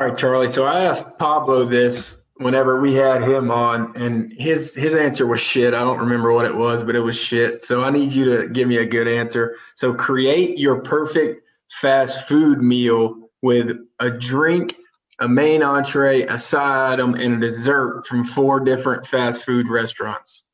All 0.00 0.08
right, 0.08 0.16
Charlie. 0.16 0.48
So 0.48 0.64
I 0.64 0.84
asked 0.84 1.18
Pablo 1.18 1.66
this 1.66 2.16
whenever 2.36 2.80
we 2.80 2.94
had 2.94 3.22
him 3.22 3.50
on, 3.50 3.94
and 3.94 4.32
his 4.38 4.74
his 4.74 4.94
answer 4.94 5.26
was 5.26 5.40
shit. 5.40 5.74
I 5.74 5.80
don't 5.80 5.98
remember 5.98 6.32
what 6.32 6.46
it 6.46 6.56
was, 6.56 6.82
but 6.82 6.96
it 6.96 7.00
was 7.00 7.18
shit. 7.18 7.62
So 7.62 7.84
I 7.84 7.90
need 7.90 8.14
you 8.14 8.38
to 8.38 8.48
give 8.48 8.66
me 8.66 8.78
a 8.78 8.86
good 8.86 9.06
answer. 9.06 9.56
So 9.74 9.92
create 9.92 10.58
your 10.58 10.80
perfect 10.80 11.46
fast 11.70 12.22
food 12.22 12.62
meal 12.62 13.28
with 13.42 13.76
a 14.00 14.10
drink, 14.10 14.76
a 15.18 15.28
main 15.28 15.62
entree, 15.62 16.22
a 16.22 16.38
side 16.38 16.94
item, 16.94 17.14
and 17.14 17.34
a 17.34 17.46
dessert 17.46 18.06
from 18.06 18.24
four 18.24 18.60
different 18.60 19.06
fast 19.06 19.44
food 19.44 19.68
restaurants. 19.68 20.44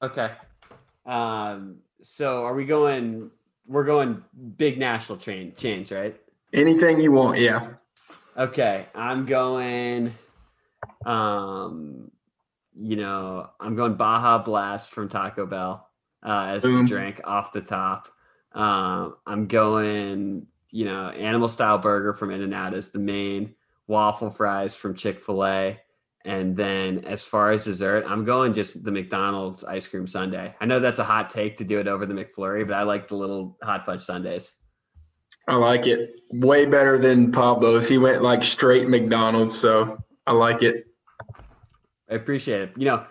Okay. 0.00 0.30
Um, 1.04 1.78
so 2.00 2.44
are 2.44 2.54
we 2.54 2.64
going? 2.64 3.32
We're 3.70 3.84
going 3.84 4.24
big 4.58 4.78
national 4.78 5.18
chain 5.18 5.54
chains, 5.56 5.92
right? 5.92 6.20
Anything 6.52 7.00
you 7.00 7.12
want, 7.12 7.38
yeah. 7.38 7.68
Okay, 8.36 8.86
I'm 8.96 9.26
going. 9.26 10.12
Um, 11.06 12.10
you 12.74 12.96
know, 12.96 13.48
I'm 13.60 13.76
going 13.76 13.94
Baja 13.94 14.38
Blast 14.38 14.90
from 14.90 15.08
Taco 15.08 15.46
Bell 15.46 15.88
uh, 16.24 16.46
as 16.48 16.62
Boom. 16.62 16.82
the 16.82 16.88
drink 16.88 17.20
off 17.22 17.52
the 17.52 17.60
top. 17.60 18.08
Um, 18.52 19.14
I'm 19.24 19.46
going, 19.46 20.48
you 20.72 20.84
know, 20.84 21.10
animal 21.10 21.46
style 21.46 21.78
burger 21.78 22.12
from 22.12 22.32
In 22.32 22.42
and 22.42 22.52
Out 22.52 22.74
as 22.74 22.88
the 22.88 22.98
main. 22.98 23.54
Waffle 23.86 24.30
fries 24.30 24.74
from 24.74 24.96
Chick 24.96 25.22
Fil 25.24 25.44
A, 25.44 25.80
and 26.24 26.56
then 26.56 27.04
as 27.04 27.22
far 27.22 27.50
as 27.50 27.64
dessert, 27.64 28.04
I'm 28.06 28.24
going 28.24 28.52
just 28.52 28.82
the 28.84 28.92
McDonald's 28.92 29.64
ice 29.64 29.86
cream 29.86 30.06
sundae. 30.06 30.54
I 30.60 30.66
know 30.66 30.78
that's 30.78 30.98
a 30.98 31.04
hot 31.04 31.30
take 31.30 31.58
to 31.58 31.64
do 31.64 31.80
it 31.80 31.88
over 31.88 32.04
the 32.04 32.14
McFlurry, 32.14 32.66
but 32.66 32.74
I 32.74 32.82
like 32.82 33.08
the 33.08 33.16
little 33.16 33.56
hot 33.62 33.86
fudge 33.86 34.02
sundaes. 34.02 34.52
I 35.48 35.56
like 35.56 35.86
it. 35.86 36.20
Way 36.30 36.66
better 36.66 36.98
than 36.98 37.32
Pablo's. 37.32 37.88
He 37.88 37.98
went 37.98 38.22
like 38.22 38.44
straight 38.44 38.88
McDonald's, 38.88 39.58
so 39.58 39.98
I 40.26 40.32
like 40.32 40.62
it. 40.62 40.86
I 42.10 42.14
appreciate 42.14 42.62
it. 42.62 42.78
You 42.78 42.84
know, 42.86 43.06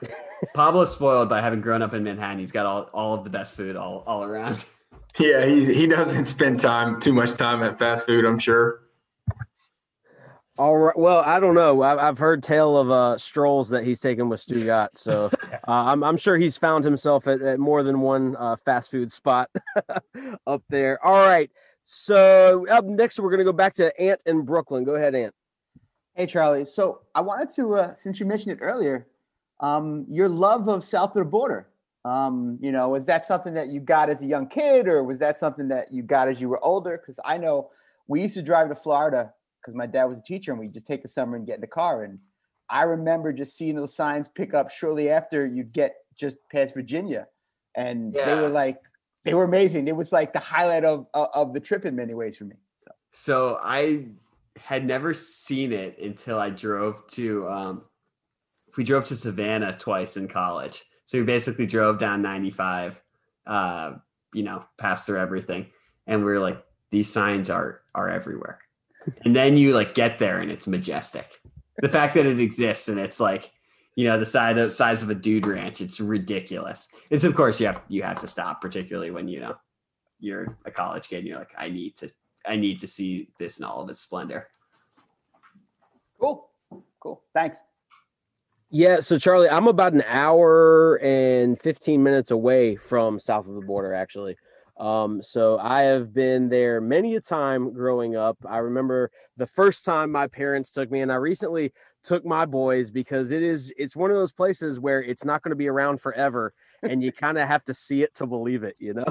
Pablo's 0.56 0.92
spoiled 0.92 1.30
by 1.30 1.42
having 1.42 1.62
grown 1.62 1.82
up 1.82 1.94
in 1.94 2.04
Manhattan. 2.04 2.40
He's 2.40 2.52
got 2.52 2.66
all, 2.66 2.84
all 2.94 3.14
of 3.16 3.24
the 3.24 3.30
best 3.30 3.56
food 3.56 3.76
all, 3.76 4.04
all 4.06 4.24
around. 4.24 4.66
Yeah, 5.18 5.44
he 5.44 5.74
he 5.74 5.88
doesn't 5.88 6.26
spend 6.26 6.60
time 6.60 7.02
too 7.02 7.12
much 7.12 7.34
time 7.34 7.64
at 7.64 7.80
fast 7.80 8.06
food. 8.06 8.26
I'm 8.26 8.38
sure. 8.38 8.82
All 10.60 10.78
right. 10.78 11.00
Well, 11.00 11.20
I 11.20 11.40
don't 11.40 11.56
know. 11.56 11.82
I've, 11.84 11.98
I've 11.98 12.18
heard 12.18 12.44
tale 12.44 12.78
of 12.78 12.92
uh, 12.92 13.18
strolls 13.18 13.70
that 13.70 13.86
he's 13.86 14.02
taken 14.02 14.28
with 14.28 14.42
Stu 14.42 14.56
Stugotz, 14.56 14.98
so 14.98 15.32
uh, 15.54 15.58
I'm, 15.66 16.04
I'm 16.04 16.18
sure 16.18 16.38
he's 16.38 16.58
found 16.58 16.84
himself 16.84 17.30
at, 17.30 17.42
at 17.42 17.60
more 17.60 17.82
than 17.82 18.02
one 18.02 18.36
uh, 18.38 18.58
fast 18.58 18.92
food 18.92 19.10
spot 19.10 19.50
up 20.46 20.62
there. 20.68 21.04
All 21.04 21.26
right. 21.26 21.50
So 21.86 22.68
up 22.68 22.84
next, 22.84 23.22
we're 23.22 23.30
going 23.30 23.40
to 23.40 23.46
go 23.46 23.54
back 23.54 23.74
to 23.76 23.98
Ant 24.02 24.22
in 24.26 24.42
Brooklyn. 24.42 24.84
Go 24.84 24.96
ahead, 24.96 25.16
Ant. 25.16 25.34
Hey, 26.14 26.26
Charlie. 26.26 26.66
So 26.66 27.04
I 27.16 27.22
wanted 27.22 27.52
to, 27.56 27.76
uh, 27.76 27.96
since 27.96 28.20
you 28.20 28.26
mentioned 28.26 28.52
it 28.52 28.60
earlier, 28.62 29.08
um, 29.62 30.06
your 30.10 30.28
love 30.28 30.68
of 30.68 30.84
south 30.84 31.12
of 31.12 31.20
the 31.20 31.26
border. 31.26 31.70
Um, 32.04 32.58
you 32.60 32.74
know, 32.74 32.90
was 32.90 33.06
that 33.06 33.26
something 33.26 33.54
that 33.54 33.70
you 33.70 33.80
got 33.80 34.10
as 34.10 34.22
a 34.22 34.26
young 34.26 34.50
kid, 34.50 34.90
or 34.90 35.06
was 35.06 35.20
that 35.20 35.40
something 35.40 35.70
that 35.70 35.94
you 35.94 36.04
got 36.04 36.28
as 36.28 36.42
you 36.42 36.50
were 36.50 36.62
older? 36.62 36.98
Because 36.98 37.18
I 37.24 37.38
know 37.38 37.70
we 38.10 38.22
used 38.22 38.34
to 38.34 38.42
drive 38.42 38.68
to 38.68 38.76
Florida 38.76 39.34
because 39.70 39.78
my 39.78 39.86
dad 39.86 40.06
was 40.06 40.18
a 40.18 40.24
teacher, 40.24 40.52
and 40.52 40.60
we 40.60 40.68
just 40.68 40.88
take 40.88 41.04
the 41.04 41.08
summer 41.08 41.38
and 41.38 41.46
get 41.46 41.56
in 41.56 41.62
the 41.62 41.68
car. 41.68 42.04
And 42.04 42.20
I 42.70 42.84
remember 42.84 43.32
just 43.32 43.56
seeing 43.56 43.76
those 43.76 43.96
signs 43.96 44.28
pick 44.28 44.54
up 44.54 44.72
shortly 44.72 45.10
after 45.10 45.46
you'd 45.46 45.72
get 45.72 45.96
just 46.18 46.38
past 46.52 46.74
Virginia, 46.74 47.28
and 47.76 48.14
they 48.14 48.36
were 48.36 48.50
like, 48.50 48.80
they 49.26 49.34
were 49.34 49.44
amazing. 49.44 49.88
It 49.88 49.96
was 49.96 50.12
like 50.12 50.34
the 50.34 50.40
highlight 50.40 50.84
of 50.84 51.06
of, 51.14 51.28
of 51.34 51.54
the 51.54 51.60
trip 51.60 51.86
in 51.86 51.96
many 51.96 52.14
ways 52.14 52.38
for 52.38 52.46
me. 52.46 52.56
So 52.80 52.92
So 53.12 53.60
I 53.62 54.08
had 54.58 54.86
never 54.86 55.14
seen 55.14 55.72
it 55.72 56.00
until 56.00 56.40
I 56.40 56.50
drove 56.50 57.06
to 57.12 57.48
um 57.48 57.84
we 58.76 58.84
drove 58.84 59.06
to 59.06 59.16
Savannah 59.16 59.78
twice 59.78 60.18
in 60.18 60.28
college. 60.28 60.84
So 61.06 61.20
we 61.20 61.26
basically 61.26 61.68
drove 61.68 62.00
down 62.00 62.22
95 62.22 63.02
uh 63.46 63.94
you 64.34 64.44
know, 64.44 64.64
passed 64.78 65.06
through 65.06 65.20
everything. 65.20 65.68
And 66.06 66.24
we 66.24 66.32
are 66.32 66.40
like, 66.40 66.64
these 66.92 67.12
signs 67.12 67.50
are 67.50 67.82
are 67.94 68.10
everywhere. 68.10 68.60
And 69.24 69.36
then 69.36 69.58
you 69.58 69.74
like 69.74 69.94
get 69.94 70.20
there 70.20 70.40
and 70.40 70.52
it's 70.52 70.68
majestic. 70.68 71.40
The 71.78 71.90
fact 71.90 72.16
that 72.16 72.26
it 72.26 72.40
exists 72.40 72.90
and 72.90 73.00
it's 73.00 73.20
like, 73.20 73.52
you 73.96 74.08
know, 74.08 74.18
the 74.18 74.26
size 74.26 74.58
of 74.58 74.72
size 74.74 75.04
of 75.04 75.10
a 75.10 75.16
dude 75.16 75.48
ranch, 75.48 75.82
it's 75.82 76.00
ridiculous. 76.00 76.90
It's 77.10 77.24
of 77.24 77.36
course 77.36 77.60
you 77.60 77.68
have 77.68 77.82
you 77.88 78.04
have 78.04 78.20
to 78.20 78.28
stop, 78.28 78.62
particularly 78.62 79.12
when 79.12 79.28
you 79.28 79.40
know 79.40 79.56
you're 80.20 80.58
a 80.66 80.72
college 80.72 81.08
kid 81.08 81.20
and 81.20 81.28
you're 81.28 81.40
like, 81.40 81.54
I 81.58 81.70
need 81.70 81.96
to 81.98 82.10
I 82.46 82.56
need 82.56 82.80
to 82.82 82.88
see 82.88 83.30
this 83.40 83.60
in 83.60 83.66
all 83.66 83.82
of 83.82 83.90
its 83.90 84.02
splendor. 84.02 84.48
Cool. 86.20 86.50
Cool. 87.00 87.24
Thanks. 87.34 87.60
Yeah, 88.72 89.00
so 89.00 89.18
Charlie, 89.18 89.50
I'm 89.50 89.68
about 89.68 89.94
an 89.94 90.04
hour 90.06 91.00
and 91.02 91.60
15 91.60 92.04
minutes 92.04 92.30
away 92.30 92.76
from 92.76 93.20
south 93.20 93.48
of 93.48 93.56
the 93.56 93.62
border, 93.62 93.96
actually. 93.96 94.38
Um, 94.80 95.22
so 95.22 95.60
I 95.60 95.84
have 95.84 96.14
been 96.14 96.50
there 96.50 96.80
many 96.80 97.16
a 97.16 97.22
time 97.22 97.74
growing 97.74 98.16
up. 98.16 98.38
I 98.48 98.58
remember 98.60 99.12
the 99.36 99.46
first 99.46 99.84
time 99.84 100.12
my 100.12 100.28
parents 100.28 100.72
took 100.72 100.90
me, 100.90 101.02
and 101.02 101.12
I 101.12 101.16
recently 101.16 101.74
took 102.04 102.26
my 102.26 102.46
boys 102.46 102.90
because 102.90 103.32
it 103.32 103.44
is 103.44 103.74
it's 103.78 103.96
one 103.96 104.10
of 104.10 104.16
those 104.16 104.32
places 104.32 104.80
where 104.80 105.04
it's 105.04 105.26
not 105.26 105.42
going 105.42 105.52
to 105.52 105.58
be 105.58 105.68
around 105.68 106.00
forever, 106.00 106.54
and 106.84 107.04
you 107.04 107.12
kind 107.12 107.38
of 107.38 107.48
have 107.48 107.66
to 107.66 107.74
see 107.74 108.04
it 108.04 108.16
to 108.16 108.26
believe 108.26 108.64
it, 108.64 108.78
you 108.80 108.94
know. 108.94 109.06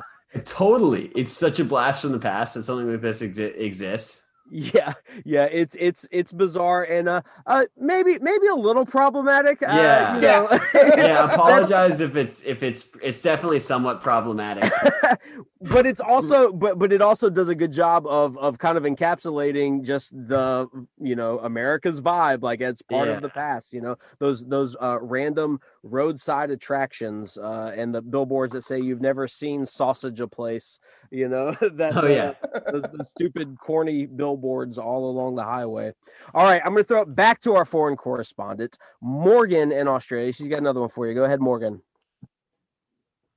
Totally, 0.45 1.07
it's 1.15 1.35
such 1.35 1.61
a 1.61 1.65
blast 1.65 2.03
from 2.03 2.13
the 2.13 2.19
past 2.19 2.55
that 2.55 2.65
something 2.65 2.91
like 2.91 3.03
this 3.03 3.21
exi- 3.21 3.59
exists. 3.59 4.23
Yeah, 4.51 4.95
yeah, 5.25 5.45
it's 5.51 5.77
it's 5.79 6.07
it's 6.11 6.33
bizarre 6.33 6.83
and 6.83 7.09
uh, 7.09 7.23
uh 7.47 7.65
maybe 7.77 8.19
maybe 8.21 8.47
a 8.47 8.55
little 8.55 8.87
problematic. 8.87 9.61
Yeah, 9.61 9.69
uh, 9.69 10.15
you 10.15 10.21
know, 10.21 10.61
yeah. 10.97 11.33
Apologize 11.33 12.01
if 12.01 12.17
it's 12.17 12.43
if 12.43 12.63
it's 12.63 12.89
it's 13.03 13.21
definitely 13.21 13.61
somewhat 13.61 14.01
problematic. 14.01 14.73
but 15.61 15.85
it's 15.87 16.01
also 16.01 16.53
but 16.53 16.79
but 16.79 16.93
it 16.93 17.03
also 17.03 17.29
does 17.29 17.49
a 17.49 17.55
good 17.55 17.73
job 17.73 18.07
of 18.07 18.39
of 18.39 18.59
kind 18.59 18.79
of 18.79 18.85
encapsulating 18.85 19.85
just 19.85 20.13
the 20.17 20.67
you 20.99 21.15
know 21.17 21.39
America's 21.41 22.01
vibe, 22.01 22.43
like 22.43 22.61
it's 22.61 22.81
part 22.83 23.09
Yeah. 23.09 23.15
of 23.15 23.23
the 23.23 23.29
past. 23.29 23.73
You 23.75 23.83
know, 23.83 23.97
those 24.19 24.47
those 24.47 24.77
uh, 24.81 24.99
random 25.03 25.61
roadside 25.83 26.51
attractions 26.51 27.37
uh, 27.37 27.73
and 27.77 27.95
the 27.95 28.03
billboards 28.03 28.53
that 28.55 28.63
say 28.65 28.81
you've 28.81 29.03
never 29.03 29.29
seen 29.29 29.67
sausage 29.67 30.21
a 30.21 30.29
place. 30.29 30.79
You 31.11 31.29
know 31.29 31.53
that. 31.61 31.97
Oh, 31.97 32.07
yeah. 32.07 32.33
uh, 32.55 32.71
those, 32.73 32.83
those 32.83 33.11
stupid 33.11 33.59
corny 33.59 34.07
billboards 34.07 34.38
all 34.79 35.11
along 35.11 35.37
the 35.37 35.45
highway. 35.45 35.93
All 36.35 36.45
right, 36.45 36.61
I'm 36.65 36.73
going 36.73 36.85
to 36.85 36.89
throw 36.89 37.03
it 37.03 37.15
back 37.15 37.41
to 37.43 37.55
our 37.55 37.65
foreign 37.65 37.97
correspondent, 37.97 38.79
Morgan 39.01 39.73
in 39.73 39.89
Australia. 39.89 40.33
She's 40.33 40.49
got 40.49 40.59
another 40.59 40.81
one 40.81 40.89
for 40.89 41.07
you. 41.07 41.15
Go 41.15 41.25
ahead, 41.25 41.41
Morgan. 41.41 41.83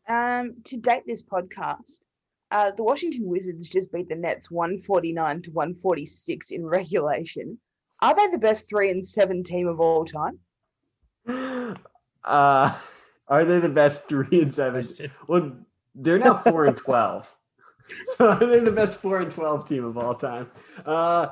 Um, 0.08 0.56
to 0.66 0.78
date 0.78 1.04
this 1.06 1.24
podcast, 1.24 2.02
uh, 2.52 2.72
the 2.72 2.84
Washington 2.84 3.26
Wizards 3.26 3.70
just 3.70 3.92
beat 3.92 4.10
the 4.10 4.16
Nets 4.16 4.52
149 4.52 5.42
to 5.44 5.52
146 5.52 6.52
in 6.52 6.66
regulation. 6.66 7.58
Are 8.02 8.16
they 8.16 8.28
the 8.28 8.38
best 8.38 8.68
three 8.68 8.90
and 8.90 9.06
seven 9.06 9.44
team 9.44 9.68
of 9.68 9.80
all 9.80 10.06
time? 10.06 10.40
Uh, 12.24 12.78
are 13.28 13.46
they 13.46 13.60
the 13.60 13.68
best 13.68 14.08
three 14.08 14.44
and 14.44 14.54
seven? 14.54 14.88
Well, 15.26 15.54
they're 15.96 16.20
now 16.20 16.38
four 16.38 16.66
and 16.66 16.78
twelve. 16.86 17.28
So 18.18 18.30
are 18.30 18.46
they 18.46 18.60
the 18.60 18.72
best 18.72 19.00
four 19.00 19.20
and 19.20 19.32
twelve 19.32 19.68
team 19.68 19.84
of 19.84 19.98
all 19.98 20.14
time? 20.14 20.52
Uh, 20.86 21.30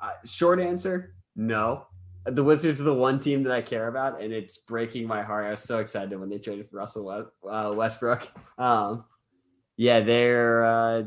uh, 0.00 0.10
short 0.24 0.60
answer: 0.60 1.14
No. 1.36 1.86
The 2.26 2.44
Wizards 2.44 2.80
are 2.80 2.84
the 2.84 2.94
one 2.94 3.18
team 3.18 3.42
that 3.44 3.52
I 3.52 3.62
care 3.62 3.88
about, 3.88 4.20
and 4.20 4.32
it's 4.32 4.58
breaking 4.58 5.06
my 5.06 5.22
heart. 5.22 5.46
I 5.46 5.50
was 5.50 5.60
so 5.60 5.78
excited 5.78 6.18
when 6.18 6.28
they 6.28 6.38
traded 6.38 6.68
for 6.68 6.76
Russell 6.76 7.06
West, 7.06 7.28
uh, 7.48 7.72
Westbrook. 7.74 8.28
Um, 8.58 9.04
yeah, 9.76 10.00
they're. 10.00 10.64
Uh, 10.64 11.02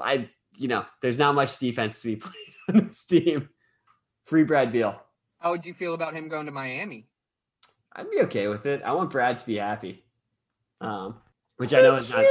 I 0.00 0.30
you 0.58 0.68
know, 0.68 0.84
there's 1.00 1.18
not 1.18 1.34
much 1.34 1.58
defense 1.58 2.02
to 2.02 2.08
be 2.08 2.16
played 2.16 2.34
on 2.68 2.88
this 2.88 3.04
team. 3.04 3.48
Free 4.24 4.44
Brad 4.44 4.72
Beal. 4.72 5.00
How 5.38 5.52
would 5.52 5.64
you 5.64 5.72
feel 5.72 5.94
about 5.94 6.14
him 6.14 6.28
going 6.28 6.46
to 6.46 6.52
Miami? 6.52 7.08
I'd 7.94 8.10
be 8.10 8.20
okay 8.22 8.48
with 8.48 8.66
it. 8.66 8.82
I 8.82 8.92
want 8.92 9.10
Brad 9.10 9.38
to 9.38 9.46
be 9.46 9.56
happy. 9.56 10.04
Um, 10.80 11.16
which 11.56 11.72
I 11.72 11.80
know 11.80 11.94
is 11.94 12.10
not. 12.10 12.24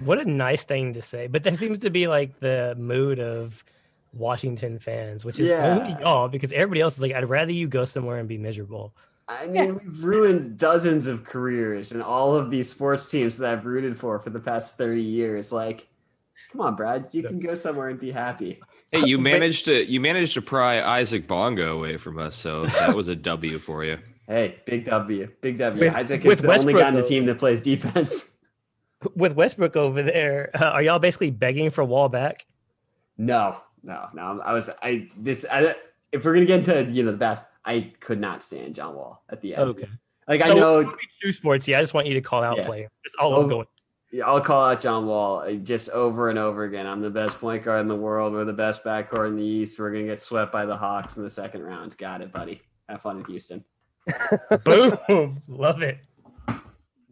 What 0.00 0.18
a 0.18 0.24
nice 0.24 0.64
thing 0.64 0.92
to 0.94 1.02
say. 1.02 1.26
But 1.26 1.44
that 1.44 1.56
seems 1.56 1.80
to 1.80 1.90
be 1.90 2.06
like 2.06 2.38
the 2.40 2.74
mood 2.78 3.18
of 3.20 3.64
Washington 4.12 4.78
fans, 4.78 5.24
which 5.24 5.38
is 5.38 5.50
only 5.50 5.96
y'all 6.00 6.28
because 6.28 6.52
everybody 6.52 6.80
else 6.80 6.94
is 6.96 7.02
like, 7.02 7.12
I'd 7.12 7.28
rather 7.28 7.52
you 7.52 7.68
go 7.68 7.84
somewhere 7.84 8.18
and 8.18 8.28
be 8.28 8.38
miserable. 8.38 8.94
I 9.28 9.46
mean, 9.46 9.74
we've 9.74 10.04
ruined 10.04 10.58
dozens 10.58 11.06
of 11.06 11.24
careers 11.24 11.92
and 11.92 12.02
all 12.02 12.34
of 12.34 12.50
these 12.50 12.70
sports 12.70 13.10
teams 13.10 13.36
that 13.38 13.52
I've 13.52 13.66
rooted 13.66 13.98
for 13.98 14.18
for 14.18 14.30
the 14.30 14.40
past 14.40 14.78
30 14.78 15.02
years. 15.02 15.52
Like, 15.52 15.86
come 16.50 16.62
on, 16.62 16.76
Brad, 16.76 17.08
you 17.12 17.22
can 17.22 17.38
go 17.38 17.54
somewhere 17.54 17.88
and 17.88 18.00
be 18.00 18.10
happy. 18.10 18.60
Hey, 18.90 19.04
you 19.04 19.18
managed 19.18 19.66
to 19.66 19.84
you 19.84 20.00
managed 20.00 20.34
to 20.34 20.42
pry 20.42 20.80
Isaac 20.80 21.26
Bonga 21.26 21.68
away 21.68 21.98
from 21.98 22.18
us, 22.18 22.34
so 22.34 22.64
that 22.66 22.96
was 22.96 23.08
a 23.08 23.16
W 23.16 23.58
for 23.58 23.84
you. 23.84 23.98
Hey, 24.28 24.56
big 24.66 24.84
W, 24.84 25.26
big 25.40 25.56
W. 25.56 25.86
With- 25.86 25.94
Isaac 25.94 26.20
is 26.20 26.26
with 26.26 26.40
the 26.42 26.54
only 26.54 26.74
guy 26.74 26.88
on 26.88 26.94
the 26.94 27.02
team 27.02 27.24
that 27.24 27.38
plays 27.38 27.62
defense. 27.62 28.32
With 29.14 29.34
Westbrook 29.36 29.76
over 29.76 30.02
there, 30.02 30.50
uh, 30.60 30.64
are 30.64 30.82
y'all 30.82 30.98
basically 30.98 31.30
begging 31.30 31.70
for 31.70 31.84
Wall 31.84 32.08
back? 32.08 32.46
No, 33.16 33.58
no, 33.82 34.08
no. 34.12 34.40
I 34.44 34.52
was, 34.52 34.70
I, 34.82 35.08
this, 35.16 35.46
I, 35.50 35.74
if 36.10 36.24
we're 36.24 36.34
going 36.34 36.46
to 36.46 36.46
get 36.46 36.68
into, 36.68 36.92
you 36.92 37.04
know, 37.04 37.12
the 37.12 37.16
best, 37.16 37.44
I 37.64 37.92
could 38.00 38.20
not 38.20 38.42
stand 38.42 38.74
John 38.74 38.94
Wall 38.96 39.22
at 39.28 39.40
the 39.40 39.54
end. 39.54 39.70
Okay. 39.70 39.88
Like, 40.26 40.42
I 40.42 40.52
know, 40.52 40.78
when 40.78 40.94
we 41.24 41.32
sports. 41.32 41.68
Yeah, 41.68 41.78
I 41.78 41.80
just 41.80 41.94
want 41.94 42.06
you 42.06 42.14
to 42.14 42.20
call 42.20 42.42
out 42.42 42.56
Yeah. 42.56 42.66
player. 42.66 42.88
That's 43.04 43.14
all 43.20 43.36
I'm 43.38 43.44
Oh, 43.46 43.48
going. 43.48 43.66
Yeah, 44.10 44.26
I'll 44.26 44.40
call 44.40 44.64
out 44.70 44.80
John 44.80 45.06
Wall 45.06 45.40
uh, 45.40 45.52
just 45.52 45.90
over 45.90 46.30
and 46.30 46.38
over 46.38 46.64
again. 46.64 46.86
I'm 46.86 47.00
the 47.02 47.10
best 47.10 47.38
point 47.38 47.62
guard 47.62 47.82
in 47.82 47.88
the 47.88 47.96
world. 47.96 48.32
We're 48.32 48.44
the 48.46 48.52
best 48.54 48.82
backcourt 48.82 49.28
in 49.28 49.36
the 49.36 49.44
East. 49.44 49.78
We're 49.78 49.90
gonna 49.92 50.06
get 50.06 50.22
swept 50.22 50.50
by 50.50 50.64
the 50.64 50.76
Hawks 50.76 51.18
in 51.18 51.22
the 51.24 51.30
second 51.30 51.62
round. 51.62 51.96
Got 51.98 52.22
it, 52.22 52.32
buddy. 52.32 52.62
Have 52.88 53.02
fun 53.02 53.18
in 53.18 53.24
Houston. 53.26 53.64
Boom. 54.64 55.42
Love 55.46 55.82
it. 55.82 55.98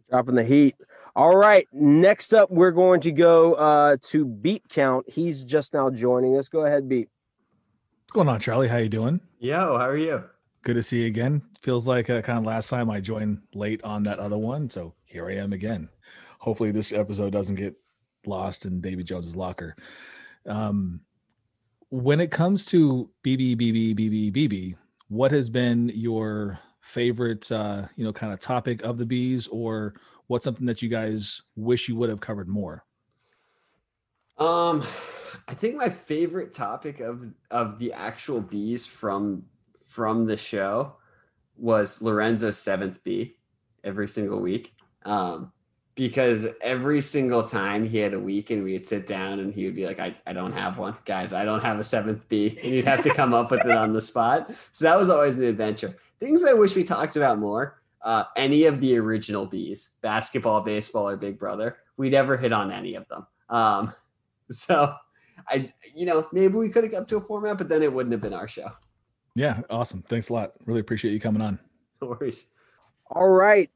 dropping 0.09 0.35
the 0.35 0.43
heat. 0.43 0.75
All 1.17 1.35
right, 1.35 1.67
next 1.73 2.31
up, 2.31 2.51
we're 2.51 2.69
going 2.69 3.01
to 3.01 3.11
go 3.11 3.55
uh, 3.55 3.97
to 4.09 4.23
Beep 4.23 4.69
Count. 4.69 5.09
He's 5.09 5.43
just 5.43 5.73
now 5.73 5.89
joining 5.89 6.37
us. 6.37 6.47
Go 6.47 6.63
ahead, 6.63 6.87
Beat. 6.87 7.09
What's 8.03 8.11
going 8.11 8.29
on, 8.29 8.39
Charlie? 8.39 8.67
How 8.67 8.77
you 8.77 8.87
doing? 8.87 9.21
Yo, 9.39 9.79
how 9.79 9.87
are 9.87 9.97
you? 9.97 10.25
Good 10.61 10.75
to 10.75 10.83
see 10.83 11.01
you 11.01 11.07
again. 11.07 11.41
Feels 11.63 11.87
like 11.87 12.07
uh, 12.11 12.21
kind 12.21 12.37
of 12.37 12.45
last 12.45 12.69
time 12.69 12.91
I 12.91 12.99
joined 12.99 13.41
late 13.55 13.83
on 13.83 14.03
that 14.03 14.19
other 14.19 14.37
one, 14.37 14.69
so 14.69 14.93
here 15.05 15.27
I 15.27 15.37
am 15.37 15.53
again. 15.53 15.89
Hopefully, 16.37 16.69
this 16.69 16.93
episode 16.93 17.33
doesn't 17.33 17.55
get 17.55 17.73
lost 18.27 18.67
in 18.67 18.79
Davy 18.79 19.03
Jones's 19.03 19.35
locker. 19.35 19.75
Um, 20.45 21.01
when 21.89 22.19
it 22.19 22.29
comes 22.29 22.63
to 22.65 23.09
BB 23.23 23.59
BB 23.59 23.95
BB 23.97 24.35
BB, 24.35 24.75
what 25.07 25.31
has 25.31 25.49
been 25.49 25.91
your 25.95 26.59
favorite, 26.81 27.51
uh, 27.51 27.87
you 27.95 28.05
know, 28.05 28.13
kind 28.13 28.31
of 28.31 28.39
topic 28.39 28.83
of 28.83 28.99
the 28.99 29.05
bees, 29.07 29.47
or 29.47 29.95
what's 30.27 30.43
something 30.43 30.67
that 30.67 30.81
you 30.81 30.89
guys 30.89 31.41
wish 31.55 31.89
you 31.89 31.95
would 31.95 32.09
have 32.09 32.19
covered 32.19 32.47
more? 32.47 32.83
Um, 34.37 34.83
I 35.47 35.53
think 35.53 35.75
my 35.75 35.89
favorite 35.89 36.53
topic 36.53 36.99
of 36.99 37.33
of 37.49 37.79
the 37.79 37.93
actual 37.93 38.41
bees 38.41 38.85
from 38.85 39.45
from 39.87 40.25
the 40.25 40.37
show 40.37 40.95
was 41.57 42.01
Lorenzo's 42.01 42.57
seventh 42.57 43.03
bee 43.03 43.37
every 43.83 44.07
single 44.07 44.39
week. 44.39 44.75
Um, 45.05 45.51
because 45.95 46.45
every 46.61 47.01
single 47.01 47.41
time 47.41 47.83
he 47.83 47.97
had 47.97 48.13
a 48.13 48.19
week 48.19 48.51
and 48.51 48.63
we'd 48.63 48.85
sit 48.85 49.07
down 49.07 49.39
and 49.39 49.51
he 49.51 49.65
would 49.65 49.73
be 49.73 49.87
like, 49.87 49.99
I, 49.99 50.15
I 50.27 50.33
don't 50.33 50.51
have 50.51 50.77
one, 50.77 50.95
guys, 51.05 51.33
I 51.33 51.43
don't 51.43 51.63
have 51.63 51.79
a 51.79 51.83
seventh 51.83 52.29
bee. 52.29 52.59
And 52.63 52.75
you'd 52.75 52.85
have 52.85 53.01
to 53.01 53.13
come 53.13 53.33
up 53.33 53.49
with 53.49 53.61
it 53.61 53.71
on 53.71 53.93
the 53.93 54.01
spot. 54.01 54.51
So 54.73 54.85
that 54.85 54.99
was 54.99 55.09
always 55.09 55.35
an 55.35 55.43
adventure. 55.43 55.97
Things 56.19 56.43
I 56.43 56.53
wish 56.53 56.75
we 56.75 56.83
talked 56.83 57.15
about 57.15 57.39
more. 57.39 57.81
Uh, 58.07 58.23
any 58.37 58.63
of 58.63 58.79
the 58.79 58.97
original 58.97 59.45
bees, 59.45 59.95
basketball, 60.01 60.61
baseball, 60.61 61.09
or 61.09 61.17
Big 61.17 61.37
Brother, 61.37 61.79
we 61.97 62.09
never 62.09 62.37
hit 62.37 62.53
on 62.53 62.71
any 62.71 62.95
of 62.95 63.05
them. 63.09 63.27
Um, 63.49 63.93
so 64.51 64.95
I, 65.49 65.73
you 65.93 66.05
know, 66.05 66.25
maybe 66.31 66.53
we 66.53 66.69
could 66.69 66.85
have 66.85 66.93
kept 66.93 67.09
to 67.09 67.17
a 67.17 67.21
format, 67.21 67.57
but 67.57 67.67
then 67.67 67.83
it 67.83 67.91
wouldn't 67.91 68.13
have 68.13 68.21
been 68.21 68.33
our 68.33 68.47
show. 68.47 68.71
Yeah, 69.35 69.59
awesome. 69.69 70.03
Thanks 70.03 70.29
a 70.29 70.33
lot. 70.33 70.53
Really 70.65 70.79
appreciate 70.79 71.11
you 71.11 71.19
coming 71.19 71.41
on. 71.41 71.59
No 72.01 72.07
worries. 72.07 72.45
All 73.11 73.27
right, 73.27 73.69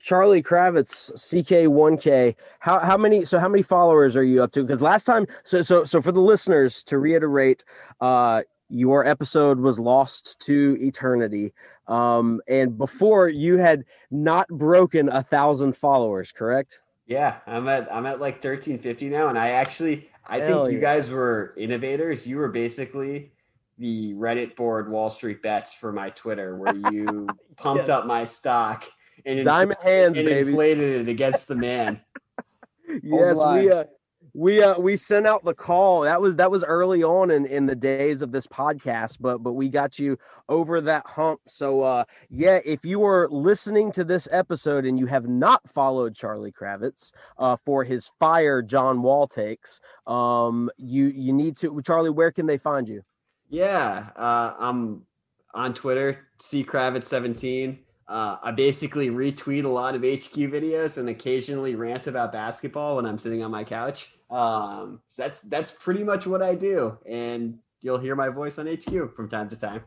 Charlie 0.00 0.42
Kravitz, 0.42 1.12
CK1K. 1.12 2.34
How 2.58 2.80
how 2.80 2.96
many? 2.96 3.24
So 3.24 3.38
how 3.38 3.48
many 3.48 3.62
followers 3.62 4.16
are 4.16 4.24
you 4.24 4.42
up 4.42 4.50
to? 4.54 4.62
Because 4.62 4.82
last 4.82 5.04
time, 5.04 5.28
so 5.44 5.62
so 5.62 5.84
so 5.84 6.02
for 6.02 6.10
the 6.10 6.20
listeners 6.20 6.82
to 6.84 6.98
reiterate, 6.98 7.64
uh, 8.00 8.42
your 8.68 9.06
episode 9.06 9.58
was 9.60 9.78
lost 9.78 10.40
to 10.40 10.76
eternity. 10.80 11.52
Um, 11.86 12.40
and 12.48 12.76
before 12.76 13.28
you 13.28 13.58
had 13.58 13.84
not 14.10 14.48
broken 14.48 15.08
a 15.08 15.22
thousand 15.22 15.76
followers, 15.76 16.32
correct? 16.32 16.80
Yeah, 17.06 17.36
I'm 17.46 17.68
at 17.68 17.92
I'm 17.92 18.06
at 18.06 18.20
like 18.20 18.34
1350 18.42 19.08
now, 19.10 19.28
and 19.28 19.38
I 19.38 19.50
actually 19.50 20.08
I 20.26 20.40
Hell 20.40 20.64
think 20.64 20.72
you 20.72 20.78
yeah. 20.78 20.96
guys 20.96 21.10
were 21.10 21.54
innovators. 21.56 22.26
You 22.26 22.38
were 22.38 22.48
basically 22.48 23.30
the 23.78 24.14
Reddit 24.14 24.56
board 24.56 24.90
Wall 24.90 25.10
Street 25.10 25.42
bets 25.42 25.72
for 25.72 25.92
my 25.92 26.10
Twitter, 26.10 26.56
where 26.56 26.74
you 26.92 27.28
pumped 27.56 27.82
Yes. 27.86 27.88
up 27.90 28.06
my 28.06 28.24
stock 28.24 28.84
and 29.24 29.44
Diamond 29.44 29.78
hands, 29.82 30.18
and 30.18 30.26
baby. 30.26 30.50
inflated 30.50 31.02
it 31.06 31.08
against 31.10 31.46
the 31.46 31.54
man. 31.56 32.00
yes, 33.02 33.36
we 33.36 33.70
uh, 33.70 33.84
we 34.36 34.62
uh, 34.62 34.78
we 34.78 34.96
sent 34.96 35.26
out 35.26 35.44
the 35.44 35.54
call. 35.54 36.02
That 36.02 36.20
was 36.20 36.36
that 36.36 36.50
was 36.50 36.62
early 36.62 37.02
on 37.02 37.30
in 37.30 37.46
in 37.46 37.64
the 37.64 37.74
days 37.74 38.20
of 38.20 38.32
this 38.32 38.46
podcast, 38.46 39.16
but 39.18 39.38
but 39.38 39.54
we 39.54 39.70
got 39.70 39.98
you 39.98 40.18
over 40.46 40.78
that 40.82 41.06
hump. 41.06 41.40
So 41.46 41.82
uh, 41.82 42.04
yeah, 42.28 42.60
if 42.62 42.84
you 42.84 43.02
are 43.04 43.28
listening 43.30 43.92
to 43.92 44.04
this 44.04 44.28
episode 44.30 44.84
and 44.84 44.98
you 44.98 45.06
have 45.06 45.26
not 45.26 45.66
followed 45.70 46.14
Charlie 46.14 46.52
Kravitz 46.52 47.12
uh, 47.38 47.56
for 47.56 47.84
his 47.84 48.10
fire 48.18 48.60
John 48.60 49.00
Wall 49.00 49.26
takes, 49.26 49.80
um, 50.06 50.70
you 50.76 51.06
you 51.06 51.32
need 51.32 51.56
to. 51.58 51.80
Charlie, 51.80 52.10
where 52.10 52.30
can 52.30 52.44
they 52.44 52.58
find 52.58 52.90
you? 52.90 53.04
Yeah, 53.48 54.10
uh, 54.16 54.52
I'm 54.58 55.06
on 55.54 55.72
Twitter, 55.72 56.26
C 56.40 56.62
Kravitz 56.62 57.04
seventeen. 57.04 57.78
Uh, 58.06 58.36
I 58.42 58.50
basically 58.50 59.08
retweet 59.08 59.64
a 59.64 59.68
lot 59.68 59.94
of 59.94 60.02
HQ 60.02 60.34
videos 60.52 60.98
and 60.98 61.08
occasionally 61.08 61.74
rant 61.74 62.06
about 62.06 62.32
basketball 62.32 62.96
when 62.96 63.06
I'm 63.06 63.18
sitting 63.18 63.42
on 63.42 63.50
my 63.50 63.64
couch. 63.64 64.10
Um, 64.30 65.00
so 65.08 65.22
that's 65.22 65.40
that's 65.42 65.72
pretty 65.72 66.02
much 66.02 66.26
what 66.26 66.42
I 66.42 66.54
do, 66.54 66.98
and 67.06 67.58
you'll 67.80 67.98
hear 67.98 68.16
my 68.16 68.28
voice 68.28 68.58
on 68.58 68.66
HQ 68.66 69.14
from 69.14 69.28
time 69.28 69.48
to 69.50 69.56
time. 69.56 69.82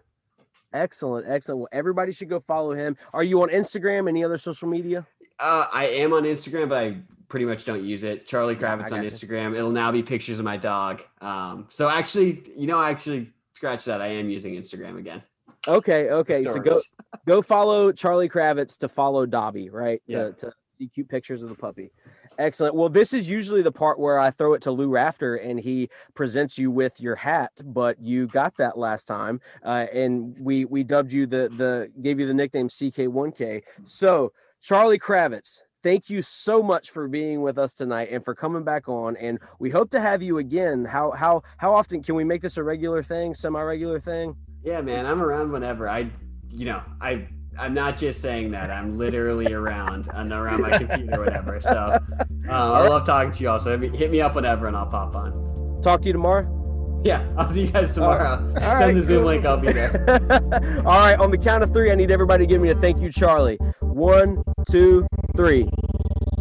Excellent, 0.71 1.27
excellent. 1.27 1.59
Well, 1.59 1.69
everybody 1.71 2.11
should 2.11 2.29
go 2.29 2.39
follow 2.39 2.73
him. 2.73 2.95
Are 3.13 3.23
you 3.23 3.41
on 3.41 3.49
Instagram? 3.49 4.07
Any 4.07 4.23
other 4.23 4.37
social 4.37 4.67
media? 4.67 5.07
Uh, 5.39 5.65
I 5.71 5.87
am 5.87 6.13
on 6.13 6.23
Instagram, 6.23 6.69
but 6.69 6.77
I 6.77 6.97
pretty 7.27 7.45
much 7.45 7.65
don't 7.65 7.83
use 7.83 8.03
it. 8.03 8.27
Charlie 8.27 8.55
Kravitz 8.55 8.91
I 8.91 8.99
on. 8.99 9.05
Instagram. 9.05 9.55
It'll 9.55 9.71
now 9.71 9.91
be 9.91 10.03
pictures 10.03 10.39
of 10.39 10.45
my 10.45 10.57
dog. 10.57 11.01
Um, 11.21 11.67
so 11.69 11.89
actually, 11.89 12.43
you 12.55 12.67
know, 12.67 12.77
I 12.77 12.91
actually 12.91 13.31
scratch 13.53 13.85
that. 13.85 14.01
I 14.01 14.07
am 14.07 14.29
using 14.29 14.53
Instagram 14.55 14.97
again. 14.97 15.23
Okay, 15.67 16.09
okay. 16.09 16.45
So 16.45 16.59
go 16.59 16.79
go 17.25 17.41
follow 17.41 17.91
Charlie 17.91 18.29
Kravitz 18.29 18.77
to 18.79 18.87
follow 18.87 19.25
Dobby, 19.25 19.69
right? 19.69 20.01
Yeah. 20.07 20.25
To, 20.25 20.33
to 20.33 20.53
see 20.77 20.87
cute 20.87 21.09
pictures 21.09 21.43
of 21.43 21.49
the 21.49 21.55
puppy. 21.55 21.91
Excellent. 22.39 22.73
Well, 22.73 22.87
this 22.87 23.13
is 23.13 23.29
usually 23.29 23.61
the 23.61 23.71
part 23.71 23.99
where 23.99 24.17
I 24.17 24.31
throw 24.31 24.53
it 24.53 24.61
to 24.61 24.71
Lou 24.71 24.87
Rafter 24.87 25.35
and 25.35 25.59
he 25.59 25.89
presents 26.15 26.57
you 26.57 26.71
with 26.71 27.01
your 27.01 27.17
hat, 27.17 27.51
but 27.65 28.01
you 28.01 28.27
got 28.27 28.55
that 28.57 28.77
last 28.77 29.03
time, 29.03 29.41
uh, 29.61 29.87
and 29.91 30.37
we 30.39 30.63
we 30.63 30.85
dubbed 30.85 31.11
you 31.11 31.27
the 31.27 31.49
the 31.49 31.91
gave 32.01 32.17
you 32.17 32.25
the 32.25 32.33
nickname 32.33 32.69
CK1K. 32.69 33.63
So 33.83 34.31
Charlie 34.61 34.99
Kravitz. 34.99 35.63
Thank 35.81 36.09
you 36.09 36.21
so 36.21 36.61
much 36.61 36.89
for 36.89 37.07
being 37.07 37.41
with 37.41 37.57
us 37.57 37.73
tonight 37.73 38.09
and 38.11 38.23
for 38.23 38.35
coming 38.35 38.65
back 38.65 38.89
on. 38.89 39.15
And 39.15 39.39
we 39.59 39.69
hope 39.69 39.91
to 39.91 40.01
have 40.01 40.21
you 40.21 40.37
again. 40.37 40.83
How 40.85 41.11
how 41.11 41.41
how 41.57 41.73
often 41.73 42.03
can 42.03 42.15
we 42.15 42.25
make 42.25 42.41
this 42.41 42.57
a 42.57 42.63
regular 42.63 43.01
thing, 43.01 43.33
semi-regular 43.33 44.01
thing? 44.01 44.35
Yeah, 44.63 44.81
man, 44.81 45.05
I'm 45.05 45.21
around 45.21 45.51
whenever. 45.53 45.87
I, 45.87 46.09
you 46.49 46.65
know, 46.65 46.81
I, 46.99 47.27
I'm 47.59 47.73
not 47.73 47.97
just 47.97 48.21
saying 48.21 48.51
that. 48.51 48.71
I'm 48.71 48.97
literally 48.97 49.53
around. 49.53 50.09
I'm 50.13 50.31
around 50.31 50.61
my 50.61 50.77
computer, 50.77 51.15
or 51.15 51.19
whatever. 51.25 51.59
So, 51.59 51.69
uh, 51.71 51.99
I 52.49 52.87
love 52.87 53.05
talking 53.05 53.31
to 53.33 53.43
you. 53.43 53.49
all. 53.49 53.59
So 53.59 53.77
hit 53.77 54.09
me 54.11 54.21
up 54.21 54.35
whenever, 54.35 54.67
and 54.67 54.75
I'll 54.75 54.87
pop 54.87 55.15
on. 55.15 55.81
Talk 55.83 56.01
to 56.01 56.07
you 56.07 56.13
tomorrow. 56.13 57.01
Yeah, 57.03 57.27
I'll 57.37 57.47
see 57.49 57.65
you 57.65 57.71
guys 57.71 57.93
tomorrow. 57.93 58.37
All 58.55 58.61
Send 58.61 58.63
right, 58.79 58.93
the 58.95 59.03
Zoom 59.03 59.19
cool. 59.19 59.27
link. 59.27 59.45
I'll 59.45 59.57
be 59.57 59.71
there. 59.71 59.91
All 60.85 60.97
right, 60.99 61.17
on 61.19 61.31
the 61.31 61.37
count 61.37 61.63
of 61.63 61.71
three, 61.71 61.91
I 61.91 61.95
need 61.95 62.11
everybody 62.11 62.45
to 62.45 62.49
give 62.49 62.61
me 62.61 62.69
a 62.69 62.75
thank 62.75 62.99
you, 62.99 63.11
Charlie. 63.11 63.57
One, 63.81 64.41
two, 64.69 65.05
three. 65.35 65.69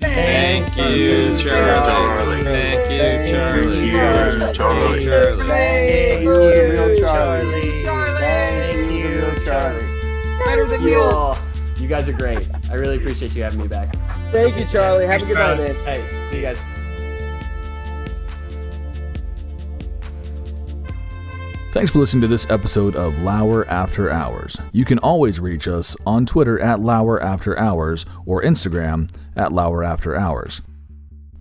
Thank 0.01 0.77
you, 0.77 1.37
Charlie. 1.39 2.43
Thank 2.45 2.91
you, 2.91 3.33
Charlie. 3.33 3.91
Thank 3.93 4.51
you, 4.51 4.55
Charlie. 4.55 5.47
Thank 5.47 6.23
you, 6.23 6.31
real 6.31 6.99
Charlie. 6.99 7.01
Charlie. 7.01 7.68
Better 10.49 10.67
than 10.67 10.81
You 10.83 10.89
you. 11.03 11.35
you 11.77 11.89
guys 11.89 12.09
are 12.09 12.15
great. 12.15 12.49
I 12.71 12.75
really 12.75 12.97
appreciate 12.97 13.35
you 13.37 13.43
having 13.43 13.61
me 13.61 13.69
back. 13.69 13.95
Thank 14.33 14.57
you, 14.59 14.65
Charlie. 14.65 15.05
Have 15.07 15.21
a 15.21 15.27
good 15.27 15.35
night, 15.35 15.59
man. 15.59 15.75
Hey, 15.85 16.29
see 16.31 16.37
you 16.37 16.43
guys. 16.43 16.63
Thanks 21.73 21.93
for 21.93 21.99
listening 21.99 22.23
to 22.23 22.29
this 22.29 22.49
episode 22.49 22.97
of 22.97 23.19
Lauer 23.19 23.67
After 23.69 24.11
Hours. 24.11 24.57
You 24.73 24.87
can 24.87 24.99
always 25.01 25.39
reach 25.39 25.69
us 25.69 25.95
on 26.07 26.25
Twitter 26.25 26.59
at 26.59 26.81
Lauer 26.81 27.23
After 27.23 27.57
Hours 27.59 28.07
or 28.25 28.43
Instagram 28.43 29.11
at 29.37 29.53
Lauer 29.53 29.85
After 29.85 30.17
Hours. 30.17 30.63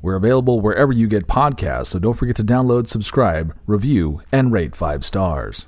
We're 0.01 0.15
available 0.15 0.59
wherever 0.59 0.91
you 0.91 1.07
get 1.07 1.27
podcasts, 1.27 1.87
so 1.87 1.99
don't 1.99 2.15
forget 2.15 2.35
to 2.35 2.43
download, 2.43 2.87
subscribe, 2.87 3.55
review, 3.65 4.21
and 4.33 4.51
rate 4.51 4.75
five 4.75 5.05
stars. 5.05 5.67